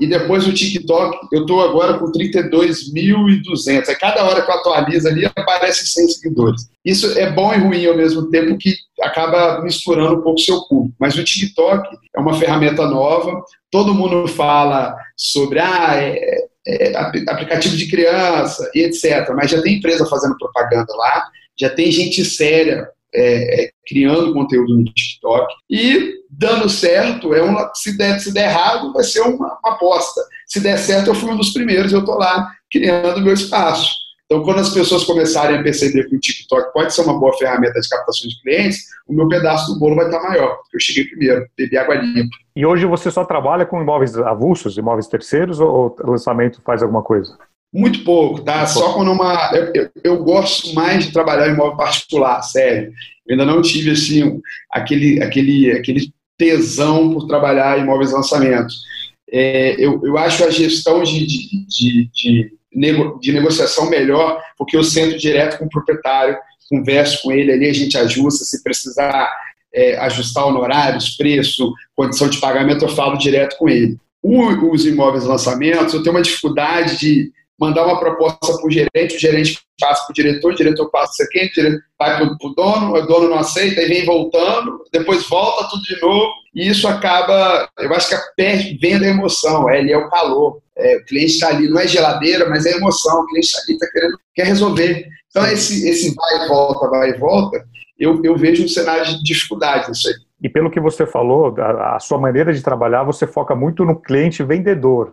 E 0.00 0.06
depois 0.08 0.46
o 0.46 0.52
TikTok, 0.52 1.28
eu 1.32 1.42
estou 1.42 1.62
agora 1.62 1.98
com 1.98 2.10
32.200. 2.10 3.88
É 3.88 3.94
cada 3.94 4.24
hora 4.24 4.42
que 4.42 4.50
eu 4.50 4.54
atualizo 4.54 5.06
ali, 5.08 5.24
aparece 5.24 5.86
100 5.86 6.08
seguidores. 6.08 6.68
Isso 6.84 7.16
é 7.18 7.30
bom 7.30 7.52
e 7.54 7.58
ruim 7.58 7.86
ao 7.86 7.96
mesmo 7.96 8.28
tempo, 8.28 8.58
que 8.58 8.74
acaba 9.00 9.62
misturando 9.62 10.18
um 10.18 10.22
pouco 10.22 10.40
o 10.40 10.42
seu 10.42 10.62
público. 10.62 10.96
Mas 10.98 11.16
o 11.16 11.22
TikTok 11.22 11.96
é 12.14 12.20
uma 12.20 12.34
ferramenta 12.34 12.86
nova, 12.86 13.40
todo 13.70 13.94
mundo 13.94 14.26
fala 14.26 14.96
sobre 15.16 15.60
ah, 15.60 15.94
é, 15.94 16.44
é, 16.66 16.96
aplicativo 16.96 17.76
de 17.76 17.88
criança 17.88 18.68
e 18.74 18.80
etc. 18.80 19.30
Mas 19.34 19.50
já 19.50 19.62
tem 19.62 19.76
empresa 19.76 20.06
fazendo 20.06 20.36
propaganda 20.36 20.92
lá, 20.96 21.28
já 21.56 21.70
tem 21.70 21.90
gente 21.92 22.24
séria 22.24 22.88
é, 23.14 23.64
é, 23.64 23.70
criando 23.86 24.32
conteúdo 24.32 24.76
no 24.76 24.84
TikTok. 24.84 25.54
E 25.70 26.14
dando 26.28 26.68
certo 26.68 27.32
é 27.32 27.42
uma 27.42 27.70
se 27.74 27.96
der 27.96 28.18
se 28.18 28.32
der 28.32 28.50
errado 28.50 28.92
vai 28.92 29.04
ser 29.04 29.20
uma, 29.20 29.56
aposta 29.64 30.20
se 30.48 30.58
der 30.58 30.76
certo 30.78 31.08
eu 31.08 31.14
fui 31.14 31.30
um 31.30 31.36
dos 31.36 31.52
primeiros 31.52 31.92
eu 31.92 32.00
estou 32.00 32.16
lá 32.18 32.50
criando 32.70 33.22
meu 33.22 33.32
espaço. 33.32 33.94
Então 34.24 34.42
quando 34.42 34.60
as 34.60 34.70
pessoas 34.70 35.04
começarem 35.04 35.58
a 35.58 35.62
perceber 35.62 36.08
que 36.08 36.16
o 36.16 36.20
TikTok 36.20 36.72
pode 36.72 36.92
ser 36.92 37.02
uma 37.02 37.18
boa 37.18 37.36
ferramenta 37.38 37.80
de 37.80 37.88
captação 37.88 38.28
de 38.28 38.40
clientes 38.42 38.80
o 39.06 39.12
meu 39.12 39.28
pedaço 39.28 39.72
do 39.72 39.78
bolo 39.78 39.94
vai 39.94 40.06
estar 40.06 40.22
maior 40.22 40.56
porque 40.56 40.76
eu 40.76 40.80
cheguei 40.80 41.04
primeiro 41.04 41.46
bebi 41.56 41.76
água 41.76 41.94
limpa. 41.94 42.36
E 42.56 42.66
hoje 42.66 42.86
você 42.86 43.10
só 43.10 43.24
trabalha 43.24 43.64
com 43.64 43.80
imóveis 43.80 44.16
avulsos 44.18 44.76
imóveis 44.76 45.06
terceiros 45.06 45.60
ou 45.60 45.94
o 46.02 46.10
lançamento 46.10 46.60
faz 46.62 46.82
alguma 46.82 47.02
coisa 47.02 47.38
muito 47.74 48.04
pouco, 48.04 48.40
tá? 48.40 48.58
Muito 48.58 48.70
Só 48.70 48.92
quando 48.92 49.10
uma. 49.10 49.50
Eu, 49.52 49.72
eu, 49.74 49.90
eu, 50.04 50.22
gosto 50.22 50.72
mais 50.72 51.04
de 51.04 51.12
trabalhar 51.12 51.48
em 51.48 51.54
imóvel 51.54 51.76
particular, 51.76 52.40
sério. 52.42 52.92
Eu 53.26 53.32
ainda 53.32 53.44
não 53.44 53.60
tive 53.60 53.90
assim, 53.90 54.40
aquele, 54.70 55.20
aquele, 55.20 55.72
aquele 55.72 56.12
tesão 56.38 57.12
por 57.12 57.26
trabalhar 57.26 57.76
em 57.76 57.82
imóveis 57.82 58.12
lançamentos. 58.12 58.82
É, 59.28 59.74
eu, 59.78 60.00
eu 60.04 60.16
acho 60.16 60.44
a 60.44 60.50
gestão 60.50 61.02
de, 61.02 61.26
de, 61.26 61.66
de, 61.66 62.10
de, 62.14 62.52
nego, 62.72 63.18
de 63.18 63.32
negociação 63.32 63.90
melhor, 63.90 64.40
porque 64.56 64.76
eu 64.76 64.84
sento 64.84 65.18
direto 65.18 65.58
com 65.58 65.64
o 65.64 65.70
proprietário, 65.70 66.36
converso 66.70 67.22
com 67.22 67.32
ele 67.32 67.50
ali, 67.50 67.68
a 67.68 67.72
gente 67.72 67.98
ajusta, 67.98 68.44
se 68.44 68.62
precisar 68.62 69.32
é, 69.74 69.96
ajustar 69.98 70.46
honorários, 70.46 71.16
preço, 71.16 71.72
condição 71.96 72.28
de 72.28 72.38
pagamento, 72.38 72.84
eu 72.84 72.88
falo 72.88 73.18
direto 73.18 73.56
com 73.58 73.68
ele. 73.68 73.96
O, 74.22 74.70
os 74.70 74.86
imóveis 74.86 75.24
lançamentos, 75.24 75.92
eu 75.92 76.02
tenho 76.02 76.14
uma 76.14 76.22
dificuldade 76.22 76.98
de 76.98 77.32
mandar 77.58 77.84
uma 77.84 77.98
proposta 77.98 78.56
para 78.56 78.66
o 78.66 78.70
gerente, 78.70 79.16
o 79.16 79.20
gerente 79.20 79.58
passa 79.80 80.04
para 80.04 80.12
o 80.12 80.14
diretor, 80.14 80.52
o 80.52 80.56
diretor 80.56 80.90
passa 80.90 81.12
isso 81.12 81.22
aqui, 81.22 81.80
vai 81.98 82.16
para 82.16 82.26
o 82.26 82.54
dono, 82.54 82.94
o 82.94 83.06
dono 83.06 83.28
não 83.28 83.38
aceita 83.38 83.80
e 83.80 83.86
vem 83.86 84.04
voltando, 84.04 84.82
depois 84.92 85.28
volta 85.28 85.68
tudo 85.68 85.82
de 85.82 86.00
novo, 86.00 86.32
e 86.54 86.68
isso 86.68 86.86
acaba, 86.86 87.68
eu 87.78 87.92
acho 87.94 88.08
que 88.08 88.16
perde, 88.36 88.78
venda 88.78 89.04
a 89.04 89.08
emoção, 89.08 89.68
é, 89.68 89.80
ele 89.80 89.92
é 89.92 89.96
o 89.96 90.08
calor. 90.08 90.62
É, 90.76 90.96
o 90.96 91.04
cliente 91.04 91.34
está 91.34 91.48
ali, 91.48 91.68
não 91.68 91.80
é 91.80 91.86
geladeira, 91.86 92.48
mas 92.48 92.66
é 92.66 92.72
emoção, 92.72 93.20
o 93.20 93.26
cliente 93.26 93.46
está 93.46 93.60
ali, 93.62 93.72
está 93.74 93.86
querendo, 93.92 94.18
quer 94.34 94.46
resolver. 94.46 95.06
Então, 95.30 95.46
esse, 95.46 95.88
esse 95.88 96.12
vai 96.14 96.44
e 96.44 96.48
volta, 96.48 96.88
vai 96.88 97.10
e 97.10 97.18
volta, 97.18 97.64
eu, 97.98 98.20
eu 98.24 98.36
vejo 98.36 98.64
um 98.64 98.68
cenário 98.68 99.04
de 99.04 99.22
dificuldade 99.22 99.88
nisso 99.88 100.08
aí. 100.08 100.14
E 100.42 100.48
pelo 100.48 100.70
que 100.70 100.80
você 100.80 101.06
falou, 101.06 101.54
a, 101.58 101.96
a 101.96 102.00
sua 102.00 102.18
maneira 102.18 102.52
de 102.52 102.60
trabalhar, 102.60 103.04
você 103.04 103.24
foca 103.24 103.54
muito 103.54 103.84
no 103.84 104.00
cliente 104.00 104.42
vendedor 104.42 105.12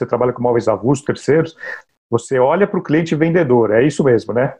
você 0.00 0.06
trabalha 0.06 0.32
com 0.32 0.42
móveis 0.42 0.68
avulsos, 0.68 1.04
terceiros, 1.04 1.54
você 2.10 2.38
olha 2.38 2.66
para 2.66 2.80
o 2.80 2.82
cliente 2.82 3.14
vendedor, 3.14 3.70
é 3.70 3.86
isso 3.86 4.02
mesmo, 4.02 4.34
né? 4.34 4.54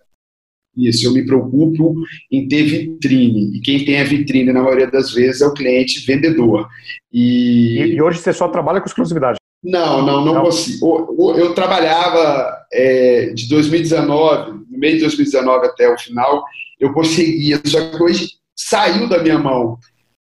Isso, 0.76 1.04
eu 1.04 1.12
me 1.12 1.26
preocupo 1.26 1.96
em 2.30 2.46
ter 2.46 2.62
vitrine. 2.62 3.56
E 3.56 3.60
quem 3.60 3.84
tem 3.84 4.00
a 4.00 4.04
vitrine, 4.04 4.52
na 4.52 4.62
maioria 4.62 4.88
das 4.88 5.12
vezes, 5.12 5.42
é 5.42 5.46
o 5.46 5.52
cliente 5.52 6.06
vendedor. 6.06 6.68
E, 7.12 7.94
e, 7.94 8.00
hoje 8.00 8.18
você 8.18 8.32
só 8.32 8.48
trabalha 8.48 8.80
com 8.80 8.86
exclusividade? 8.86 9.38
Não, 9.62 10.00
não, 10.00 10.24
não, 10.24 10.34
não. 10.34 10.42
consigo. 10.44 11.16
Eu, 11.18 11.38
eu 11.38 11.54
trabalhava 11.54 12.56
é, 12.72 13.32
de 13.34 13.48
2019, 13.48 14.64
no 14.70 14.78
meio 14.78 14.94
de 14.94 15.00
2019 15.00 15.66
até 15.66 15.92
o 15.92 15.98
final, 15.98 16.44
eu 16.78 16.92
conseguia, 16.92 17.60
só 17.66 17.90
que 17.90 18.02
hoje 18.02 18.28
saiu 18.56 19.08
da 19.08 19.20
minha 19.20 19.38
mão. 19.38 19.76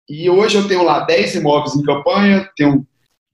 E 0.07 0.29
hoje 0.29 0.57
eu 0.57 0.67
tenho 0.67 0.83
lá 0.83 1.01
10 1.01 1.35
imóveis 1.35 1.75
em 1.75 1.83
campanha, 1.83 2.49
tenho 2.55 2.85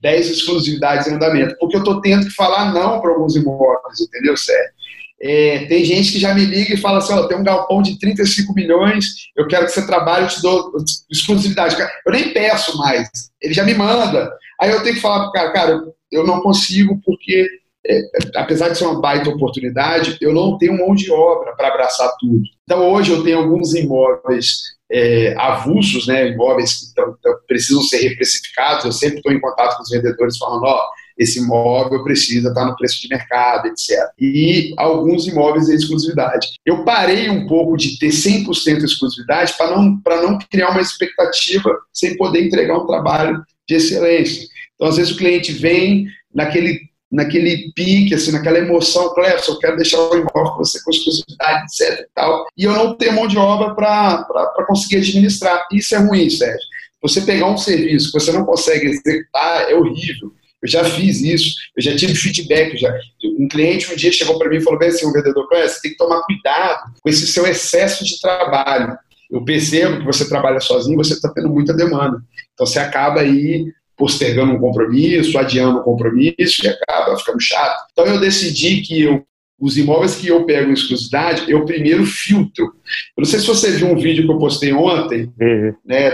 10 0.03 0.29
exclusividades 0.29 1.07
em 1.07 1.13
andamento, 1.13 1.55
porque 1.57 1.77
eu 1.77 1.79
estou 1.79 2.01
tendo 2.01 2.25
que 2.25 2.33
falar 2.33 2.73
não 2.73 2.99
para 2.99 3.11
alguns 3.11 3.37
imóveis, 3.37 4.01
entendeu, 4.01 4.35
Sérgio? 4.35 4.73
É, 5.21 5.65
tem 5.67 5.85
gente 5.85 6.11
que 6.11 6.19
já 6.19 6.33
me 6.33 6.43
liga 6.43 6.73
e 6.73 6.77
fala 6.77 6.97
assim: 6.97 7.13
ó, 7.13 7.25
tem 7.25 7.37
um 7.37 7.43
galpão 7.43 7.81
de 7.81 7.97
35 7.97 8.53
milhões, 8.53 9.05
eu 9.37 9.47
quero 9.47 9.65
que 9.65 9.71
você 9.71 9.87
trabalhe, 9.87 10.25
eu 10.25 10.29
te 10.29 10.41
dou 10.41 10.73
exclusividade. 11.09 11.77
Eu 12.05 12.11
nem 12.11 12.33
peço 12.33 12.77
mais, 12.77 13.07
ele 13.41 13.53
já 13.53 13.63
me 13.63 13.73
manda. 13.73 14.29
Aí 14.59 14.69
eu 14.69 14.83
tenho 14.83 14.95
que 14.95 15.01
falar 15.01 15.19
para 15.19 15.29
o 15.29 15.31
cara: 15.31 15.53
cara, 15.53 15.81
eu 16.11 16.27
não 16.27 16.41
consigo 16.41 16.99
porque, 17.05 17.47
é, 17.87 18.01
apesar 18.35 18.69
de 18.69 18.77
ser 18.77 18.83
uma 18.83 18.99
baita 18.99 19.29
oportunidade, 19.29 20.17
eu 20.19 20.33
não 20.33 20.57
tenho 20.57 20.77
mão 20.77 20.93
de 20.93 21.09
obra 21.09 21.55
para 21.55 21.69
abraçar 21.69 22.11
tudo. 22.19 22.43
Então 22.65 22.91
hoje 22.91 23.11
eu 23.11 23.23
tenho 23.23 23.37
alguns 23.37 23.73
imóveis 23.73 24.73
é, 24.93 25.35
avulsos, 25.37 26.07
né, 26.07 26.29
imóveis 26.29 26.73
que 26.75 26.93
tão, 26.93 27.17
tão, 27.21 27.33
precisam 27.47 27.81
ser 27.81 28.09
reprecificados. 28.09 28.85
Eu 28.85 28.91
sempre 28.91 29.17
estou 29.17 29.31
em 29.31 29.41
contato 29.41 29.77
com 29.77 29.83
os 29.83 29.89
vendedores 29.89 30.37
falando: 30.37 30.63
ó 30.63 30.87
esse 31.17 31.39
imóvel 31.39 32.03
precisa 32.03 32.49
estar 32.49 32.65
no 32.65 32.75
preço 32.75 33.01
de 33.01 33.07
mercado, 33.07 33.67
etc. 33.67 33.97
E 34.19 34.73
alguns 34.77 35.27
imóveis 35.27 35.69
em 35.69 35.75
exclusividade. 35.75 36.53
Eu 36.65 36.83
parei 36.83 37.29
um 37.29 37.47
pouco 37.47 37.77
de 37.77 37.97
ter 37.99 38.09
100% 38.09 38.83
exclusividade 38.83 39.53
para 39.57 39.75
não, 39.75 40.01
não 40.05 40.39
criar 40.49 40.71
uma 40.71 40.81
expectativa 40.81 41.69
sem 41.91 42.17
poder 42.17 42.45
entregar 42.45 42.77
um 42.77 42.87
trabalho 42.87 43.43
de 43.67 43.75
excelência. 43.75 44.47
Então, 44.75 44.87
às 44.87 44.97
vezes, 44.97 45.13
o 45.13 45.17
cliente 45.17 45.51
vem 45.51 46.07
naquele 46.33 46.81
naquele 47.13 47.71
pique, 47.73 48.15
assim, 48.15 48.31
naquela 48.31 48.57
emoção, 48.57 49.13
Clepson, 49.13 49.51
eu 49.51 49.59
quero 49.59 49.77
deixar 49.77 49.99
o 49.99 50.15
imóvel 50.15 50.31
para 50.31 50.57
você 50.57 50.81
com 50.83 50.89
exclusividade, 50.89 51.65
etc 51.65 51.99
e 51.99 52.07
tal, 52.15 52.45
e 52.57 52.63
eu 52.63 52.73
não 52.73 52.97
tenho 52.97 53.13
mão 53.13 53.27
de 53.27 53.37
obra 53.37 53.75
para 53.75 54.65
conseguir 54.67 54.97
administrar. 54.97 55.67
Isso 55.71 55.93
é 55.93 55.99
ruim, 55.99 56.27
Sérgio. 56.27 56.67
Você 57.03 57.21
pegar 57.21 57.45
um 57.45 57.57
serviço 57.57 58.11
que 58.11 58.19
você 58.19 58.31
não 58.31 58.45
consegue 58.45 58.87
executar 58.87 59.69
é 59.69 59.75
horrível. 59.75 60.31
Eu 60.61 60.69
já 60.69 60.83
fiz 60.85 61.21
isso, 61.21 61.53
eu 61.75 61.83
já 61.83 61.95
tive 61.95 62.15
feedback. 62.15 62.77
Já. 62.77 62.91
Um 63.37 63.47
cliente 63.49 63.91
um 63.91 63.95
dia 63.95 64.11
chegou 64.11 64.39
para 64.39 64.49
mim 64.49 64.55
e 64.55 64.61
falou: 64.61 64.81
assim, 64.81 65.05
um 65.05 65.11
vendedor, 65.11 65.45
você 65.51 65.81
tem 65.81 65.91
que 65.91 65.97
tomar 65.97 66.21
cuidado 66.21 66.93
com 67.01 67.09
esse 67.09 67.27
seu 67.27 67.45
excesso 67.45 68.05
de 68.05 68.19
trabalho. 68.21 68.97
Eu 69.29 69.43
percebo 69.43 69.99
que 69.99 70.05
você 70.05 70.27
trabalha 70.27 70.61
sozinho, 70.61 70.97
você 70.97 71.13
está 71.13 71.29
tendo 71.29 71.49
muita 71.49 71.73
demanda. 71.73 72.17
Então 72.53 72.65
você 72.65 72.79
acaba 72.79 73.19
aí 73.19 73.65
postergando 73.97 74.53
um 74.53 74.59
compromisso, 74.59 75.37
adiando 75.37 75.79
um 75.79 75.83
compromisso 75.83 76.65
e 76.65 76.67
acaba 76.67 77.17
ficando 77.17 77.39
chato. 77.41 77.85
Então 77.91 78.05
eu 78.05 78.19
decidi 78.19 78.81
que 78.81 79.01
eu, 79.01 79.25
os 79.59 79.77
imóveis 79.77 80.15
que 80.15 80.27
eu 80.27 80.45
pego 80.45 80.69
em 80.69 80.73
exclusividade, 80.73 81.49
eu 81.49 81.65
primeiro 81.65 82.05
filtro. 82.05 82.65
Eu 82.65 83.21
não 83.21 83.25
sei 83.25 83.39
se 83.39 83.47
você 83.47 83.71
viu 83.71 83.87
um 83.87 83.97
vídeo 83.97 84.25
que 84.25 84.31
eu 84.31 84.37
postei 84.37 84.73
ontem, 84.73 85.31
uhum. 85.39 85.73
né, 85.85 86.11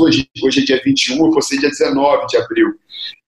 hoje, 0.00 0.28
hoje 0.42 0.60
é 0.60 0.64
dia 0.64 0.80
21, 0.84 1.26
eu 1.26 1.30
postei 1.30 1.58
dia 1.58 1.70
19 1.70 2.26
de 2.26 2.36
abril. 2.36 2.68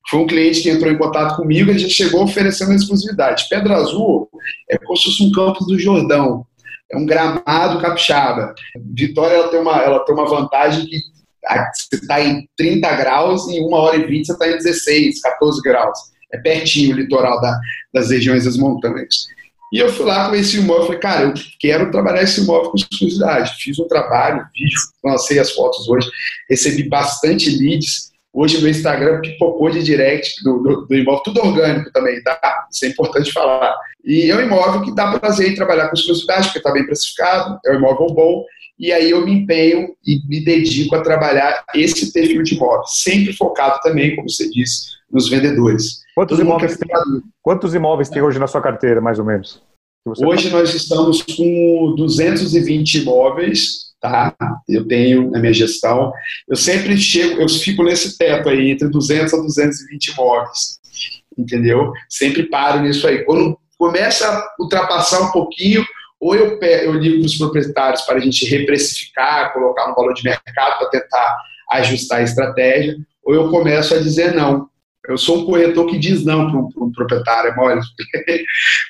Foi 0.08 0.20
um 0.20 0.26
cliente 0.26 0.62
que 0.62 0.70
entrou 0.70 0.90
em 0.90 0.98
contato 0.98 1.36
comigo, 1.36 1.70
ele 1.70 1.78
já 1.78 1.88
chegou 1.88 2.24
oferecendo 2.24 2.72
exclusividade. 2.72 3.46
Pedra 3.48 3.76
Azul 3.76 4.28
é 4.68 4.78
como 4.78 4.96
se 4.96 5.04
fosse 5.04 5.22
um 5.22 5.30
campus 5.30 5.66
do 5.66 5.78
Jordão, 5.78 6.46
é 6.90 6.96
um 6.96 7.06
gramado 7.06 7.80
capixaba. 7.80 8.54
Vitória 8.92 9.34
ela 9.34 9.48
tem 9.48 9.60
uma, 9.60 9.76
ela 9.78 10.04
tem 10.04 10.14
uma 10.14 10.26
vantagem 10.26 10.86
que 10.86 10.96
você 11.42 11.96
está 11.96 12.20
em 12.20 12.48
30 12.56 12.94
graus 12.96 13.48
e 13.48 13.56
em 13.56 13.66
1 13.66 13.72
hora 13.72 13.96
e 13.96 14.06
20 14.06 14.26
você 14.26 14.32
está 14.32 14.48
em 14.48 14.56
16, 14.56 15.20
14 15.20 15.62
graus. 15.62 15.98
É 16.32 16.38
pertinho 16.38 16.94
o 16.94 16.98
litoral 16.98 17.40
da, 17.40 17.58
das 17.92 18.10
regiões 18.10 18.44
das 18.44 18.56
montanhas. 18.56 19.26
E 19.72 19.78
eu 19.78 19.92
fui 19.92 20.04
lá 20.04 20.28
com 20.28 20.34
esse 20.34 20.58
imóvel, 20.58 20.86
falei, 20.86 21.00
cara, 21.00 21.22
eu 21.22 21.34
quero 21.60 21.90
trabalhar 21.90 22.22
esse 22.22 22.40
imóvel 22.40 22.70
com 22.70 22.76
exclusividade. 22.76 23.54
Fiz 23.62 23.78
um 23.78 23.86
trabalho, 23.86 24.44
vídeo, 24.52 24.78
lancei 25.04 25.38
as 25.38 25.52
fotos 25.52 25.88
hoje, 25.88 26.10
recebi 26.48 26.88
bastante 26.88 27.50
leads, 27.50 28.10
Hoje 28.32 28.60
no 28.60 28.68
Instagram 28.68 29.20
pipocou 29.20 29.68
de 29.70 29.82
direct 29.82 30.42
do, 30.44 30.58
do, 30.62 30.86
do, 30.86 30.94
imóvel, 30.94 31.22
tudo 31.24 31.40
orgânico 31.40 31.90
também, 31.90 32.22
tá? 32.22 32.66
Isso 32.70 32.84
é 32.84 32.88
importante 32.88 33.32
falar. 33.32 33.76
E 34.04 34.30
é 34.30 34.36
um 34.36 34.40
imóvel 34.40 34.82
que 34.82 34.94
dá 34.94 35.18
prazer 35.18 35.50
em 35.50 35.54
trabalhar 35.56 35.88
com 35.88 35.94
exclusividade, 35.94 36.46
porque 36.46 36.58
está 36.58 36.70
bem 36.70 36.86
precificado, 36.86 37.58
é 37.66 37.72
um 37.72 37.78
imóvel 37.78 38.06
bom, 38.14 38.44
e 38.80 38.90
aí 38.92 39.10
eu 39.10 39.22
me 39.22 39.32
empenho 39.32 39.94
e 40.06 40.26
me 40.26 40.42
dedico 40.42 40.96
a 40.96 41.02
trabalhar 41.02 41.62
esse 41.74 42.10
perfil 42.10 42.42
de 42.42 42.54
imóvel, 42.54 42.86
sempre 42.86 43.34
focado 43.34 43.78
também, 43.82 44.16
como 44.16 44.28
você 44.28 44.48
disse, 44.48 44.92
nos 45.12 45.28
vendedores. 45.28 46.00
Quantos, 46.14 46.38
imóveis 46.38 46.78
tem, 46.78 46.88
quantos 47.42 47.74
imóveis 47.74 48.08
tem 48.08 48.22
hoje 48.22 48.38
na 48.38 48.46
sua 48.46 48.62
carteira, 48.62 48.98
mais 48.98 49.18
ou 49.18 49.24
menos? 49.26 49.62
Hoje 50.24 50.48
nós 50.48 50.74
estamos 50.74 51.22
com 51.22 51.94
220 51.94 53.02
imóveis, 53.02 53.90
tá? 54.00 54.34
Eu 54.66 54.88
tenho 54.88 55.30
na 55.30 55.38
minha 55.38 55.52
gestão, 55.52 56.10
eu 56.48 56.56
sempre 56.56 56.96
chego, 56.96 57.38
eu 57.38 57.48
fico 57.50 57.84
nesse 57.84 58.16
teto 58.16 58.48
aí, 58.48 58.70
entre 58.70 58.88
200 58.88 59.34
a 59.34 59.36
220 59.36 60.06
imóveis, 60.06 60.80
entendeu? 61.36 61.92
Sempre 62.08 62.44
paro 62.44 62.80
nisso 62.80 63.06
aí. 63.06 63.26
Quando 63.26 63.58
começa 63.76 64.26
a 64.26 64.54
ultrapassar 64.58 65.20
um 65.20 65.32
pouquinho, 65.32 65.84
ou 66.20 66.34
eu, 66.34 66.58
eu 66.60 66.92
ligo 66.92 67.20
para 67.20 67.26
os 67.26 67.38
proprietários 67.38 68.02
para 68.02 68.16
a 68.16 68.20
gente 68.20 68.44
reprecificar, 68.44 69.52
colocar 69.52 69.88
no 69.88 69.94
valor 69.94 70.12
de 70.12 70.22
mercado 70.22 70.78
para 70.78 70.90
tentar 70.90 71.36
ajustar 71.70 72.18
a 72.18 72.22
estratégia, 72.22 72.96
ou 73.24 73.34
eu 73.34 73.50
começo 73.50 73.94
a 73.94 73.98
dizer 73.98 74.34
não. 74.34 74.68
Eu 75.08 75.16
sou 75.16 75.38
um 75.38 75.46
corretor 75.46 75.86
que 75.86 75.98
diz 75.98 76.24
não 76.24 76.50
para 76.50 76.60
um, 76.60 76.68
um, 76.86 76.92
proprietário, 76.92 77.50
é 77.50 77.54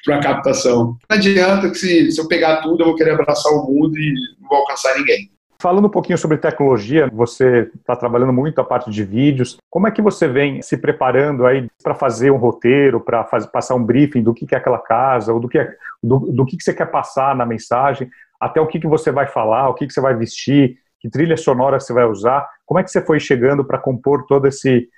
para 0.05 0.15
uma 0.15 0.21
captação. 0.21 0.97
Não 1.09 1.17
adianta 1.17 1.71
que 1.71 1.77
se, 1.77 2.11
se 2.11 2.21
eu 2.21 2.27
pegar 2.27 2.57
tudo, 2.63 2.83
eu 2.83 2.87
vou 2.87 2.97
querer 2.97 3.13
abraçar 3.13 3.53
o 3.53 3.65
mundo 3.65 3.97
e 3.97 4.13
não 4.41 4.49
vou 4.49 4.59
alcançar 4.59 4.99
ninguém. 4.99 5.31
Falando 5.61 5.89
um 5.89 5.91
pouquinho 5.91 6.17
sobre 6.17 6.39
tecnologia, 6.39 7.07
você 7.13 7.71
está 7.79 7.95
trabalhando 7.95 8.33
muito 8.33 8.59
a 8.63 8.65
parte 8.65 8.91
de 8.91 9.05
vídeos. 9.05 9.59
Como 9.69 9.87
é 9.87 9.91
que 9.91 10.01
você 10.01 10.27
vem 10.27 10.63
se 10.63 10.79
preparando 10.79 11.45
aí 11.45 11.69
para 11.83 11.95
fazer 11.95 12.31
um 12.31 12.39
roteiro, 12.39 12.99
para 12.99 13.23
passar 13.25 13.75
um 13.75 13.85
briefing 13.85 14.23
do 14.23 14.33
que, 14.33 14.47
que 14.47 14.55
é 14.55 14.59
aquela 14.59 14.79
casa, 14.79 15.35
ou 15.35 15.39
do 15.39 15.51
que, 15.51 15.59
é, 15.59 15.77
do, 16.03 16.19
do 16.21 16.47
que, 16.47 16.57
que 16.57 16.65
você 16.65 16.73
quer 16.73 16.87
passar 16.87 17.37
na 17.37 17.45
mensagem, 17.45 18.09
até 18.41 18.59
o 18.59 18.67
que, 18.67 18.81
que 18.81 18.87
você 18.87 19.13
vai 19.13 19.27
falar, 19.27 19.69
o 19.69 19.75
que, 19.75 19.87
que 19.87 19.93
você 19.93 20.01
vai 20.01 20.15
vestir, 20.15 20.79
que 20.99 21.11
trilha 21.11 21.37
sonora 21.37 21.79
você 21.79 21.93
vai 21.93 22.07
usar? 22.07 22.49
Como 22.65 22.81
é 22.81 22.83
que 22.83 22.91
você 22.91 23.03
foi 23.03 23.21
chegando 23.21 23.63
para 23.63 23.77
compor 23.77 24.25
todo 24.27 24.49
esse, 24.49 24.89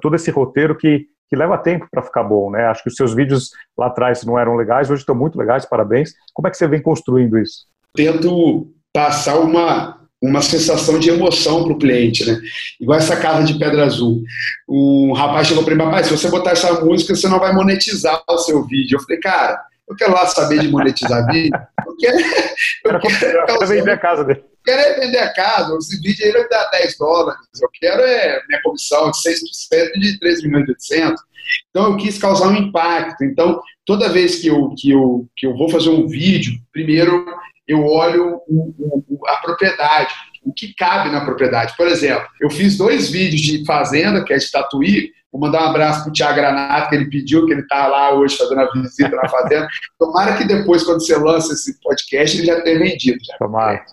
todo 0.00 0.16
esse 0.16 0.30
roteiro 0.30 0.74
que, 0.74 1.06
que 1.28 1.36
leva 1.36 1.58
tempo 1.58 1.88
para 1.90 2.00
ficar 2.00 2.22
bom, 2.22 2.50
né? 2.50 2.64
Acho 2.64 2.82
que 2.82 2.88
os 2.88 2.96
seus 2.96 3.12
vídeos 3.12 3.50
lá 3.76 3.88
atrás 3.88 4.24
não 4.24 4.38
eram 4.38 4.56
legais, 4.56 4.90
hoje 4.90 5.02
estão 5.02 5.14
muito 5.14 5.38
legais, 5.38 5.66
parabéns. 5.66 6.14
Como 6.32 6.48
é 6.48 6.50
que 6.50 6.56
você 6.56 6.66
vem 6.66 6.80
construindo 6.80 7.38
isso? 7.38 7.66
Tento 7.94 8.72
passar 8.96 9.38
uma, 9.40 9.95
uma 10.22 10.40
sensação 10.40 10.98
de 10.98 11.10
emoção 11.10 11.64
para 11.64 11.72
o 11.72 11.78
cliente, 11.78 12.24
né? 12.24 12.40
Igual 12.80 12.98
essa 12.98 13.16
casa 13.16 13.44
de 13.44 13.58
Pedra 13.58 13.84
Azul. 13.84 14.22
Um 14.68 15.12
rapaz 15.12 15.46
chegou 15.46 15.64
para 15.64 15.74
mim, 15.74 15.84
rapaz, 15.84 16.06
se 16.06 16.16
você 16.16 16.30
botar 16.30 16.52
essa 16.52 16.84
música, 16.84 17.14
você 17.14 17.28
não 17.28 17.38
vai 17.38 17.52
monetizar 17.52 18.22
o 18.28 18.38
seu 18.38 18.64
vídeo. 18.64 18.96
Eu 18.96 19.02
falei, 19.02 19.20
cara, 19.20 19.60
eu 19.88 19.94
quero 19.94 20.12
lá 20.12 20.26
saber 20.26 20.60
de 20.60 20.68
monetizar 20.68 21.26
vídeo. 21.26 21.52
Eu 21.86 21.96
quero, 21.96 22.18
eu 22.84 23.00
quero, 23.00 23.38
eu 23.38 23.46
quero 23.46 23.66
vender 23.66 23.90
a 23.90 23.98
casa 23.98 24.24
dele. 24.24 24.40
Eu 24.40 24.74
quero 24.74 24.80
é 24.80 25.00
vender 25.00 25.18
a 25.18 25.32
casa. 25.32 25.76
Esse 25.76 26.00
vídeo 26.00 26.24
aí 26.24 26.32
vai 26.32 26.48
dar 26.48 26.70
10 26.70 26.98
dólares. 26.98 27.40
Eu 27.62 27.68
quero 27.72 28.02
é 28.02 28.40
minha 28.48 28.62
comissão 28.62 29.10
de 29.10 29.18
6% 29.18 30.00
de 30.00 30.18
3 30.18 30.42
milhões 30.42 30.66
e 30.66 30.70
800. 30.70 31.22
Então, 31.70 31.92
eu 31.92 31.96
quis 31.96 32.18
causar 32.18 32.48
um 32.48 32.56
impacto. 32.56 33.22
Então, 33.22 33.60
toda 33.84 34.08
vez 34.08 34.36
que 34.36 34.48
eu, 34.48 34.74
que 34.76 34.90
eu, 34.90 35.28
que 35.36 35.46
eu 35.46 35.56
vou 35.56 35.68
fazer 35.68 35.90
um 35.90 36.08
vídeo, 36.08 36.54
primeiro 36.72 37.24
eu 37.66 37.84
olho 37.84 38.40
o, 38.48 38.74
o, 39.08 39.26
a 39.28 39.36
propriedade, 39.36 40.14
o 40.44 40.52
que 40.52 40.74
cabe 40.74 41.10
na 41.10 41.24
propriedade. 41.24 41.74
Por 41.76 41.86
exemplo, 41.86 42.26
eu 42.40 42.50
fiz 42.50 42.76
dois 42.76 43.10
vídeos 43.10 43.40
de 43.40 43.64
fazenda, 43.64 44.24
que 44.24 44.32
é 44.32 44.36
de 44.36 44.50
Tatuí, 44.50 45.12
Vou 45.36 45.40
mandar 45.40 45.66
um 45.66 45.68
abraço 45.68 46.02
para 46.02 46.08
o 46.08 46.12
Tiago 46.14 46.34
Granato, 46.34 46.88
que 46.88 46.94
ele 46.94 47.10
pediu, 47.10 47.44
que 47.44 47.52
ele 47.52 47.60
está 47.60 47.86
lá 47.88 48.14
hoje 48.14 48.38
fazendo 48.38 48.60
a 48.62 48.72
visita 48.72 49.14
na 49.14 49.28
fazenda. 49.28 49.68
Tomara 50.00 50.34
que 50.38 50.44
depois, 50.44 50.82
quando 50.82 51.04
você 51.04 51.14
lança 51.18 51.52
esse 51.52 51.78
podcast, 51.80 52.38
ele 52.38 52.46
já 52.46 52.62
tenha 52.62 52.78
vendido. 52.78 53.18
Já. 53.22 53.36
Tomara. 53.36 53.84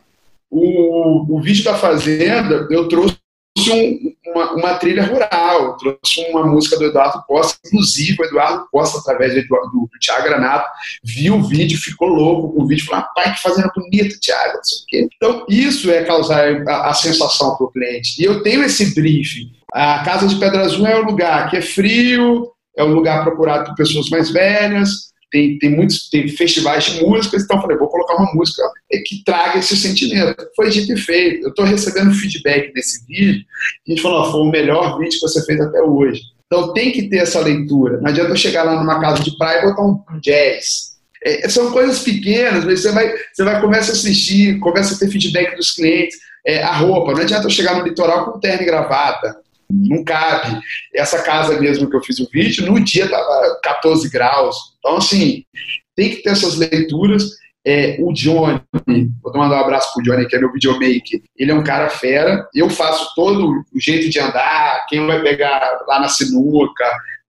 O, 0.50 1.36
o 1.36 1.42
vídeo 1.42 1.66
da 1.66 1.74
fazenda, 1.74 2.66
eu 2.72 2.88
trouxe 2.88 3.18
um, 3.72 4.14
uma, 4.28 4.52
uma, 4.54 4.74
trilha 4.76 5.06
rural, 5.06 5.78
trouxe 5.78 6.26
uma 6.30 6.46
música 6.46 6.78
do 6.78 6.86
Eduardo 6.86 7.24
Costa, 7.28 7.58
inclusive 7.66 8.18
o 8.20 8.26
Eduardo 8.26 8.66
Costa, 8.72 9.00
através 9.00 9.34
do, 9.34 9.42
do, 9.42 9.90
do 9.92 10.00
Tiago 10.00 10.24
Granato, 10.24 10.68
viu 11.04 11.36
o 11.36 11.44
vídeo, 11.44 11.78
ficou 11.78 12.08
louco 12.08 12.54
com 12.54 12.64
o 12.64 12.68
vídeo, 12.68 12.86
falou, 12.86 13.06
pai, 13.16 13.34
que 13.34 13.42
fazenda 13.42 13.72
bonita, 13.76 14.18
Tiago, 14.20 14.56
não 14.56 14.64
sei 14.64 14.78
o 14.78 14.86
quê. 14.88 15.08
Então, 15.16 15.46
isso 15.50 15.92
é 15.92 16.04
causar 16.04 16.46
a, 16.68 16.90
a 16.90 16.94
sensação 16.94 17.56
para 17.56 17.66
o 17.66 17.72
cliente. 17.72 18.22
E 18.22 18.26
eu 18.26 18.42
tenho 18.44 18.64
esse 18.64 18.94
briefing. 18.94 19.52
A 19.74 20.04
Casa 20.04 20.28
de 20.28 20.36
Pedra 20.36 20.62
Azul 20.62 20.86
é 20.86 21.00
um 21.00 21.06
lugar 21.06 21.50
que 21.50 21.58
é 21.58 21.62
frio, 21.62 22.52
é 22.78 22.84
um 22.84 22.94
lugar 22.94 23.24
procurado 23.24 23.66
por 23.66 23.76
pessoas 23.76 24.10
mais 24.10 24.30
velhas, 24.30 25.13
tem, 25.34 25.58
tem 25.58 25.72
muitos 25.72 26.10
tem 26.12 26.28
festivais 26.28 26.84
de 26.84 27.04
músicas, 27.04 27.44
então 27.44 27.60
falei, 27.60 27.76
vou 27.76 27.88
colocar 27.90 28.16
uma 28.16 28.32
música 28.36 28.62
que 29.04 29.24
traga 29.26 29.58
esse 29.58 29.76
sentimento. 29.76 30.36
Foi 30.56 30.70
dito 30.70 30.94
e 30.94 30.98
feito. 30.98 31.46
Eu 31.46 31.50
estou 31.50 31.66
recebendo 31.66 32.14
feedback 32.14 32.72
desse 32.72 33.04
vídeo, 33.08 33.44
a 33.88 33.92
gente 33.92 34.02
falou, 34.02 34.32
foi 34.32 34.42
o 34.42 34.52
melhor 34.52 35.00
vídeo 35.00 35.20
que 35.20 35.28
você 35.28 35.44
fez 35.44 35.60
até 35.60 35.82
hoje. 35.82 36.22
Então 36.46 36.72
tem 36.72 36.92
que 36.92 37.10
ter 37.10 37.18
essa 37.18 37.40
leitura. 37.40 38.00
Não 38.00 38.10
adianta 38.10 38.30
eu 38.30 38.36
chegar 38.36 38.62
lá 38.62 38.76
numa 38.80 39.02
casa 39.02 39.24
de 39.24 39.36
praia 39.36 39.64
e 39.64 39.66
botar 39.66 39.82
um 39.82 40.04
jazz. 40.22 40.94
É, 41.26 41.50
são 41.50 41.72
coisas 41.72 42.00
pequenas, 42.00 42.64
mas 42.64 42.82
você 42.82 42.92
vai, 42.92 43.12
você 43.34 43.44
vai 43.44 43.60
começa 43.60 43.92
a 43.92 43.96
assistir, 43.96 44.60
começa 44.60 44.94
a 44.94 44.98
ter 45.00 45.10
feedback 45.10 45.56
dos 45.56 45.72
clientes. 45.72 46.16
É, 46.46 46.62
a 46.62 46.74
roupa, 46.74 47.14
não 47.14 47.22
adianta 47.22 47.48
eu 47.48 47.50
chegar 47.50 47.76
no 47.76 47.84
litoral 47.84 48.26
com 48.26 48.40
terno 48.40 48.62
e 48.62 48.66
gravata. 48.66 49.36
Não 49.72 50.04
cabe. 50.04 50.60
Essa 50.94 51.24
casa 51.24 51.60
mesmo 51.60 51.90
que 51.90 51.96
eu 51.96 52.04
fiz 52.04 52.20
o 52.20 52.30
vídeo, 52.32 52.72
no 52.72 52.80
dia 52.80 53.10
tava 53.10 53.60
14 53.64 54.08
graus. 54.10 54.73
Então, 54.84 54.98
assim, 54.98 55.46
tem 55.96 56.10
que 56.10 56.24
ter 56.24 56.32
essas 56.32 56.58
leituras. 56.58 57.42
É, 57.66 57.96
o 58.02 58.12
Johnny, 58.12 58.60
vou 59.24 59.32
mandar 59.38 59.56
um 59.56 59.64
abraço 59.64 59.94
pro 59.94 60.04
Johnny, 60.04 60.28
que 60.28 60.36
é 60.36 60.40
meu 60.40 60.52
videomaker. 60.52 61.22
Ele 61.38 61.52
é 61.52 61.56
um 61.56 61.64
cara 61.64 61.90
fera. 61.90 62.46
Eu 62.54 62.70
faço 62.70 63.16
todo 63.16 63.64
o 63.74 63.80
jeito 63.80 64.10
de 64.10 64.20
andar, 64.20 64.86
quem 64.90 65.08
vai 65.08 65.22
pegar 65.22 65.62
lá 65.88 66.02
na 66.02 66.10
sinuca, 66.10 66.84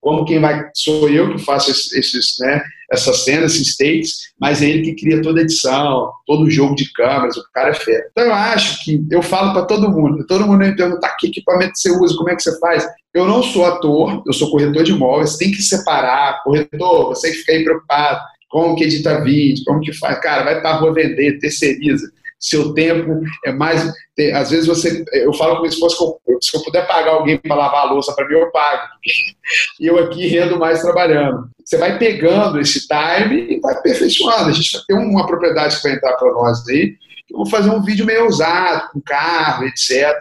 como 0.05 0.27
quem 0.27 0.39
vai 0.39 0.69
sou 0.75 1.09
eu 1.09 1.33
que 1.33 1.43
faço 1.43 1.71
esses, 1.71 2.37
né, 2.39 2.63
essas 2.93 3.25
cenas, 3.25 3.55
esses 3.55 3.75
takes, 3.75 4.35
mas 4.39 4.61
é 4.61 4.67
ele 4.67 4.83
que 4.83 5.01
cria 5.01 5.23
toda 5.23 5.41
a 5.41 5.43
edição, 5.43 6.13
todo 6.27 6.45
o 6.45 6.51
jogo 6.51 6.75
de 6.75 6.93
câmeras, 6.93 7.39
o 7.39 7.45
cara 7.55 7.71
é 7.71 7.75
fera. 7.75 8.07
Então 8.11 8.25
eu 8.25 8.35
acho 8.35 8.85
que 8.85 9.03
eu 9.11 9.23
falo 9.23 9.55
para 9.55 9.65
todo 9.65 9.91
mundo, 9.91 10.27
todo 10.27 10.47
mundo 10.47 10.59
me 10.59 10.77
pergunta 10.77 11.17
que 11.19 11.29
equipamento 11.29 11.79
você 11.79 11.91
usa, 11.91 12.15
como 12.17 12.29
é 12.29 12.37
que 12.37 12.43
você 12.43 12.59
faz? 12.61 12.87
Eu 13.15 13.27
não 13.27 13.43
sou 13.43 13.65
ator, 13.65 14.23
eu 14.27 14.33
sou 14.35 14.51
corretor 14.51 14.85
de 14.85 14.93
imóveis, 14.93 15.39
tem 15.39 15.51
que 15.51 15.63
separar, 15.63 16.43
corretor, 16.45 17.09
você 17.09 17.31
que 17.31 17.39
fica 17.39 17.53
aí 17.53 17.65
preocupado, 17.65 18.21
como 18.51 18.77
que 18.77 18.85
edita 18.85 19.25
vídeo, 19.25 19.65
como 19.65 19.81
que 19.81 19.95
faz, 19.95 20.21
cara, 20.21 20.45
vai 20.45 20.61
para 20.61 20.77
rua 20.77 20.93
vender, 20.93 21.39
terceiriza 21.39 22.13
seu 22.39 22.75
tempo 22.75 23.21
é 23.45 23.53
mais. 23.53 23.93
Tem, 24.15 24.33
às 24.33 24.51
vezes 24.51 24.67
você. 24.67 25.05
Eu 25.13 25.33
falo 25.33 25.57
como 25.57 25.71
se 25.71 25.79
fosse 25.79 25.97
que 25.97 26.47
se 26.51 26.57
eu 26.57 26.63
puder 26.63 26.87
pagar 26.87 27.13
alguém 27.13 27.39
para 27.39 27.55
lavar 27.55 27.87
a 27.87 27.93
louça 27.93 28.13
para 28.15 28.27
mim, 28.29 28.35
eu 28.35 28.51
pago. 28.51 28.83
E 29.79 29.87
eu 29.87 29.99
aqui 29.99 30.27
rendo 30.27 30.59
mais 30.59 30.81
trabalhando. 30.81 31.51
Você 31.63 31.77
vai 31.77 31.99
pegando 31.99 32.59
esse 32.59 32.87
time 32.87 33.57
e 33.57 33.61
vai 33.61 33.75
aperfeiçoando. 33.75 34.49
A 34.49 34.53
gente 34.53 34.73
vai 34.73 34.83
ter 34.87 34.95
uma 34.95 35.27
propriedade 35.27 35.77
que 35.77 35.83
vai 35.83 35.93
entrar 35.93 36.15
para 36.15 36.33
nós 36.33 36.67
aí. 36.69 36.97
Eu 37.31 37.39
vou 37.39 37.47
fazer 37.47 37.71
um 37.71 37.83
vídeo 37.83 38.07
meio 38.07 38.27
usado, 38.27 38.91
com 38.93 39.01
carro, 39.01 39.65
etc. 39.65 40.15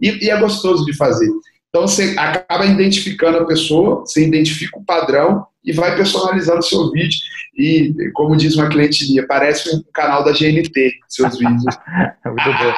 E, 0.00 0.26
e 0.26 0.30
é 0.30 0.38
gostoso 0.38 0.84
de 0.86 0.96
fazer. 0.96 1.28
Então 1.70 1.86
você 1.86 2.16
acaba 2.18 2.66
identificando 2.66 3.38
a 3.38 3.46
pessoa, 3.46 4.00
você 4.00 4.26
identifica 4.26 4.78
o 4.78 4.84
padrão 4.84 5.46
e 5.64 5.72
vai 5.72 5.94
personalizando 5.94 6.58
o 6.58 6.62
seu 6.62 6.90
vídeo. 6.90 7.18
E, 7.56 8.10
como 8.12 8.36
diz 8.36 8.56
uma 8.56 8.68
cliente 8.68 9.08
minha, 9.08 9.26
parece 9.26 9.74
um 9.74 9.82
canal 9.94 10.24
da 10.24 10.32
GNT, 10.32 10.92
seus 11.08 11.38
vídeos. 11.38 11.62
Muito 12.26 12.58
bom. 12.58 12.74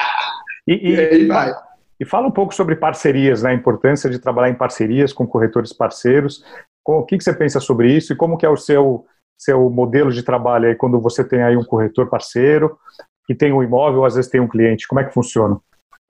E, 0.69 0.75
e, 0.75 0.95
e, 0.95 1.01
aí 1.01 1.27
vai. 1.27 1.55
E 1.99 2.05
fala 2.05 2.27
um 2.27 2.33
pouco 2.33 2.55
sobre 2.55 2.77
parcerias, 2.77 3.43
né? 3.43 3.51
a 3.51 3.55
importância 3.55 4.11
de 4.11 4.19
trabalhar 4.19 4.51
em 4.51 4.59
parcerias 4.59 5.13
com 5.13 5.27
corretores 5.27 5.73
parceiros. 5.73 6.45
O 6.85 7.05
que, 7.05 7.17
que 7.17 7.25
você 7.25 7.33
pensa 7.33 7.61
sobre 7.61 7.97
isso 7.97 8.13
e 8.13 8.17
como 8.17 8.37
que 8.37 8.45
é 8.45 8.49
o 8.49 8.57
seu, 8.57 9.07
seu 9.39 9.71
modelo 9.71 10.11
de 10.11 10.23
trabalho 10.23 10.69
aí 10.69 10.75
quando 10.75 11.01
você 11.01 11.25
tem 11.25 11.43
aí 11.43 11.57
um 11.57 11.65
corretor 11.65 12.11
parceiro 12.11 12.77
que 13.25 13.35
tem 13.35 13.53
um 13.53 13.63
imóvel, 13.63 14.05
às 14.05 14.17
vezes 14.17 14.31
tem 14.31 14.41
um 14.41 14.49
cliente, 14.49 14.87
como 14.89 15.01
é 15.01 15.05
que 15.05 15.15
funciona? 15.15 15.59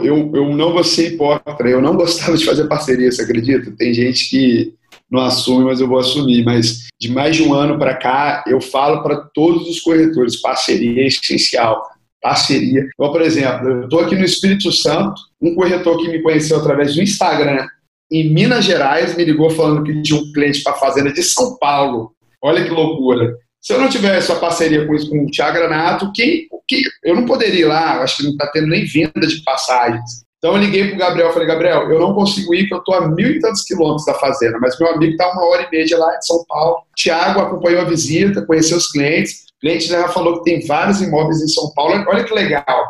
Eu, 0.05 0.30
eu 0.34 0.55
não 0.55 0.72
vou 0.72 0.84
ser 0.84 1.14
hipócrita, 1.14 1.68
eu 1.68 1.80
não 1.80 1.96
gostava 1.96 2.36
de 2.36 2.44
fazer 2.44 2.66
parceria, 2.68 3.11
você 3.11 3.22
acredita? 3.22 3.70
Tem 3.72 3.92
gente 3.92 4.28
que 4.28 4.74
não 5.11 5.20
assume, 5.20 5.64
mas 5.64 5.80
eu 5.80 5.88
vou 5.88 5.98
assumir. 5.98 6.44
Mas 6.44 6.88
de 7.00 7.11
mais 7.11 7.36
de 7.36 7.42
um 7.42 7.53
ano 7.53 7.78
para 7.78 7.94
cá, 7.94 8.44
eu 8.46 8.61
falo 8.61 9.03
para 9.03 9.16
todos 9.34 9.68
os 9.68 9.80
corretores: 9.80 10.40
parceria 10.40 11.03
é 11.03 11.07
essencial. 11.07 11.82
Parceria. 12.20 12.88
Então, 12.94 13.11
por 13.11 13.20
exemplo, 13.20 13.68
eu 13.68 13.84
estou 13.84 14.00
aqui 14.00 14.14
no 14.14 14.24
Espírito 14.24 14.70
Santo, 14.70 15.20
um 15.40 15.57
corretor 15.57 15.98
que 15.98 16.09
me 16.09 16.22
conheceu 16.22 16.57
através 16.57 16.94
do 16.94 17.03
Instagram, 17.03 17.66
em 18.12 18.28
Minas 18.28 18.64
Gerais, 18.64 19.16
me 19.16 19.24
ligou 19.24 19.50
falando 19.50 19.82
que 19.82 20.03
tinha 20.03 20.20
um 20.20 20.30
cliente 20.32 20.62
para 20.62 20.72
a 20.72 20.76
fazenda 20.76 21.12
de 21.12 21.22
São 21.22 21.57
Paulo. 21.59 22.12
Olha 22.42 22.62
que 22.62 22.70
loucura. 22.70 23.34
Se 23.62 23.72
eu 23.72 23.80
não 23.80 23.88
tivesse 23.88 24.32
a 24.32 24.34
parceria 24.34 24.84
com, 24.84 24.96
com 25.08 25.24
o 25.24 25.30
Thiago 25.30 25.56
Granato, 25.56 26.10
quem, 26.12 26.48
quem, 26.66 26.82
eu 27.04 27.14
não 27.14 27.24
poderia 27.24 27.60
ir 27.60 27.64
lá, 27.64 28.02
acho 28.02 28.16
que 28.16 28.22
não 28.24 28.32
está 28.32 28.48
tendo 28.48 28.66
nem 28.66 28.84
venda 28.84 29.24
de 29.24 29.40
passagens. 29.44 30.24
Então 30.38 30.56
eu 30.56 30.58
liguei 30.60 30.88
para 30.88 30.96
o 30.96 30.98
Gabriel 30.98 31.32
falei, 31.32 31.46
Gabriel, 31.46 31.88
eu 31.88 32.00
não 32.00 32.12
consigo 32.12 32.52
ir 32.52 32.62
porque 32.62 32.74
eu 32.74 32.78
estou 32.78 32.94
a 32.96 33.08
mil 33.08 33.28
e 33.28 33.38
tantos 33.38 33.62
quilômetros 33.62 34.04
da 34.04 34.14
fazenda, 34.14 34.58
mas 34.60 34.76
meu 34.80 34.92
amigo 34.92 35.12
está 35.12 35.30
uma 35.30 35.44
hora 35.44 35.62
e 35.62 35.70
meia 35.70 35.96
lá 35.96 36.16
de 36.16 36.26
São 36.26 36.44
Paulo. 36.48 36.78
Tiago 36.96 37.38
acompanhou 37.38 37.82
a 37.82 37.84
visita, 37.84 38.44
conheceu 38.44 38.78
os 38.78 38.90
clientes. 38.90 39.44
O 39.56 39.60
cliente 39.60 39.86
já 39.86 40.08
falou 40.08 40.38
que 40.38 40.50
tem 40.50 40.66
vários 40.66 41.00
imóveis 41.00 41.40
em 41.40 41.46
São 41.46 41.72
Paulo. 41.72 42.04
Olha 42.08 42.24
que 42.24 42.34
legal. 42.34 42.84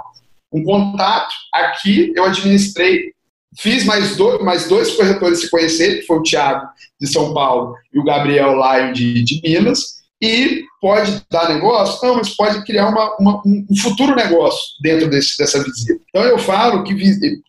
Um 0.50 0.64
contato 0.64 1.34
aqui 1.52 2.14
eu 2.16 2.24
administrei. 2.24 3.12
Fiz 3.58 3.84
mais 3.84 4.16
dois, 4.16 4.42
mais 4.42 4.66
dois 4.66 4.90
corretores 4.92 5.40
se 5.40 5.50
conhecer, 5.50 6.00
que 6.00 6.06
foi 6.06 6.16
o 6.16 6.22
Tiago 6.22 6.66
de 6.98 7.06
São 7.06 7.34
Paulo 7.34 7.74
e 7.92 7.98
o 7.98 8.04
Gabriel 8.04 8.54
Laio 8.54 8.94
de, 8.94 9.22
de 9.22 9.42
Minas 9.42 10.00
e 10.22 10.62
pode 10.80 11.20
dar 11.28 11.48
negócio? 11.52 12.06
Não, 12.06 12.14
mas 12.14 12.30
pode 12.36 12.64
criar 12.64 12.88
uma, 12.88 13.16
uma, 13.18 13.42
um 13.44 13.76
futuro 13.76 14.14
negócio 14.14 14.60
dentro 14.80 15.10
desse, 15.10 15.36
dessa 15.36 15.62
visita. 15.62 16.00
Então 16.08 16.22
eu 16.22 16.38
falo 16.38 16.84
que 16.84 16.94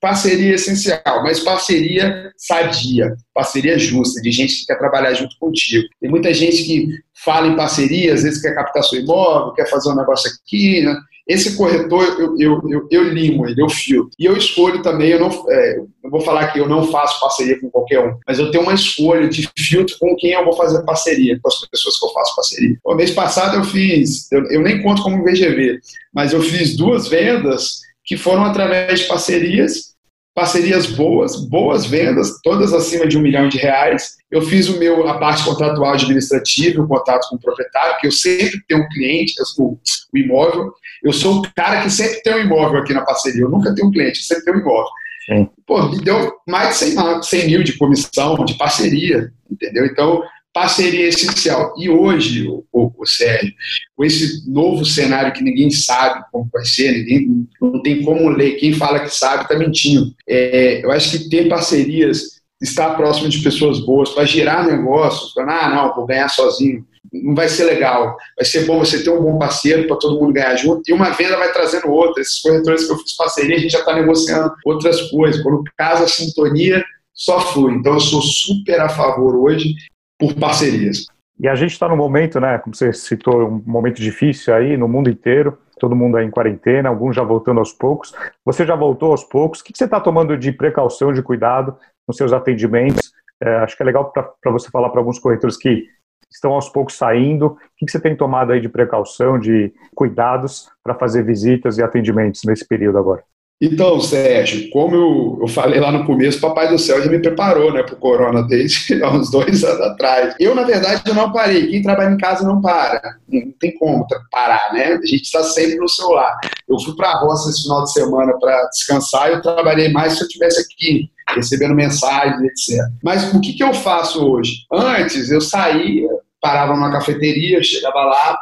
parceria 0.01 0.53
é 0.53 0.55
essencial, 0.55 1.21
mas 1.21 1.39
parceria 1.39 2.31
sadia, 2.35 3.15
parceria 3.31 3.77
justa, 3.77 4.19
de 4.21 4.31
gente 4.31 4.55
que 4.55 4.65
quer 4.65 4.79
trabalhar 4.79 5.13
junto 5.13 5.37
contigo. 5.39 5.87
Tem 6.01 6.09
muita 6.09 6.33
gente 6.33 6.63
que 6.63 6.87
fala 7.23 7.47
em 7.47 7.55
parceria, 7.55 8.13
às 8.13 8.23
vezes 8.23 8.41
quer 8.41 8.55
captar 8.55 8.83
seu 8.83 8.99
imóvel, 8.99 9.53
quer 9.53 9.69
fazer 9.69 9.91
um 9.91 9.95
negócio 9.95 10.31
aqui, 10.31 10.81
né? 10.81 10.95
Esse 11.27 11.55
corretor, 11.55 12.03
eu, 12.19 12.37
eu, 12.37 12.61
eu, 12.69 12.87
eu, 12.91 13.03
limo 13.03 13.47
ele, 13.47 13.61
eu 13.61 13.69
filtro. 13.69 14.11
E 14.19 14.25
eu 14.25 14.35
escolho 14.35 14.81
também, 14.81 15.09
eu 15.09 15.19
não, 15.19 15.29
é, 15.49 15.77
eu 16.03 16.09
vou 16.09 16.19
falar 16.19 16.47
que 16.47 16.59
eu 16.59 16.67
não 16.67 16.91
faço 16.91 17.19
parceria 17.19 17.59
com 17.59 17.69
qualquer 17.69 18.05
um, 18.05 18.17
mas 18.27 18.39
eu 18.39 18.51
tenho 18.51 18.63
uma 18.63 18.73
escolha 18.73 19.29
de 19.29 19.49
filtro 19.57 19.95
com 19.99 20.15
quem 20.17 20.31
eu 20.31 20.43
vou 20.43 20.53
fazer 20.53 20.83
parceria, 20.83 21.39
com 21.41 21.47
as 21.47 21.59
pessoas 21.69 21.97
que 21.97 22.05
eu 22.05 22.11
faço 22.11 22.35
parceria. 22.35 22.77
O 22.83 22.93
mês 22.93 23.11
passado 23.11 23.55
eu 23.55 23.63
fiz, 23.63 24.29
eu, 24.31 24.43
eu 24.51 24.61
nem 24.61 24.81
conto 24.83 25.01
como 25.01 25.23
VGV, 25.23 25.79
mas 26.13 26.33
eu 26.33 26.41
fiz 26.41 26.75
duas 26.75 27.07
vendas 27.07 27.79
que 28.03 28.17
foram 28.17 28.43
através 28.43 28.99
de 28.99 29.07
parcerias 29.07 29.92
parcerias 30.33 30.87
boas, 30.87 31.47
boas 31.47 31.85
vendas, 31.85 32.39
todas 32.43 32.73
acima 32.73 33.07
de 33.07 33.17
um 33.17 33.21
milhão 33.21 33.47
de 33.47 33.57
reais. 33.57 34.17
Eu 34.31 34.41
fiz 34.41 34.67
o 34.67 34.79
meu, 34.79 35.07
a 35.07 35.19
parte 35.19 35.43
contratual 35.43 35.93
administrativa, 35.93 36.81
o 36.81 36.87
contato 36.87 37.29
com 37.29 37.35
o 37.35 37.39
proprietário, 37.39 37.99
que 37.99 38.07
eu 38.07 38.11
sempre 38.11 38.59
tenho 38.67 38.81
um 38.81 38.89
cliente, 38.89 39.35
o, 39.59 39.77
o 40.13 40.17
imóvel. 40.17 40.73
Eu 41.03 41.13
sou 41.13 41.39
o 41.39 41.53
cara 41.55 41.83
que 41.83 41.89
sempre 41.89 42.21
tem 42.23 42.35
um 42.35 42.39
imóvel 42.39 42.79
aqui 42.79 42.93
na 42.93 43.05
parceria. 43.05 43.43
Eu 43.43 43.49
nunca 43.49 43.73
tenho 43.75 43.87
um 43.87 43.91
cliente, 43.91 44.19
eu 44.19 44.25
sempre 44.25 44.45
tenho 44.45 44.57
um 44.57 44.61
imóvel. 44.61 44.89
Sim. 45.25 45.49
Pô, 45.65 45.89
me 45.89 46.01
deu 46.01 46.33
mais 46.47 46.69
de 46.69 46.85
100, 46.85 47.23
100 47.23 47.47
mil 47.47 47.63
de 47.63 47.77
comissão, 47.77 48.43
de 48.43 48.57
parceria, 48.57 49.31
entendeu? 49.49 49.85
Então, 49.85 50.21
parceria 50.53 51.07
essencial. 51.07 51.73
E 51.77 51.89
hoje, 51.89 52.47
o, 52.47 52.63
o, 52.71 53.05
Sérgio, 53.05 53.53
com 53.95 54.05
esse 54.05 54.49
novo 54.49 54.85
cenário 54.85 55.33
que 55.33 55.43
ninguém 55.43 55.71
sabe 55.71 56.23
como 56.31 56.47
vai 56.53 56.63
ser, 56.63 56.91
ninguém 56.91 57.47
não 57.59 57.81
tem 57.81 58.03
como 58.03 58.29
ler, 58.29 58.57
quem 58.57 58.73
fala 58.73 58.99
que 58.99 59.09
sabe 59.09 59.43
está 59.43 59.57
mentindo. 59.57 60.13
É, 60.27 60.85
eu 60.85 60.91
acho 60.91 61.11
que 61.11 61.29
ter 61.29 61.49
parcerias, 61.49 62.41
estar 62.61 62.95
próximo 62.95 63.29
de 63.29 63.39
pessoas 63.39 63.79
boas, 63.79 64.09
para 64.09 64.25
gerar 64.25 64.65
negócios, 64.65 65.33
para, 65.33 65.65
ah, 65.65 65.69
não, 65.69 65.95
vou 65.95 66.05
ganhar 66.05 66.29
sozinho, 66.29 66.85
não 67.11 67.33
vai 67.33 67.49
ser 67.49 67.65
legal. 67.65 68.15
Vai 68.37 68.45
ser 68.45 68.65
bom 68.65 68.79
você 68.79 69.03
ter 69.03 69.09
um 69.09 69.21
bom 69.21 69.37
parceiro 69.37 69.87
para 69.87 69.97
todo 69.97 70.19
mundo 70.19 70.33
ganhar 70.33 70.55
junto, 70.55 70.83
e 70.87 70.93
uma 70.93 71.09
venda 71.09 71.35
vai 71.35 71.51
trazendo 71.51 71.89
outra. 71.89 72.21
Esses 72.21 72.39
corretores 72.39 72.85
que 72.85 72.93
eu 72.93 72.97
fiz 72.99 73.15
parceria, 73.15 73.55
a 73.55 73.59
gente 73.59 73.71
já 73.71 73.79
está 73.79 73.93
negociando 73.95 74.53
outras 74.65 75.01
coisas. 75.09 75.41
Quando 75.41 75.63
casa 75.75 76.05
a 76.05 76.07
sintonia, 76.07 76.83
só 77.13 77.39
flui. 77.39 77.73
Então, 77.73 77.93
eu 77.93 77.99
sou 77.99 78.21
super 78.21 78.79
a 78.79 78.89
favor 78.89 79.35
hoje 79.35 79.75
por 80.23 80.39
parcerias. 80.39 81.05
E 81.39 81.47
a 81.49 81.55
gente 81.55 81.71
está 81.71 81.89
no 81.89 81.97
momento, 81.97 82.39
né, 82.39 82.57
como 82.59 82.73
você 82.73 82.93
citou, 82.93 83.47
um 83.47 83.63
momento 83.65 84.01
difícil 84.01 84.53
aí 84.53 84.77
no 84.77 84.87
mundo 84.87 85.09
inteiro, 85.09 85.57
todo 85.79 85.95
mundo 85.95 86.15
aí 86.15 86.25
em 86.25 86.29
quarentena, 86.29 86.87
alguns 86.87 87.15
já 87.15 87.23
voltando 87.23 87.59
aos 87.59 87.73
poucos. 87.73 88.13
Você 88.45 88.65
já 88.65 88.75
voltou 88.75 89.11
aos 89.11 89.23
poucos. 89.23 89.59
O 89.59 89.63
que 89.63 89.73
você 89.75 89.83
está 89.83 89.99
tomando 89.99 90.37
de 90.37 90.51
precaução, 90.53 91.11
de 91.11 91.21
cuidado 91.21 91.75
nos 92.07 92.15
seus 92.15 92.31
atendimentos? 92.31 93.11
É, 93.41 93.55
acho 93.57 93.75
que 93.75 93.83
é 93.83 93.85
legal 93.85 94.11
para 94.11 94.51
você 94.51 94.69
falar 94.69 94.89
para 94.89 95.01
alguns 95.01 95.19
corretores 95.19 95.57
que 95.57 95.85
estão 96.31 96.53
aos 96.53 96.69
poucos 96.69 96.95
saindo. 96.95 97.47
O 97.47 97.57
que 97.77 97.91
você 97.91 97.99
tem 97.99 98.15
tomado 98.15 98.53
aí 98.53 98.61
de 98.61 98.69
precaução, 98.69 99.37
de 99.37 99.73
cuidados 99.93 100.69
para 100.81 100.95
fazer 100.95 101.23
visitas 101.23 101.77
e 101.77 101.83
atendimentos 101.83 102.43
nesse 102.45 102.65
período 102.65 102.97
agora? 102.97 103.23
Então, 103.65 103.97
Sérgio, 104.01 104.69
como 104.71 104.93
eu, 104.93 105.37
eu 105.39 105.47
falei 105.47 105.79
lá 105.79 105.89
no 105.89 106.05
começo, 106.05 106.41
Papai 106.41 106.67
do 106.67 106.77
Céu 106.77 107.01
já 107.01 107.09
me 107.09 107.21
preparou 107.21 107.71
né, 107.71 107.81
para 107.81 107.93
o 107.95 107.97
corona 107.97 108.43
desde 108.43 108.93
há 109.01 109.09
uns 109.09 109.31
dois 109.31 109.63
anos 109.63 109.79
atrás. 109.79 110.35
Eu, 110.37 110.53
na 110.53 110.63
verdade, 110.63 111.01
eu 111.05 111.13
não 111.13 111.31
parei. 111.31 111.67
Quem 111.67 111.81
trabalha 111.81 112.13
em 112.13 112.17
casa 112.17 112.45
não 112.45 112.59
para. 112.59 113.15
Não 113.25 113.53
tem 113.61 113.73
como 113.77 114.05
parar, 114.29 114.73
né? 114.73 114.99
A 115.01 115.05
gente 115.05 115.23
está 115.23 115.41
sempre 115.43 115.77
no 115.77 115.87
celular. 115.87 116.37
Eu 116.67 116.77
fui 116.77 116.93
para 116.93 117.11
a 117.11 117.19
roça 117.21 117.51
esse 117.51 117.63
final 117.63 117.85
de 117.85 117.93
semana 117.93 118.37
para 118.37 118.67
descansar 118.67 119.29
e 119.29 119.35
eu 119.35 119.41
trabalhei 119.41 119.93
mais 119.93 120.15
se 120.15 120.23
eu 120.23 120.27
estivesse 120.27 120.59
aqui, 120.59 121.09
recebendo 121.33 121.73
mensagens, 121.73 122.41
etc. 122.41 122.85
Mas 123.01 123.33
o 123.33 123.39
que, 123.39 123.53
que 123.53 123.63
eu 123.63 123.73
faço 123.73 124.29
hoje? 124.29 124.65
Antes, 124.73 125.31
eu 125.31 125.39
saía, 125.39 126.09
parava 126.41 126.73
numa 126.73 126.91
cafeteria, 126.91 127.63
chegava 127.63 128.03
lá, 128.03 128.37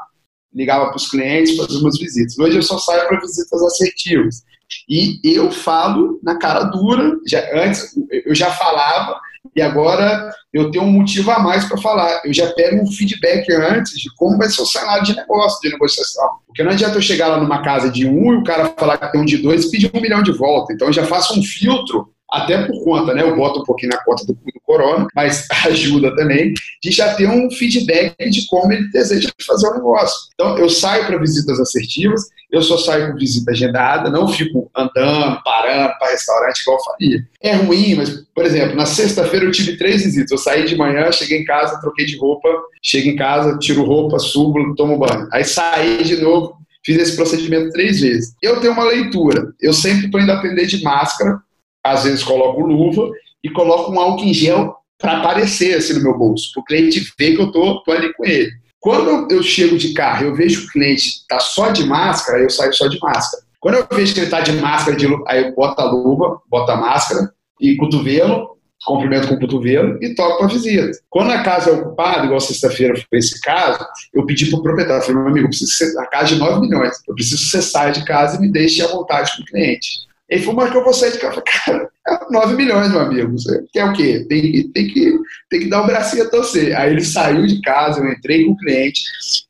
ligava 0.54 0.88
para 0.88 0.98
os 0.98 1.10
clientes, 1.10 1.58
fazia 1.58 1.80
umas 1.80 1.98
visitas. 1.98 2.38
Hoje 2.38 2.58
eu 2.58 2.64
só 2.64 2.78
saio 2.78 3.08
para 3.08 3.20
visitas 3.20 3.62
assertivas. 3.62 4.44
E 4.88 5.20
eu 5.24 5.52
falo 5.52 6.20
na 6.24 6.38
cara 6.38 6.64
dura, 6.64 7.18
já, 7.28 7.44
antes 7.54 7.94
eu 8.26 8.34
já 8.34 8.52
falava, 8.52 9.20
e 9.56 9.62
agora 9.62 10.34
eu 10.54 10.72
tenho 10.72 10.86
um 10.86 10.92
motivo 10.92 11.32
a 11.32 11.40
mais 11.40 11.66
para 11.66 11.78
falar. 11.78 12.22
Eu 12.24 12.34
já 12.34 12.52
pego 12.54 12.82
um 12.82 12.92
feedback 12.92 13.52
antes 13.52 14.00
de 14.00 14.14
como 14.16 14.38
vai 14.38 14.50
ser 14.50 14.62
o 14.62 14.66
cenário 14.66 15.04
de 15.04 15.16
negócio, 15.16 15.60
de 15.62 15.70
negociação. 15.70 16.30
Porque 16.46 16.64
não 16.64 16.72
adianta 16.72 16.96
eu 16.96 17.02
chegar 17.02 17.28
lá 17.28 17.38
numa 17.38 17.62
casa 17.62 17.90
de 17.90 18.08
um 18.08 18.34
e 18.34 18.38
o 18.38 18.44
cara 18.44 18.74
falar 18.78 18.98
que 18.98 19.12
tem 19.12 19.22
um 19.22 19.26
de 19.26 19.38
dois 19.38 19.66
e 19.66 19.72
pedir 19.72 19.92
um 19.94 20.02
milhão 20.02 20.22
de 20.22 20.32
volta. 20.32 20.74
Então 20.74 20.88
eu 20.88 20.94
já 20.94 21.06
faço 21.06 21.38
um 21.38 21.44
filtro 21.44 22.10
até 22.32 22.66
por 22.66 22.84
conta, 22.84 23.14
né? 23.14 23.22
Eu 23.22 23.36
boto 23.36 23.60
um 23.60 23.64
pouquinho 23.64 23.92
na 23.92 24.04
conta 24.04 24.26
do, 24.26 24.34
do, 24.34 24.62
Corona, 24.64 25.06
mas 25.14 25.48
ajuda 25.66 26.16
também, 26.16 26.54
de 26.82 26.92
já 26.92 27.14
ter 27.14 27.28
um 27.28 27.52
feedback 27.52 28.16
de 28.30 28.48
como 28.48 28.72
ele 28.72 28.90
deseja 28.90 29.30
fazer 29.46 29.68
o 29.68 29.74
negócio. 29.74 30.16
Então, 30.34 30.58
eu 30.58 30.70
saio 30.70 31.06
para 31.08 31.20
visitas 31.20 31.60
assertivas, 31.60 32.22
eu 32.50 32.62
só 32.62 32.78
saio 32.78 33.12
com 33.12 33.18
visita 33.18 33.52
agendada, 33.52 34.10
não 34.10 34.30
fico 34.30 34.72
andando, 34.76 35.42
parando 35.44 35.94
para 36.00 36.12
restaurante 36.12 36.62
igual 36.62 36.78
eu 36.78 36.84
faria. 36.84 37.28
É 37.42 37.54
ruim, 37.54 37.96
mas, 37.96 38.24
por 38.34 38.46
exemplo, 38.46 38.76
na 38.78 38.86
sexta-feira 38.86 39.46
eu 39.46 39.52
tive 39.52 39.78
três 39.78 40.04
visitas. 40.04 40.32
Eu 40.32 40.38
saí 40.38 40.66
de 40.66 40.78
manhã, 40.78 41.12
cheguei 41.12 41.40
em 41.40 41.46
casa, 41.46 41.80
troquei 41.82 42.06
de 42.06 42.18
roupa, 42.18 42.48
chego 42.82 43.10
em 43.10 43.16
casa, 43.16 43.58
tiro 43.58 43.84
roupa, 43.84 44.20
subo, 44.20 44.74
tomo 44.76 44.98
banho. 44.98 45.28
Aí 45.34 45.44
saí 45.44 46.04
de 46.04 46.18
novo, 46.18 46.56
fiz 46.86 46.98
esse 46.98 47.16
procedimento 47.16 47.72
três 47.72 48.00
vezes. 48.00 48.34
Eu 48.42 48.60
tenho 48.60 48.74
uma 48.74 48.86
leitura. 48.86 49.54
Eu 49.62 49.74
sempre 49.74 50.06
estou 50.06 50.20
indo 50.20 50.32
atender 50.32 50.66
de 50.66 50.82
máscara, 50.84 51.40
às 51.84 52.04
vezes 52.04 52.24
coloco 52.24 52.62
luva 52.62 53.10
e 53.44 53.50
coloco 53.50 53.92
um 53.92 54.00
álcool 54.00 54.24
em 54.24 54.34
gel 54.34 54.76
para 54.98 55.18
aparecer 55.18 55.76
assim 55.76 55.94
no 55.94 56.04
meu 56.04 56.18
bolso, 56.18 56.52
para 56.54 56.62
o 56.62 56.66
cliente 56.66 57.12
ver 57.18 57.36
que 57.36 57.42
eu 57.42 57.52
tô, 57.52 57.82
tô 57.82 57.92
ali 57.92 58.14
com 58.14 58.24
ele. 58.26 58.52
Quando 58.80 59.32
eu 59.32 59.44
chego 59.44 59.78
de 59.78 59.94
carro, 59.94 60.26
eu 60.26 60.36
vejo 60.36 60.62
que 60.62 60.68
o 60.68 60.72
cliente 60.72 61.08
está 61.08 61.40
só 61.40 61.70
de 61.70 61.86
máscara, 61.86 62.42
eu 62.42 62.50
saio 62.50 62.74
só 62.74 62.88
de 62.88 63.00
máscara. 63.00 63.44
Quando 63.60 63.76
eu 63.76 63.88
vejo 63.92 64.14
que 64.14 64.20
ele 64.20 64.26
está 64.26 64.42
de 64.42 64.54
máscara, 64.54 64.98
de, 64.98 65.08
aí 65.28 65.44
eu 65.44 65.56
boto 65.56 65.80
a 65.80 65.86
luva, 65.86 66.42
boto 66.50 66.72
a 66.72 66.78
máscara 66.78 67.32
e 67.60 67.76
cotovelo, 67.76 68.58
cumprimento 68.84 69.28
com 69.28 69.36
o 69.36 69.40
cotovelo 69.40 70.04
e 70.04 70.16
toco 70.16 70.40
para 70.40 70.48
visita. 70.48 70.92
Quando 71.10 71.32
a 71.32 71.44
casa 71.44 71.70
é 71.70 71.74
ocupada, 71.74 72.26
igual 72.26 72.40
sexta-feira 72.40 72.96
foi 72.96 73.20
esse 73.20 73.40
caso, 73.42 73.86
eu 74.14 74.26
pedi 74.26 74.48
para 74.48 74.60
o 74.60 74.64
proprietário, 74.64 75.04
falei, 75.04 75.22
meu 75.22 75.32
amigo, 75.32 75.48
preciso 75.48 76.00
a 76.00 76.08
casa 76.08 76.34
de 76.34 76.36
9 76.38 76.62
milhões, 76.62 76.96
eu 77.08 77.14
preciso 77.14 77.44
que 77.44 77.50
você 77.52 77.62
saia 77.62 77.92
de 77.92 78.04
casa 78.04 78.38
e 78.38 78.42
me 78.42 78.52
deixe 78.52 78.82
à 78.82 78.88
vontade 78.88 79.32
com 79.36 79.44
o 79.44 79.46
cliente. 79.46 80.08
Ele 80.32 80.42
falou, 80.44 80.62
mas 80.62 80.72
que 80.72 80.78
eu 80.78 80.84
vou 80.84 80.94
sair 80.94 81.12
de 81.12 81.20
casa. 81.20 81.44
Cara, 81.66 81.90
é 82.08 82.32
9 82.32 82.56
milhões, 82.56 82.90
meu 82.90 83.02
amigo. 83.02 83.34
Você 83.34 83.66
quer 83.74 83.84
o 83.84 83.92
quê? 83.92 84.26
Tem, 84.30 84.72
tem, 84.72 84.88
que, 84.88 85.20
tem 85.50 85.60
que 85.60 85.70
dar 85.70 85.82
o 85.82 85.84
um 85.84 85.88
bracinho 85.88 86.24
a 86.24 86.30
torcer. 86.30 86.74
Aí 86.76 86.92
ele 86.92 87.04
saiu 87.04 87.46
de 87.46 87.60
casa, 87.62 88.00
eu 88.00 88.10
entrei 88.10 88.46
com 88.46 88.54
o 88.54 88.58
cliente, 88.58 89.02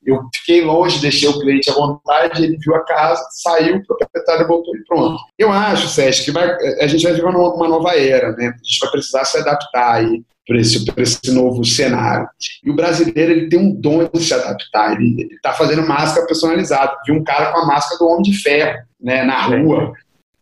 eu 0.03 0.19
fiquei 0.36 0.65
longe, 0.65 0.99
deixei 0.99 1.29
o 1.29 1.39
cliente 1.39 1.69
à 1.69 1.73
vontade, 1.75 2.43
ele 2.43 2.57
viu 2.57 2.73
a 2.73 2.84
casa, 2.84 3.23
saiu, 3.32 3.77
o 3.77 3.86
proprietário 3.86 4.47
voltou 4.47 4.75
e 4.75 4.84
pronto. 4.86 5.17
Eu 5.38 5.51
acho, 5.51 5.88
Sérgio, 5.88 6.25
que 6.25 6.32
vai, 6.32 6.49
a 6.79 6.88
gente 6.88 7.03
vai 7.03 7.13
viver 7.13 7.27
uma 7.27 7.67
nova 7.67 7.95
era, 7.95 8.32
né? 8.32 8.47
A 8.47 8.63
gente 8.63 8.79
vai 8.82 8.89
precisar 8.89 9.23
se 9.23 9.38
adaptar 9.38 9.97
aí 9.97 10.23
para 10.47 10.59
esse, 10.59 10.84
esse 10.97 11.32
novo 11.32 11.63
cenário. 11.63 12.27
E 12.63 12.71
o 12.71 12.75
brasileiro 12.75 13.32
ele 13.32 13.49
tem 13.49 13.59
um 13.59 13.71
dom 13.71 14.09
de 14.11 14.23
se 14.23 14.34
adaptar. 14.34 14.99
Ele 14.99 15.29
está 15.32 15.53
fazendo 15.53 15.88
máscara 15.88 16.25
personalizada. 16.25 16.97
Vi 17.05 17.11
um 17.11 17.23
cara 17.23 17.51
com 17.51 17.59
a 17.59 17.65
máscara 17.67 17.99
do 17.99 18.07
Homem 18.07 18.23
de 18.23 18.34
Ferro 18.41 18.79
né, 18.99 19.23
na 19.23 19.41
rua 19.43 19.93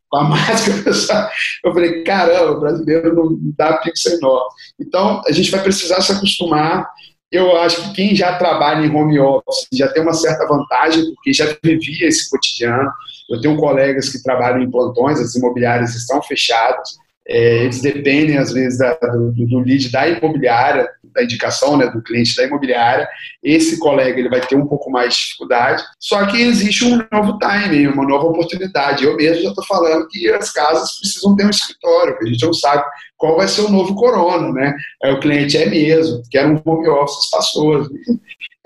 com 0.09 0.17
a 0.17 0.23
máscara. 0.29 1.31
Eu 1.63 1.73
falei, 1.73 2.03
caramba, 2.03 2.51
o 2.51 2.59
brasileiro 2.59 3.15
não 3.15 3.37
dá 3.57 3.77
pico 3.77 3.97
sem 3.97 4.19
nó. 4.19 4.41
Então, 4.79 5.21
a 5.27 5.31
gente 5.31 5.51
vai 5.51 5.61
precisar 5.61 6.01
se 6.01 6.11
acostumar. 6.11 6.89
Eu 7.31 7.55
acho 7.57 7.83
que 7.83 7.93
quem 7.93 8.15
já 8.15 8.37
trabalha 8.37 8.85
em 8.85 8.95
home 8.95 9.19
office 9.19 9.67
já 9.71 9.87
tem 9.89 10.01
uma 10.01 10.13
certa 10.13 10.47
vantagem, 10.47 11.13
porque 11.13 11.31
já 11.31 11.45
vivia 11.63 12.07
esse 12.07 12.29
cotidiano. 12.29 12.91
Eu 13.29 13.39
tenho 13.39 13.55
colegas 13.57 14.09
que 14.09 14.23
trabalham 14.23 14.63
em 14.63 14.71
plantões, 14.71 15.19
as 15.19 15.35
imobiliárias 15.35 15.93
estão 15.93 16.21
fechadas, 16.23 16.97
é, 17.29 17.63
eles 17.63 17.79
dependem, 17.79 18.37
às 18.39 18.51
vezes, 18.51 18.79
da, 18.79 18.95
do, 18.95 19.31
do, 19.31 19.59
lead 19.59 19.91
da 19.91 20.09
imobiliária, 20.09 20.89
da 21.13 21.23
indicação 21.23 21.77
né, 21.77 21.87
do 21.87 22.01
cliente 22.01 22.35
da 22.35 22.45
imobiliária. 22.45 23.07
Esse 23.43 23.77
colega 23.77 24.19
ele 24.19 24.29
vai 24.29 24.41
ter 24.41 24.55
um 24.55 24.65
pouco 24.65 24.89
mais 24.89 25.13
de 25.13 25.19
dificuldade, 25.19 25.83
só 25.99 26.25
que 26.25 26.41
existe 26.41 26.83
um 26.85 26.99
novo 27.11 27.37
timing, 27.37 27.85
uma 27.85 28.03
nova 28.03 28.25
oportunidade. 28.25 29.03
Eu 29.03 29.15
mesmo 29.15 29.43
já 29.43 29.49
estou 29.49 29.63
falando 29.65 30.07
que 30.07 30.27
as 30.31 30.51
casas 30.51 30.97
precisam 30.99 31.35
ter 31.35 31.45
um 31.45 31.51
escritório, 31.51 32.17
que 32.17 32.25
a 32.25 32.27
gente 32.27 32.45
não 32.45 32.53
sabe 32.53 32.83
qual 33.15 33.37
vai 33.37 33.47
ser 33.47 33.61
o 33.61 33.69
novo 33.69 33.93
corona, 33.93 34.51
né? 34.51 34.75
Aí 35.03 35.13
o 35.13 35.19
cliente 35.19 35.55
é 35.55 35.69
mesmo, 35.69 36.23
quer 36.31 36.47
um 36.47 36.59
home 36.65 36.87
office 36.89 37.25
espaçoso. 37.25 37.91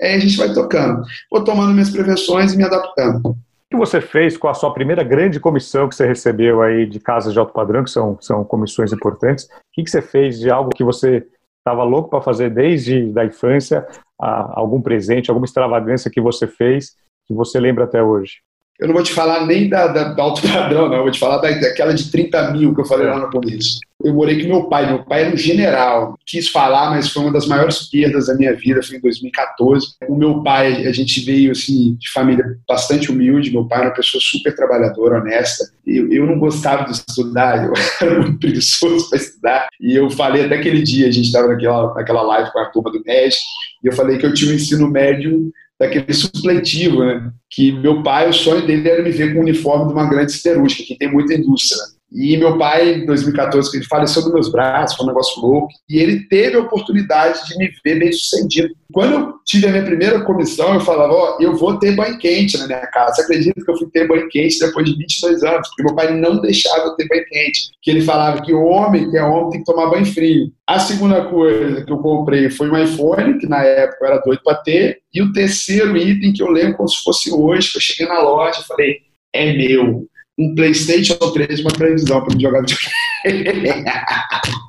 Aí 0.00 0.14
a 0.14 0.18
gente 0.18 0.38
vai 0.38 0.54
tocando. 0.54 1.02
Vou 1.30 1.44
tomando 1.44 1.74
minhas 1.74 1.90
prevenções 1.90 2.54
e 2.54 2.56
me 2.56 2.64
adaptando 2.64 3.36
que 3.74 3.78
você 3.78 4.00
fez 4.00 4.36
com 4.36 4.48
a 4.48 4.54
sua 4.54 4.72
primeira 4.72 5.02
grande 5.02 5.40
comissão 5.40 5.88
que 5.88 5.96
você 5.96 6.06
recebeu 6.06 6.62
aí 6.62 6.86
de 6.86 7.00
casas 7.00 7.32
de 7.32 7.38
alto 7.38 7.52
padrão, 7.52 7.82
que 7.82 7.90
são, 7.90 8.16
são 8.20 8.44
comissões 8.44 8.92
importantes? 8.92 9.46
O 9.46 9.48
que, 9.72 9.82
que 9.82 9.90
você 9.90 10.00
fez 10.00 10.38
de 10.38 10.48
algo 10.48 10.70
que 10.70 10.84
você 10.84 11.26
estava 11.58 11.82
louco 11.82 12.08
para 12.08 12.22
fazer 12.22 12.50
desde 12.50 13.10
da 13.12 13.24
infância, 13.24 13.86
a, 14.20 14.60
algum 14.60 14.80
presente, 14.80 15.28
alguma 15.28 15.44
extravagância 15.44 16.10
que 16.10 16.20
você 16.20 16.46
fez 16.46 16.94
que 17.26 17.34
você 17.34 17.58
lembra 17.58 17.84
até 17.84 18.02
hoje? 18.02 18.42
Eu 18.78 18.88
não 18.88 18.94
vou 18.94 19.04
te 19.04 19.12
falar 19.12 19.46
nem 19.46 19.68
da, 19.68 19.86
da, 19.86 20.04
da 20.14 20.22
alto 20.22 20.42
padrão, 20.42 20.88
não. 20.88 20.96
Eu 20.96 21.02
vou 21.02 21.10
te 21.10 21.18
falar 21.18 21.38
da, 21.38 21.50
daquela 21.50 21.94
de 21.94 22.10
30 22.10 22.50
mil 22.50 22.74
que 22.74 22.80
eu 22.80 22.84
falei 22.84 23.06
lá 23.06 23.18
no 23.18 23.30
começo. 23.30 23.78
Eu 24.02 24.12
morei 24.12 24.42
com 24.42 24.48
meu 24.48 24.64
pai. 24.64 24.86
Meu 24.86 25.04
pai 25.04 25.22
era 25.22 25.34
um 25.34 25.36
general. 25.36 26.18
Quis 26.26 26.48
falar, 26.48 26.90
mas 26.90 27.08
foi 27.08 27.22
uma 27.22 27.32
das 27.32 27.46
maiores 27.46 27.88
perdas 27.88 28.26
da 28.26 28.34
minha 28.34 28.52
vida. 28.54 28.82
Foi 28.82 28.96
em 28.96 29.00
2014. 29.00 29.86
O 30.08 30.16
meu 30.16 30.42
pai, 30.42 30.86
a 30.86 30.92
gente 30.92 31.24
veio 31.24 31.52
assim, 31.52 31.94
de 31.94 32.10
família 32.10 32.44
bastante 32.68 33.12
humilde. 33.12 33.52
Meu 33.52 33.64
pai 33.64 33.78
era 33.78 33.88
uma 33.88 33.94
pessoa 33.94 34.20
super 34.20 34.54
trabalhadora, 34.54 35.20
honesta. 35.20 35.64
Eu, 35.86 36.12
eu 36.12 36.26
não 36.26 36.38
gostava 36.38 36.84
de 36.84 36.92
estudar. 36.92 37.64
Eu 37.64 37.72
era 38.02 38.20
muito 38.20 38.40
preguiçoso 38.40 39.08
para 39.08 39.18
estudar. 39.18 39.68
E 39.80 39.94
eu 39.94 40.10
falei 40.10 40.44
até 40.44 40.56
aquele 40.56 40.82
dia, 40.82 41.06
a 41.06 41.12
gente 41.12 41.26
estava 41.26 41.46
naquela, 41.46 41.94
naquela 41.94 42.22
live 42.22 42.50
com 42.52 42.58
a 42.58 42.66
turma 42.66 42.90
do 42.90 43.02
MED, 43.04 43.36
e 43.82 43.86
eu 43.86 43.92
falei 43.92 44.18
que 44.18 44.26
eu 44.26 44.34
tinha 44.34 44.50
um 44.50 44.54
ensino 44.54 44.90
médio 44.90 45.52
daquele 45.86 46.12
supletivo, 46.12 47.04
né? 47.04 47.30
Que 47.50 47.72
meu 47.72 48.02
pai, 48.02 48.28
o 48.28 48.32
sonho 48.32 48.66
dele 48.66 48.88
era 48.88 49.02
me 49.02 49.10
ver 49.10 49.32
com 49.32 49.40
o 49.40 49.42
uniforme 49.42 49.86
de 49.86 49.92
uma 49.92 50.08
grande 50.08 50.32
siderúrgica, 50.32 50.84
que 50.84 50.98
tem 50.98 51.10
muita 51.10 51.34
indústria. 51.34 51.80
Né? 51.82 51.93
E 52.14 52.36
meu 52.36 52.56
pai, 52.56 52.94
em 52.94 53.06
2014, 53.06 53.76
ele 53.76 53.84
faleceu 53.86 54.22
dos 54.22 54.32
meus 54.32 54.48
braços, 54.48 54.96
foi 54.96 55.04
um 55.04 55.08
negócio 55.08 55.42
louco. 55.42 55.68
E 55.90 55.98
ele 55.98 56.20
teve 56.28 56.56
a 56.56 56.60
oportunidade 56.60 57.44
de 57.48 57.58
me 57.58 57.68
ver 57.84 57.98
bem 57.98 58.12
sucedido. 58.12 58.72
Quando 58.92 59.12
eu 59.14 59.34
tive 59.44 59.66
a 59.66 59.70
minha 59.72 59.82
primeira 59.82 60.20
comissão, 60.20 60.74
eu 60.74 60.80
falava: 60.80 61.12
Ó, 61.12 61.36
oh, 61.36 61.42
eu 61.42 61.56
vou 61.56 61.76
ter 61.76 61.96
banho 61.96 62.16
quente 62.18 62.56
na 62.56 62.68
minha 62.68 62.86
casa. 62.86 63.16
Você 63.16 63.22
acredita 63.22 63.60
que 63.60 63.68
eu 63.68 63.76
fui 63.76 63.88
ter 63.90 64.06
banho 64.06 64.28
quente 64.28 64.60
depois 64.60 64.86
de 64.86 64.96
22 64.96 65.42
anos? 65.42 65.68
Porque 65.68 65.82
meu 65.82 65.96
pai 65.96 66.14
não 66.14 66.40
deixava 66.40 66.84
eu 66.84 66.94
ter 66.94 67.08
banho 67.08 67.24
quente. 67.26 67.70
Que 67.82 67.90
ele 67.90 68.02
falava 68.02 68.40
que 68.42 68.54
o 68.54 68.62
homem, 68.62 69.10
que 69.10 69.16
é 69.16 69.24
homem, 69.24 69.50
tem 69.50 69.60
que 69.64 69.66
tomar 69.66 69.90
banho 69.90 70.06
frio. 70.06 70.52
A 70.68 70.78
segunda 70.78 71.24
coisa 71.24 71.84
que 71.84 71.92
eu 71.92 71.98
comprei 71.98 72.48
foi 72.48 72.70
um 72.70 72.78
iPhone, 72.78 73.38
que 73.38 73.48
na 73.48 73.64
época 73.64 73.98
eu 74.00 74.06
era 74.06 74.20
doido 74.20 74.40
para 74.44 74.58
ter. 74.58 74.98
E 75.12 75.20
o 75.20 75.32
terceiro 75.32 75.96
item 75.96 76.32
que 76.32 76.44
eu 76.44 76.48
lembro 76.48 76.76
como 76.76 76.88
se 76.88 77.02
fosse 77.02 77.32
hoje, 77.32 77.72
que 77.72 77.78
eu 77.78 77.82
cheguei 77.82 78.06
na 78.06 78.22
loja 78.22 78.60
e 78.60 78.64
falei: 78.64 78.98
é 79.32 79.52
meu 79.52 80.06
um 80.38 80.54
PlayStation 80.54 81.14
3 81.14 81.60
uma 81.60 81.70
televisão 81.70 82.24
para 82.24 82.38
jogar 82.38 82.60
videogame. 82.60 83.84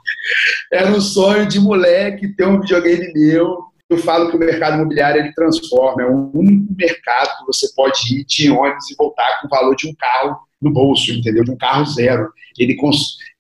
Era 0.71 0.89
um 0.91 1.01
sonho 1.01 1.47
de 1.47 1.59
moleque 1.59 2.33
ter 2.35 2.47
um 2.47 2.59
videogame 2.59 3.11
meu. 3.13 3.65
Eu 3.89 3.97
falo 3.99 4.29
que 4.29 4.35
o 4.35 4.39
mercado 4.39 4.75
imobiliário 4.75 5.21
ele 5.21 5.33
transforma, 5.33 6.01
é 6.01 6.05
o 6.05 6.31
único 6.33 6.73
mercado 6.75 7.37
que 7.37 7.45
você 7.45 7.67
pode 7.75 7.99
ir 8.11 8.25
de 8.25 8.49
ônibus 8.49 8.89
e 8.89 8.95
voltar 8.95 9.39
com 9.39 9.47
o 9.47 9.49
valor 9.49 9.75
de 9.75 9.87
um 9.87 9.93
carro 9.93 10.37
no 10.65 10.73
bolso, 10.73 11.11
entendeu? 11.11 11.43
De 11.43 11.51
um 11.51 11.57
carro 11.57 11.85
zero. 11.85 12.29
Ele 12.57 12.75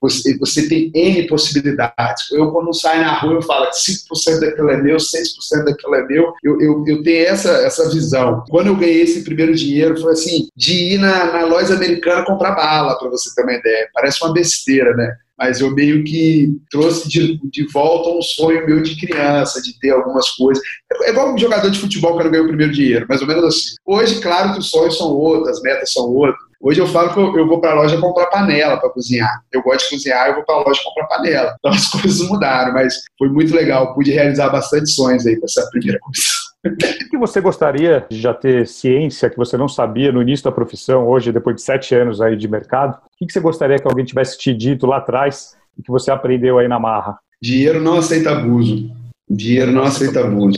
você, 0.01 0.37
você 0.37 0.67
tem 0.67 0.91
N 0.93 1.27
possibilidades. 1.27 2.31
Eu, 2.31 2.51
quando 2.51 2.73
saio 2.73 3.01
na 3.01 3.17
rua, 3.19 3.33
eu 3.35 3.41
falo 3.41 3.67
que 3.67 3.77
5% 3.77 4.39
daquilo 4.39 4.69
é 4.69 4.81
meu, 4.81 4.97
6% 4.97 5.63
daquilo 5.65 5.95
é 5.95 6.05
meu. 6.05 6.33
Eu, 6.43 6.61
eu, 6.61 6.83
eu 6.85 7.03
tenho 7.03 7.25
essa, 7.25 7.49
essa 7.65 7.89
visão. 7.89 8.43
Quando 8.49 8.67
eu 8.67 8.75
ganhei 8.75 9.01
esse 9.01 9.23
primeiro 9.23 9.55
dinheiro, 9.55 9.99
foi 9.99 10.13
assim, 10.13 10.47
de 10.55 10.93
ir 10.93 10.97
na, 10.97 11.31
na 11.31 11.45
loja 11.45 11.73
americana 11.73 12.25
comprar 12.25 12.55
bala, 12.55 12.97
para 12.97 13.09
você 13.09 13.33
ter 13.33 13.43
uma 13.43 13.53
ideia. 13.53 13.89
Parece 13.93 14.23
uma 14.23 14.33
besteira, 14.33 14.93
né? 14.95 15.15
mas 15.37 15.59
eu 15.59 15.71
meio 15.71 16.03
que 16.03 16.57
trouxe 16.71 17.09
de, 17.09 17.37
de 17.49 17.67
volta 17.71 18.09
um 18.09 18.21
sonho 18.21 18.65
meu 18.65 18.81
de 18.81 18.95
criança, 18.95 19.61
de 19.61 19.77
ter 19.79 19.91
algumas 19.91 20.29
coisas. 20.29 20.63
É 21.03 21.09
igual 21.09 21.33
um 21.33 21.37
jogador 21.37 21.69
de 21.69 21.79
futebol 21.79 22.17
que 22.17 22.23
não 22.23 22.31
ganhou 22.31 22.45
o 22.45 22.49
primeiro 22.49 22.71
dinheiro, 22.71 23.05
mais 23.07 23.21
ou 23.21 23.27
menos 23.27 23.43
assim. 23.43 23.75
Hoje, 23.85 24.21
claro 24.21 24.53
que 24.53 24.59
os 24.59 24.69
sonhos 24.69 24.97
são 24.97 25.11
outros, 25.11 25.49
as 25.49 25.61
metas 25.61 25.91
são 25.91 26.05
outras, 26.05 26.44
Hoje 26.65 26.81
eu 26.81 26.87
falo 26.87 27.13
que 27.13 27.19
eu, 27.19 27.37
eu 27.37 27.47
vou 27.47 27.61
para 27.61 27.73
a 27.73 27.75
loja 27.75 28.01
comprar 28.01 28.25
panela 28.25 28.77
para 28.77 28.89
cozinhar. 28.89 29.29
Eu 29.53 29.61
gosto 29.61 29.87
de 29.87 29.97
cozinhar, 29.97 30.29
eu 30.29 30.33
vou 30.33 30.43
para 30.43 30.55
a 30.55 30.63
loja 30.63 30.81
comprar 30.83 31.05
panela. 31.05 31.55
Então 31.59 31.69
as 31.71 31.87
coisas 31.87 32.27
mudaram, 32.27 32.73
mas 32.73 33.03
foi 33.19 33.29
muito 33.29 33.53
legal. 33.55 33.93
Pude 33.93 34.11
realizar 34.11 34.49
bastante 34.49 34.89
sonhos 34.89 35.27
aí 35.27 35.39
com 35.39 35.45
essa 35.45 35.69
primeira 35.69 35.99
comissão. 35.99 36.33
O 36.65 36.75
que 37.11 37.17
você 37.19 37.39
gostaria 37.39 38.07
de 38.09 38.19
já 38.19 38.33
ter 38.33 38.65
ciência 38.65 39.29
que 39.29 39.37
você 39.37 39.55
não 39.55 39.67
sabia 39.67 40.11
no 40.11 40.23
início 40.23 40.43
da 40.43 40.51
profissão, 40.51 41.07
hoje, 41.07 41.31
depois 41.31 41.55
de 41.55 41.61
sete 41.61 41.93
anos 41.93 42.19
aí 42.19 42.35
de 42.35 42.47
mercado? 42.47 42.97
O 43.21 43.27
que 43.27 43.31
você 43.31 43.39
gostaria 43.39 43.77
que 43.77 43.87
alguém 43.87 44.03
tivesse 44.03 44.35
te 44.35 44.51
dito 44.51 44.87
lá 44.87 44.97
atrás 44.97 45.55
e 45.77 45.83
que 45.83 45.91
você 45.91 46.09
aprendeu 46.09 46.57
aí 46.57 46.67
na 46.67 46.79
marra? 46.79 47.19
Dinheiro 47.39 47.79
não 47.79 47.99
aceita 47.99 48.31
abuso. 48.31 48.89
Dinheiro 49.29 49.71
não 49.71 49.83
aceita 49.83 50.21
abuso. 50.21 50.57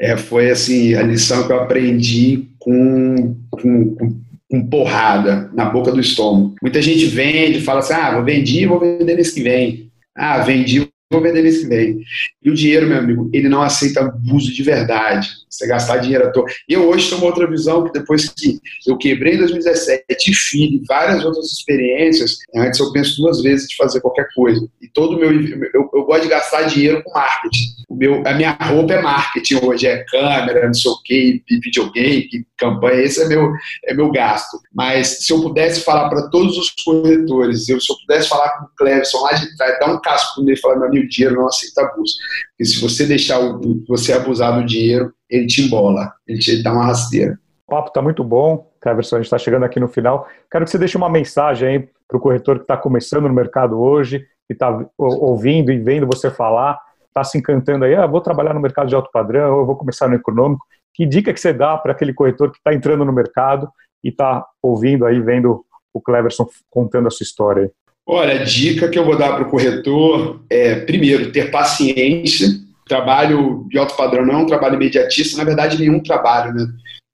É, 0.00 0.16
foi 0.16 0.50
assim 0.50 0.94
a 0.94 1.02
lição 1.02 1.46
que 1.46 1.52
eu 1.52 1.60
aprendi 1.60 2.48
com, 2.58 3.36
com, 3.50 3.94
com 3.94 4.23
com 4.54 4.66
porrada 4.66 5.50
na 5.52 5.64
boca 5.64 5.90
do 5.90 6.00
estômago. 6.00 6.54
Muita 6.62 6.80
gente 6.80 7.06
vende, 7.06 7.60
fala 7.60 7.80
assim: 7.80 7.94
ah, 7.94 8.12
vou 8.12 8.22
vender, 8.22 8.66
vou 8.66 8.78
vender 8.78 9.14
mês 9.16 9.32
que 9.32 9.42
vem. 9.42 9.90
Ah, 10.14 10.38
vendi, 10.38 10.88
vou 11.14 11.22
vender 11.22 11.42
que 11.42 11.66
vem. 11.66 12.00
E 12.42 12.50
o 12.50 12.54
dinheiro, 12.54 12.86
meu 12.86 12.98
amigo, 12.98 13.30
ele 13.32 13.48
não 13.48 13.62
aceita 13.62 14.00
abuso 14.00 14.52
de 14.52 14.62
verdade. 14.62 15.28
Você 15.48 15.66
gastar 15.68 15.98
dinheiro 15.98 16.26
à 16.26 16.30
toa. 16.30 16.46
E 16.68 16.72
eu 16.72 16.88
hoje 16.88 17.08
tenho 17.08 17.20
uma 17.20 17.28
outra 17.28 17.48
visão, 17.48 17.84
que 17.84 17.92
depois 17.92 18.28
que 18.28 18.58
eu 18.86 18.96
quebrei 18.98 19.34
em 19.34 19.38
2017, 19.38 20.34
filho, 20.34 20.82
várias 20.88 21.24
outras 21.24 21.46
experiências, 21.52 22.38
antes 22.56 22.80
eu 22.80 22.92
penso 22.92 23.22
duas 23.22 23.40
vezes 23.40 23.68
de 23.68 23.76
fazer 23.76 24.00
qualquer 24.00 24.26
coisa. 24.34 24.66
E 24.82 24.88
todo 24.88 25.16
meu. 25.16 25.30
Eu, 25.72 25.90
eu 25.94 26.04
gosto 26.04 26.22
de 26.22 26.28
gastar 26.28 26.62
dinheiro 26.62 27.02
com 27.04 27.12
marketing. 27.12 27.64
O 27.88 27.94
meu, 27.94 28.26
a 28.26 28.34
minha 28.34 28.50
roupa 28.60 28.94
é 28.94 29.02
marketing 29.02 29.64
hoje, 29.64 29.86
é 29.86 30.04
câmera, 30.04 30.66
não 30.66 30.74
sei 30.74 30.90
o 30.90 31.02
quê, 31.04 31.42
videogame, 31.48 32.28
campanha, 32.58 33.02
esse 33.02 33.22
é 33.22 33.28
meu, 33.28 33.52
é 33.84 33.94
meu 33.94 34.10
gasto. 34.10 34.58
Mas 34.72 35.24
se 35.24 35.32
eu 35.32 35.40
pudesse 35.40 35.82
falar 35.82 36.08
para 36.08 36.28
todos 36.30 36.56
os 36.58 36.70
corretores, 36.84 37.68
eu, 37.68 37.80
se 37.80 37.92
eu 37.92 37.96
pudesse 37.98 38.28
falar 38.28 38.48
com 38.58 38.64
o 38.64 38.68
Cleverson 38.76 39.20
lá 39.22 39.32
de 39.32 39.56
trás, 39.56 39.78
dar 39.78 39.94
um 39.94 40.00
casco 40.00 40.42
nele 40.42 40.58
e 40.58 40.60
falar, 40.60 40.76
meu 40.76 40.88
amigo, 40.88 41.03
dinheiro 41.08 41.36
não 41.36 41.46
aceita 41.46 41.82
abuso. 41.82 42.14
Porque 42.50 42.64
se 42.64 42.80
você 42.80 43.06
deixar 43.06 43.40
o, 43.40 43.84
você 43.88 44.12
abusar 44.12 44.58
do 44.58 44.66
dinheiro, 44.66 45.12
ele 45.28 45.46
te 45.46 45.62
embola, 45.62 46.12
ele 46.26 46.38
te 46.38 46.62
dá 46.62 46.72
uma 46.72 46.86
rasteira. 46.86 47.38
O 47.66 47.70
papo 47.70 47.88
está 47.88 48.02
muito 48.02 48.22
bom, 48.22 48.70
Cleverson, 48.80 49.16
a 49.16 49.18
gente 49.20 49.26
está 49.26 49.38
chegando 49.38 49.64
aqui 49.64 49.80
no 49.80 49.88
final. 49.88 50.28
Quero 50.50 50.64
que 50.64 50.70
você 50.70 50.78
deixe 50.78 50.96
uma 50.96 51.08
mensagem 51.08 51.88
para 52.06 52.18
o 52.18 52.20
corretor 52.20 52.56
que 52.56 52.64
está 52.64 52.76
começando 52.76 53.26
no 53.26 53.34
mercado 53.34 53.80
hoje, 53.80 54.26
que 54.46 54.52
está 54.52 54.86
ouvindo 54.98 55.72
e 55.72 55.78
vendo 55.78 56.06
você 56.06 56.30
falar, 56.30 56.78
está 57.06 57.24
se 57.24 57.38
encantando 57.38 57.84
aí, 57.84 57.94
ah, 57.94 58.06
vou 58.06 58.20
trabalhar 58.20 58.52
no 58.52 58.60
mercado 58.60 58.88
de 58.88 58.94
alto 58.94 59.10
padrão, 59.10 59.60
eu 59.60 59.66
vou 59.66 59.76
começar 59.76 60.08
no 60.08 60.14
econômico. 60.14 60.64
Que 60.92 61.06
dica 61.06 61.32
que 61.32 61.40
você 61.40 61.52
dá 61.52 61.76
para 61.76 61.92
aquele 61.92 62.12
corretor 62.12 62.50
que 62.50 62.58
está 62.58 62.74
entrando 62.74 63.04
no 63.04 63.12
mercado 63.12 63.68
e 64.02 64.10
está 64.10 64.44
ouvindo 64.62 65.06
aí, 65.06 65.20
vendo 65.20 65.64
o 65.92 66.00
Cleverson 66.00 66.46
contando 66.70 67.08
a 67.08 67.10
sua 67.10 67.24
história? 67.24 67.72
Olha, 68.06 68.40
a 68.40 68.44
dica 68.44 68.88
que 68.88 68.98
eu 68.98 69.04
vou 69.04 69.16
dar 69.16 69.34
para 69.34 69.44
o 69.44 69.50
corretor 69.50 70.44
é, 70.50 70.74
primeiro, 70.76 71.32
ter 71.32 71.50
paciência. 71.50 72.48
Trabalho 72.86 73.66
de 73.70 73.78
alto 73.78 73.96
padrão 73.96 74.26
não 74.26 74.34
é 74.34 74.36
um 74.38 74.46
trabalho 74.46 74.74
imediatista, 74.74 75.38
na 75.38 75.44
verdade, 75.44 75.78
nenhum 75.78 76.02
trabalho, 76.02 76.52
né? 76.52 76.66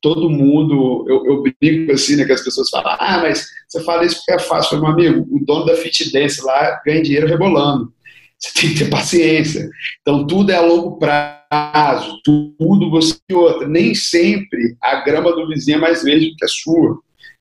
Todo 0.02 0.28
mundo, 0.28 1.04
eu, 1.08 1.26
eu 1.26 1.42
brinco 1.42 1.92
assim, 1.92 2.16
né, 2.16 2.24
que 2.24 2.32
as 2.32 2.42
pessoas 2.42 2.70
falam, 2.70 2.96
ah, 2.98 3.18
mas 3.18 3.46
você 3.68 3.84
fala 3.84 4.04
isso 4.04 4.16
porque 4.16 4.32
é 4.32 4.38
fácil. 4.38 4.80
Meu 4.80 4.90
amigo, 4.90 5.28
o 5.30 5.44
dono 5.44 5.66
da 5.66 5.76
Fit 5.76 6.10
Dance 6.10 6.44
lá 6.44 6.80
ganha 6.84 7.02
dinheiro 7.02 7.28
rebolando. 7.28 7.92
Você 8.36 8.52
tem 8.54 8.70
que 8.70 8.78
ter 8.78 8.90
paciência. 8.90 9.68
Então, 10.00 10.26
tudo 10.26 10.50
é 10.50 10.56
a 10.56 10.62
longo 10.62 10.98
prazo, 10.98 12.18
tudo 12.24 12.90
você 12.90 13.16
outra. 13.30 13.68
Nem 13.68 13.94
sempre 13.94 14.76
a 14.82 15.04
grama 15.04 15.30
do 15.32 15.46
vizinho 15.46 15.76
é 15.76 15.80
mais 15.80 16.02
verde 16.02 16.34
que 16.36 16.44
a 16.44 16.48
sua. 16.48 16.98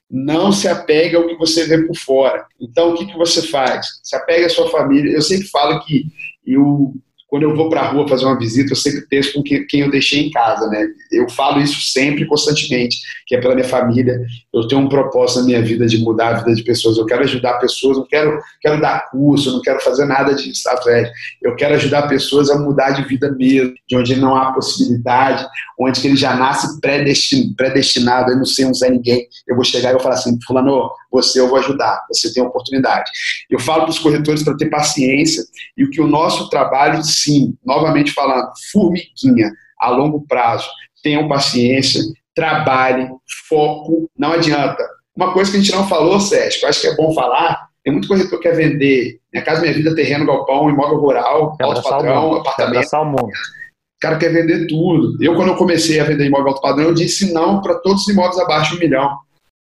Não 0.09 0.51
se 0.51 0.67
apegue 0.67 1.15
ao 1.15 1.27
que 1.27 1.35
você 1.35 1.65
vê 1.65 1.85
por 1.85 1.95
fora. 1.95 2.45
Então, 2.59 2.91
o 2.91 2.97
que, 2.97 3.05
que 3.05 3.17
você 3.17 3.43
faz? 3.47 3.99
Se 4.03 4.15
apega 4.15 4.47
à 4.47 4.49
sua 4.49 4.69
família. 4.69 5.13
Eu 5.13 5.21
sempre 5.21 5.47
falo 5.47 5.79
que 5.85 6.05
eu 6.45 6.93
quando 7.29 7.43
eu 7.43 7.55
vou 7.55 7.69
para 7.69 7.81
a 7.81 7.91
rua 7.91 8.07
fazer 8.07 8.25
uma 8.25 8.37
visita, 8.37 8.71
eu 8.71 8.75
sempre 8.75 9.01
penso 9.07 9.33
com 9.33 9.43
quem 9.43 9.81
eu 9.81 9.91
deixei 9.91 10.25
em 10.25 10.31
casa, 10.31 10.67
né? 10.67 10.87
Eu 11.11 11.29
falo 11.29 11.61
isso 11.61 11.79
sempre, 11.79 12.25
constantemente, 12.25 12.97
que 13.27 13.35
é 13.35 13.39
pela 13.39 13.53
minha 13.53 13.67
família. 13.67 14.19
Eu 14.51 14.67
tenho 14.67 14.81
um 14.81 14.89
propósito 14.89 15.41
na 15.41 15.45
minha 15.45 15.61
vida 15.61 15.85
de 15.85 15.99
mudar 15.99 16.29
a 16.29 16.39
vida 16.39 16.55
de 16.55 16.63
pessoas. 16.63 16.97
Eu 16.97 17.05
quero 17.05 17.23
ajudar 17.23 17.59
pessoas, 17.59 17.97
não 17.97 18.07
quero, 18.07 18.39
quero 18.59 18.81
dar 18.81 19.11
curso, 19.11 19.51
não 19.51 19.61
quero 19.61 19.79
fazer 19.79 20.05
nada 20.05 20.33
de 20.33 20.49
estratégia. 20.49 21.11
Eu 21.43 21.55
quero 21.55 21.75
ajudar 21.75 22.07
pessoas 22.07 22.49
a 22.49 22.57
mudar 22.57 22.91
de 22.91 23.07
vida 23.07 23.31
mesmo, 23.31 23.75
de 23.87 23.95
onde 23.95 24.15
não 24.15 24.35
há 24.35 24.51
possibilidade, 24.51 25.47
onde 25.79 26.05
ele 26.07 26.17
já 26.17 26.35
nasce 26.35 26.81
predestinado, 26.81 27.55
predestinado, 27.55 28.31
eu 28.31 28.37
não 28.37 28.45
sei, 28.45 28.65
não 28.65 28.73
sei 28.73 28.89
ninguém. 28.89 29.27
Eu 29.47 29.55
vou 29.55 29.63
chegar 29.63 29.89
e 29.89 29.93
vou 29.93 30.01
falar 30.01 30.15
assim, 30.15 30.35
fulano, 30.47 30.89
você 31.11 31.39
eu 31.39 31.47
vou 31.47 31.57
ajudar, 31.57 32.05
você 32.07 32.31
tem 32.33 32.43
oportunidade. 32.43 33.09
Eu 33.49 33.59
falo 33.59 33.83
para 33.83 33.91
os 33.91 33.99
corretores 33.99 34.43
para 34.43 34.57
ter 34.57 34.69
paciência 34.69 35.43
e 35.77 35.83
o 35.83 35.89
que 35.89 36.01
o 36.01 36.07
nosso 36.07 36.49
trabalho, 36.49 37.03
sim, 37.03 37.55
novamente 37.65 38.11
falando, 38.11 38.49
formiguinha, 38.71 39.51
a 39.79 39.89
longo 39.89 40.25
prazo, 40.27 40.67
tenham 41.01 41.27
paciência, 41.27 42.01
trabalhe, 42.35 43.09
foco, 43.47 44.09
não 44.17 44.33
adianta. 44.33 44.85
Uma 45.15 45.33
coisa 45.33 45.51
que 45.51 45.57
a 45.57 45.59
gente 45.59 45.71
não 45.71 45.87
falou, 45.87 46.19
Sérgio, 46.19 46.59
que 46.59 46.65
eu 46.65 46.69
acho 46.69 46.81
que 46.81 46.87
é 46.87 46.95
bom 46.95 47.13
falar, 47.13 47.69
tem 47.83 47.93
muito 47.93 48.07
corretor 48.07 48.39
que 48.39 48.47
quer 48.47 48.55
vender 48.55 49.19
Minha 49.33 49.43
Casa 49.43 49.61
Minha 49.61 49.73
Vida, 49.73 49.95
terreno, 49.95 50.25
galpão, 50.25 50.69
imóvel 50.69 50.99
rural, 50.99 51.57
alto 51.59 51.81
padrão, 51.83 52.35
apartamento. 52.35 52.77
O 53.25 53.99
cara 53.99 54.17
quer 54.17 54.31
vender 54.31 54.67
tudo. 54.67 55.21
Eu, 55.21 55.35
quando 55.35 55.49
eu 55.49 55.55
comecei 55.55 55.99
a 55.99 56.05
vender 56.05 56.25
imóvel 56.25 56.49
alto 56.49 56.61
padrão, 56.61 56.85
eu 56.85 56.93
disse 56.93 57.33
não 57.33 57.61
para 57.61 57.75
todos 57.75 58.03
os 58.03 58.07
imóveis 58.07 58.39
abaixo 58.39 58.71
de 58.71 58.77
um 58.77 58.79
milhão. 58.79 59.17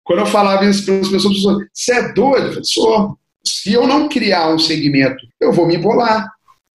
Quando 0.07 0.19
eu 0.19 0.25
falava 0.25 0.65
isso 0.65 0.85
para 0.85 0.95
as 0.99 1.09
pessoas, 1.09 1.67
você 1.73 1.93
é 1.93 2.13
doido? 2.13 2.45
Eu 2.45 2.51
falei, 2.53 2.63
sou. 2.63 3.17
Se 3.45 3.73
eu 3.73 3.85
não 3.85 4.07
criar 4.07 4.53
um 4.53 4.57
segmento, 4.57 5.17
eu 5.39 5.51
vou 5.51 5.67
me 5.67 5.75
embolar. 5.75 6.25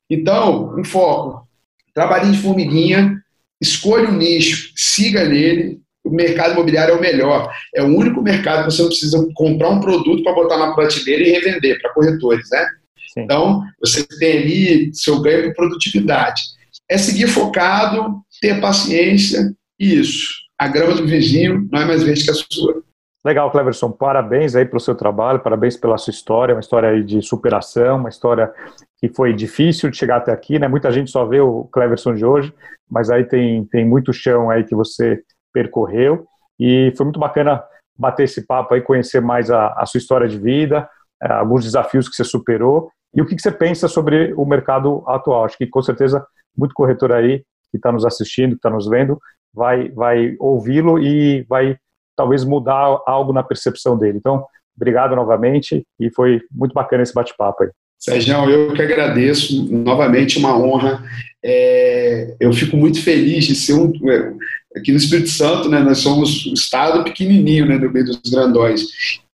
Então, 0.08 0.78
um 0.78 0.84
foco. 0.84 1.48
Trabalhinho 1.94 2.34
de 2.34 2.42
formiguinha, 2.42 3.18
escolha 3.58 4.10
um 4.10 4.18
nicho, 4.18 4.72
siga 4.76 5.24
nele. 5.24 5.80
O 6.04 6.10
mercado 6.10 6.52
imobiliário 6.52 6.92
é 6.92 6.96
o 6.98 7.00
melhor. 7.00 7.50
É 7.74 7.82
o 7.82 7.86
único 7.86 8.20
mercado 8.20 8.66
que 8.66 8.72
você 8.72 8.82
não 8.82 8.88
precisa 8.90 9.28
comprar 9.34 9.70
um 9.70 9.80
produto 9.80 10.22
para 10.22 10.34
botar 10.34 10.58
na 10.58 10.74
prateleira 10.74 11.22
e 11.22 11.32
revender 11.32 11.80
para 11.80 11.94
corretores, 11.94 12.46
né? 12.50 12.66
Sim. 13.14 13.22
Então, 13.22 13.62
você 13.80 14.06
tem 14.18 14.38
ali 14.38 14.94
seu 14.94 15.22
ganho 15.22 15.44
por 15.44 15.54
produtividade. 15.54 16.42
É 16.90 16.98
seguir 16.98 17.28
focado, 17.28 18.20
ter 18.42 18.60
paciência 18.60 19.54
e 19.80 20.00
isso. 20.00 20.28
A 20.58 20.68
grama 20.68 20.94
do 20.94 21.06
vizinho 21.06 21.66
não 21.72 21.80
é 21.80 21.84
mais 21.86 22.02
verde 22.02 22.24
que 22.24 22.30
a 22.30 22.34
sua. 22.34 22.82
Legal, 23.24 23.52
Cleverson. 23.52 23.92
Parabéns 23.92 24.56
aí 24.56 24.64
pelo 24.64 24.80
seu 24.80 24.96
trabalho, 24.96 25.38
parabéns 25.38 25.76
pela 25.76 25.96
sua 25.96 26.10
história, 26.10 26.54
uma 26.54 26.60
história 26.60 27.02
de 27.04 27.22
superação, 27.22 27.98
uma 27.98 28.08
história 28.08 28.52
que 28.98 29.08
foi 29.08 29.32
difícil 29.32 29.90
de 29.90 29.96
chegar 29.96 30.16
até 30.16 30.32
aqui, 30.32 30.58
né? 30.58 30.66
Muita 30.66 30.90
gente 30.90 31.08
só 31.08 31.24
vê 31.24 31.40
o 31.40 31.68
Cleverson 31.72 32.14
de 32.14 32.24
hoje, 32.24 32.52
mas 32.90 33.10
aí 33.10 33.24
tem, 33.24 33.64
tem 33.66 33.86
muito 33.86 34.12
chão 34.12 34.50
aí 34.50 34.64
que 34.64 34.74
você 34.74 35.22
percorreu 35.52 36.26
e 36.58 36.92
foi 36.96 37.04
muito 37.04 37.20
bacana 37.20 37.62
bater 37.96 38.24
esse 38.24 38.44
papo 38.44 38.74
aí, 38.74 38.80
conhecer 38.80 39.20
mais 39.20 39.52
a, 39.52 39.68
a 39.74 39.86
sua 39.86 39.98
história 39.98 40.26
de 40.26 40.38
vida, 40.38 40.88
é, 41.22 41.32
alguns 41.32 41.62
desafios 41.62 42.08
que 42.08 42.16
você 42.16 42.24
superou 42.24 42.90
e 43.14 43.22
o 43.22 43.26
que, 43.26 43.36
que 43.36 43.42
você 43.42 43.52
pensa 43.52 43.86
sobre 43.86 44.34
o 44.34 44.44
mercado 44.44 45.04
atual. 45.06 45.44
Acho 45.44 45.56
que 45.56 45.66
com 45.68 45.80
certeza 45.80 46.26
muito 46.56 46.74
corretor 46.74 47.12
aí 47.12 47.44
que 47.70 47.76
está 47.76 47.92
nos 47.92 48.04
assistindo, 48.04 48.50
que 48.50 48.56
está 48.56 48.70
nos 48.70 48.88
vendo, 48.88 49.16
vai, 49.54 49.90
vai 49.90 50.34
ouvi-lo 50.40 50.98
e 50.98 51.44
vai 51.48 51.76
talvez 52.16 52.44
mudar 52.44 53.00
algo 53.06 53.32
na 53.32 53.42
percepção 53.42 53.98
dele. 53.98 54.18
Então, 54.18 54.44
obrigado 54.76 55.14
novamente 55.14 55.84
e 55.98 56.10
foi 56.10 56.40
muito 56.50 56.72
bacana 56.72 57.02
esse 57.02 57.14
bate-papo 57.14 57.64
aí. 57.64 57.70
Sérgio, 57.98 58.50
eu 58.50 58.74
que 58.74 58.82
agradeço, 58.82 59.64
novamente 59.70 60.36
uma 60.36 60.58
honra. 60.58 61.04
É, 61.44 62.34
eu 62.40 62.52
fico 62.52 62.76
muito 62.76 63.00
feliz 63.00 63.44
de 63.44 63.54
ser 63.54 63.74
um. 63.74 63.92
É, 64.10 64.32
aqui 64.76 64.90
no 64.90 64.96
Espírito 64.96 65.28
Santo, 65.28 65.68
né, 65.68 65.78
nós 65.78 65.98
somos 65.98 66.46
um 66.46 66.54
estado 66.54 67.04
pequenininho, 67.04 67.64
né, 67.64 67.78
no 67.78 67.92
meio 67.92 68.06
dos 68.06 68.18
grandões. 68.28 68.82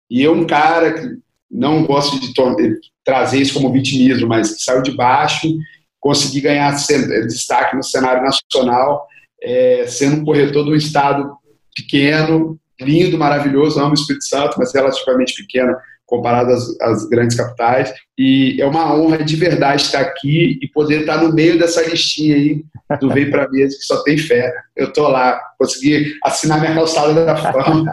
E 0.10 0.22
eu, 0.22 0.34
um 0.34 0.46
cara 0.46 0.94
que 0.94 1.18
não 1.50 1.86
gosto 1.86 2.20
de 2.20 2.34
trazer 3.06 3.42
isso 3.42 3.54
como 3.54 3.72
vitimismo, 3.72 4.28
mas 4.28 4.54
que 4.54 4.62
saiu 4.62 4.82
de 4.82 4.92
baixo, 4.92 5.48
consegui 5.98 6.42
ganhar 6.42 6.76
destaque 7.26 7.76
no 7.76 7.84
cenário 7.84 8.22
nacional, 8.22 9.06
é, 9.42 9.86
sendo 9.88 10.22
um 10.22 10.26
corretor 10.26 10.66
de 10.66 10.72
um 10.72 10.76
estado 10.76 11.32
pequeno, 11.76 12.60
lindo, 12.80 13.18
maravilhoso, 13.18 13.80
amo 13.80 13.92
o 13.92 13.94
Espírito 13.94 14.26
Santo, 14.26 14.56
mas 14.58 14.74
relativamente 14.74 15.36
pequeno 15.36 15.76
comparado 16.06 16.52
às, 16.52 16.82
às, 16.82 17.06
grandes 17.08 17.36
capitais. 17.36 17.94
E 18.18 18.60
é 18.62 18.66
uma 18.66 18.96
honra 18.96 19.18
de 19.18 19.36
verdade 19.36 19.84
estar 19.84 20.00
aqui 20.00 20.58
e 20.62 20.68
poder 20.70 21.02
estar 21.02 21.22
no 21.22 21.34
meio 21.34 21.60
dessa 21.60 21.82
listinha 21.88 22.36
aí 22.36 22.64
do 23.00 23.10
Vem 23.10 23.30
Pra 23.30 23.50
Mesa, 23.50 23.76
que 23.78 23.84
só 23.84 24.02
tem 24.04 24.18
fé. 24.18 24.52
Eu 24.76 24.92
tô 24.94 25.08
lá, 25.08 25.40
consegui 25.60 26.14
assinar 26.24 26.60
minha 26.62 26.74
calçada 26.74 27.26
da 27.26 27.36
fama. 27.36 27.92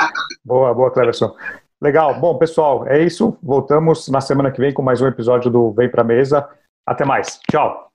boa, 0.44 0.72
boa, 0.72 0.90
Cleverson. 0.90 1.34
Legal. 1.82 2.18
Bom, 2.18 2.38
pessoal, 2.38 2.86
é 2.86 3.02
isso. 3.02 3.36
Voltamos 3.42 4.08
na 4.08 4.20
semana 4.20 4.50
que 4.50 4.60
vem 4.60 4.72
com 4.72 4.82
mais 4.82 5.02
um 5.02 5.06
episódio 5.08 5.50
do 5.50 5.72
Vem 5.72 5.90
Pra 5.90 6.04
Mesa. 6.04 6.48
Até 6.86 7.04
mais. 7.04 7.40
Tchau. 7.50 7.85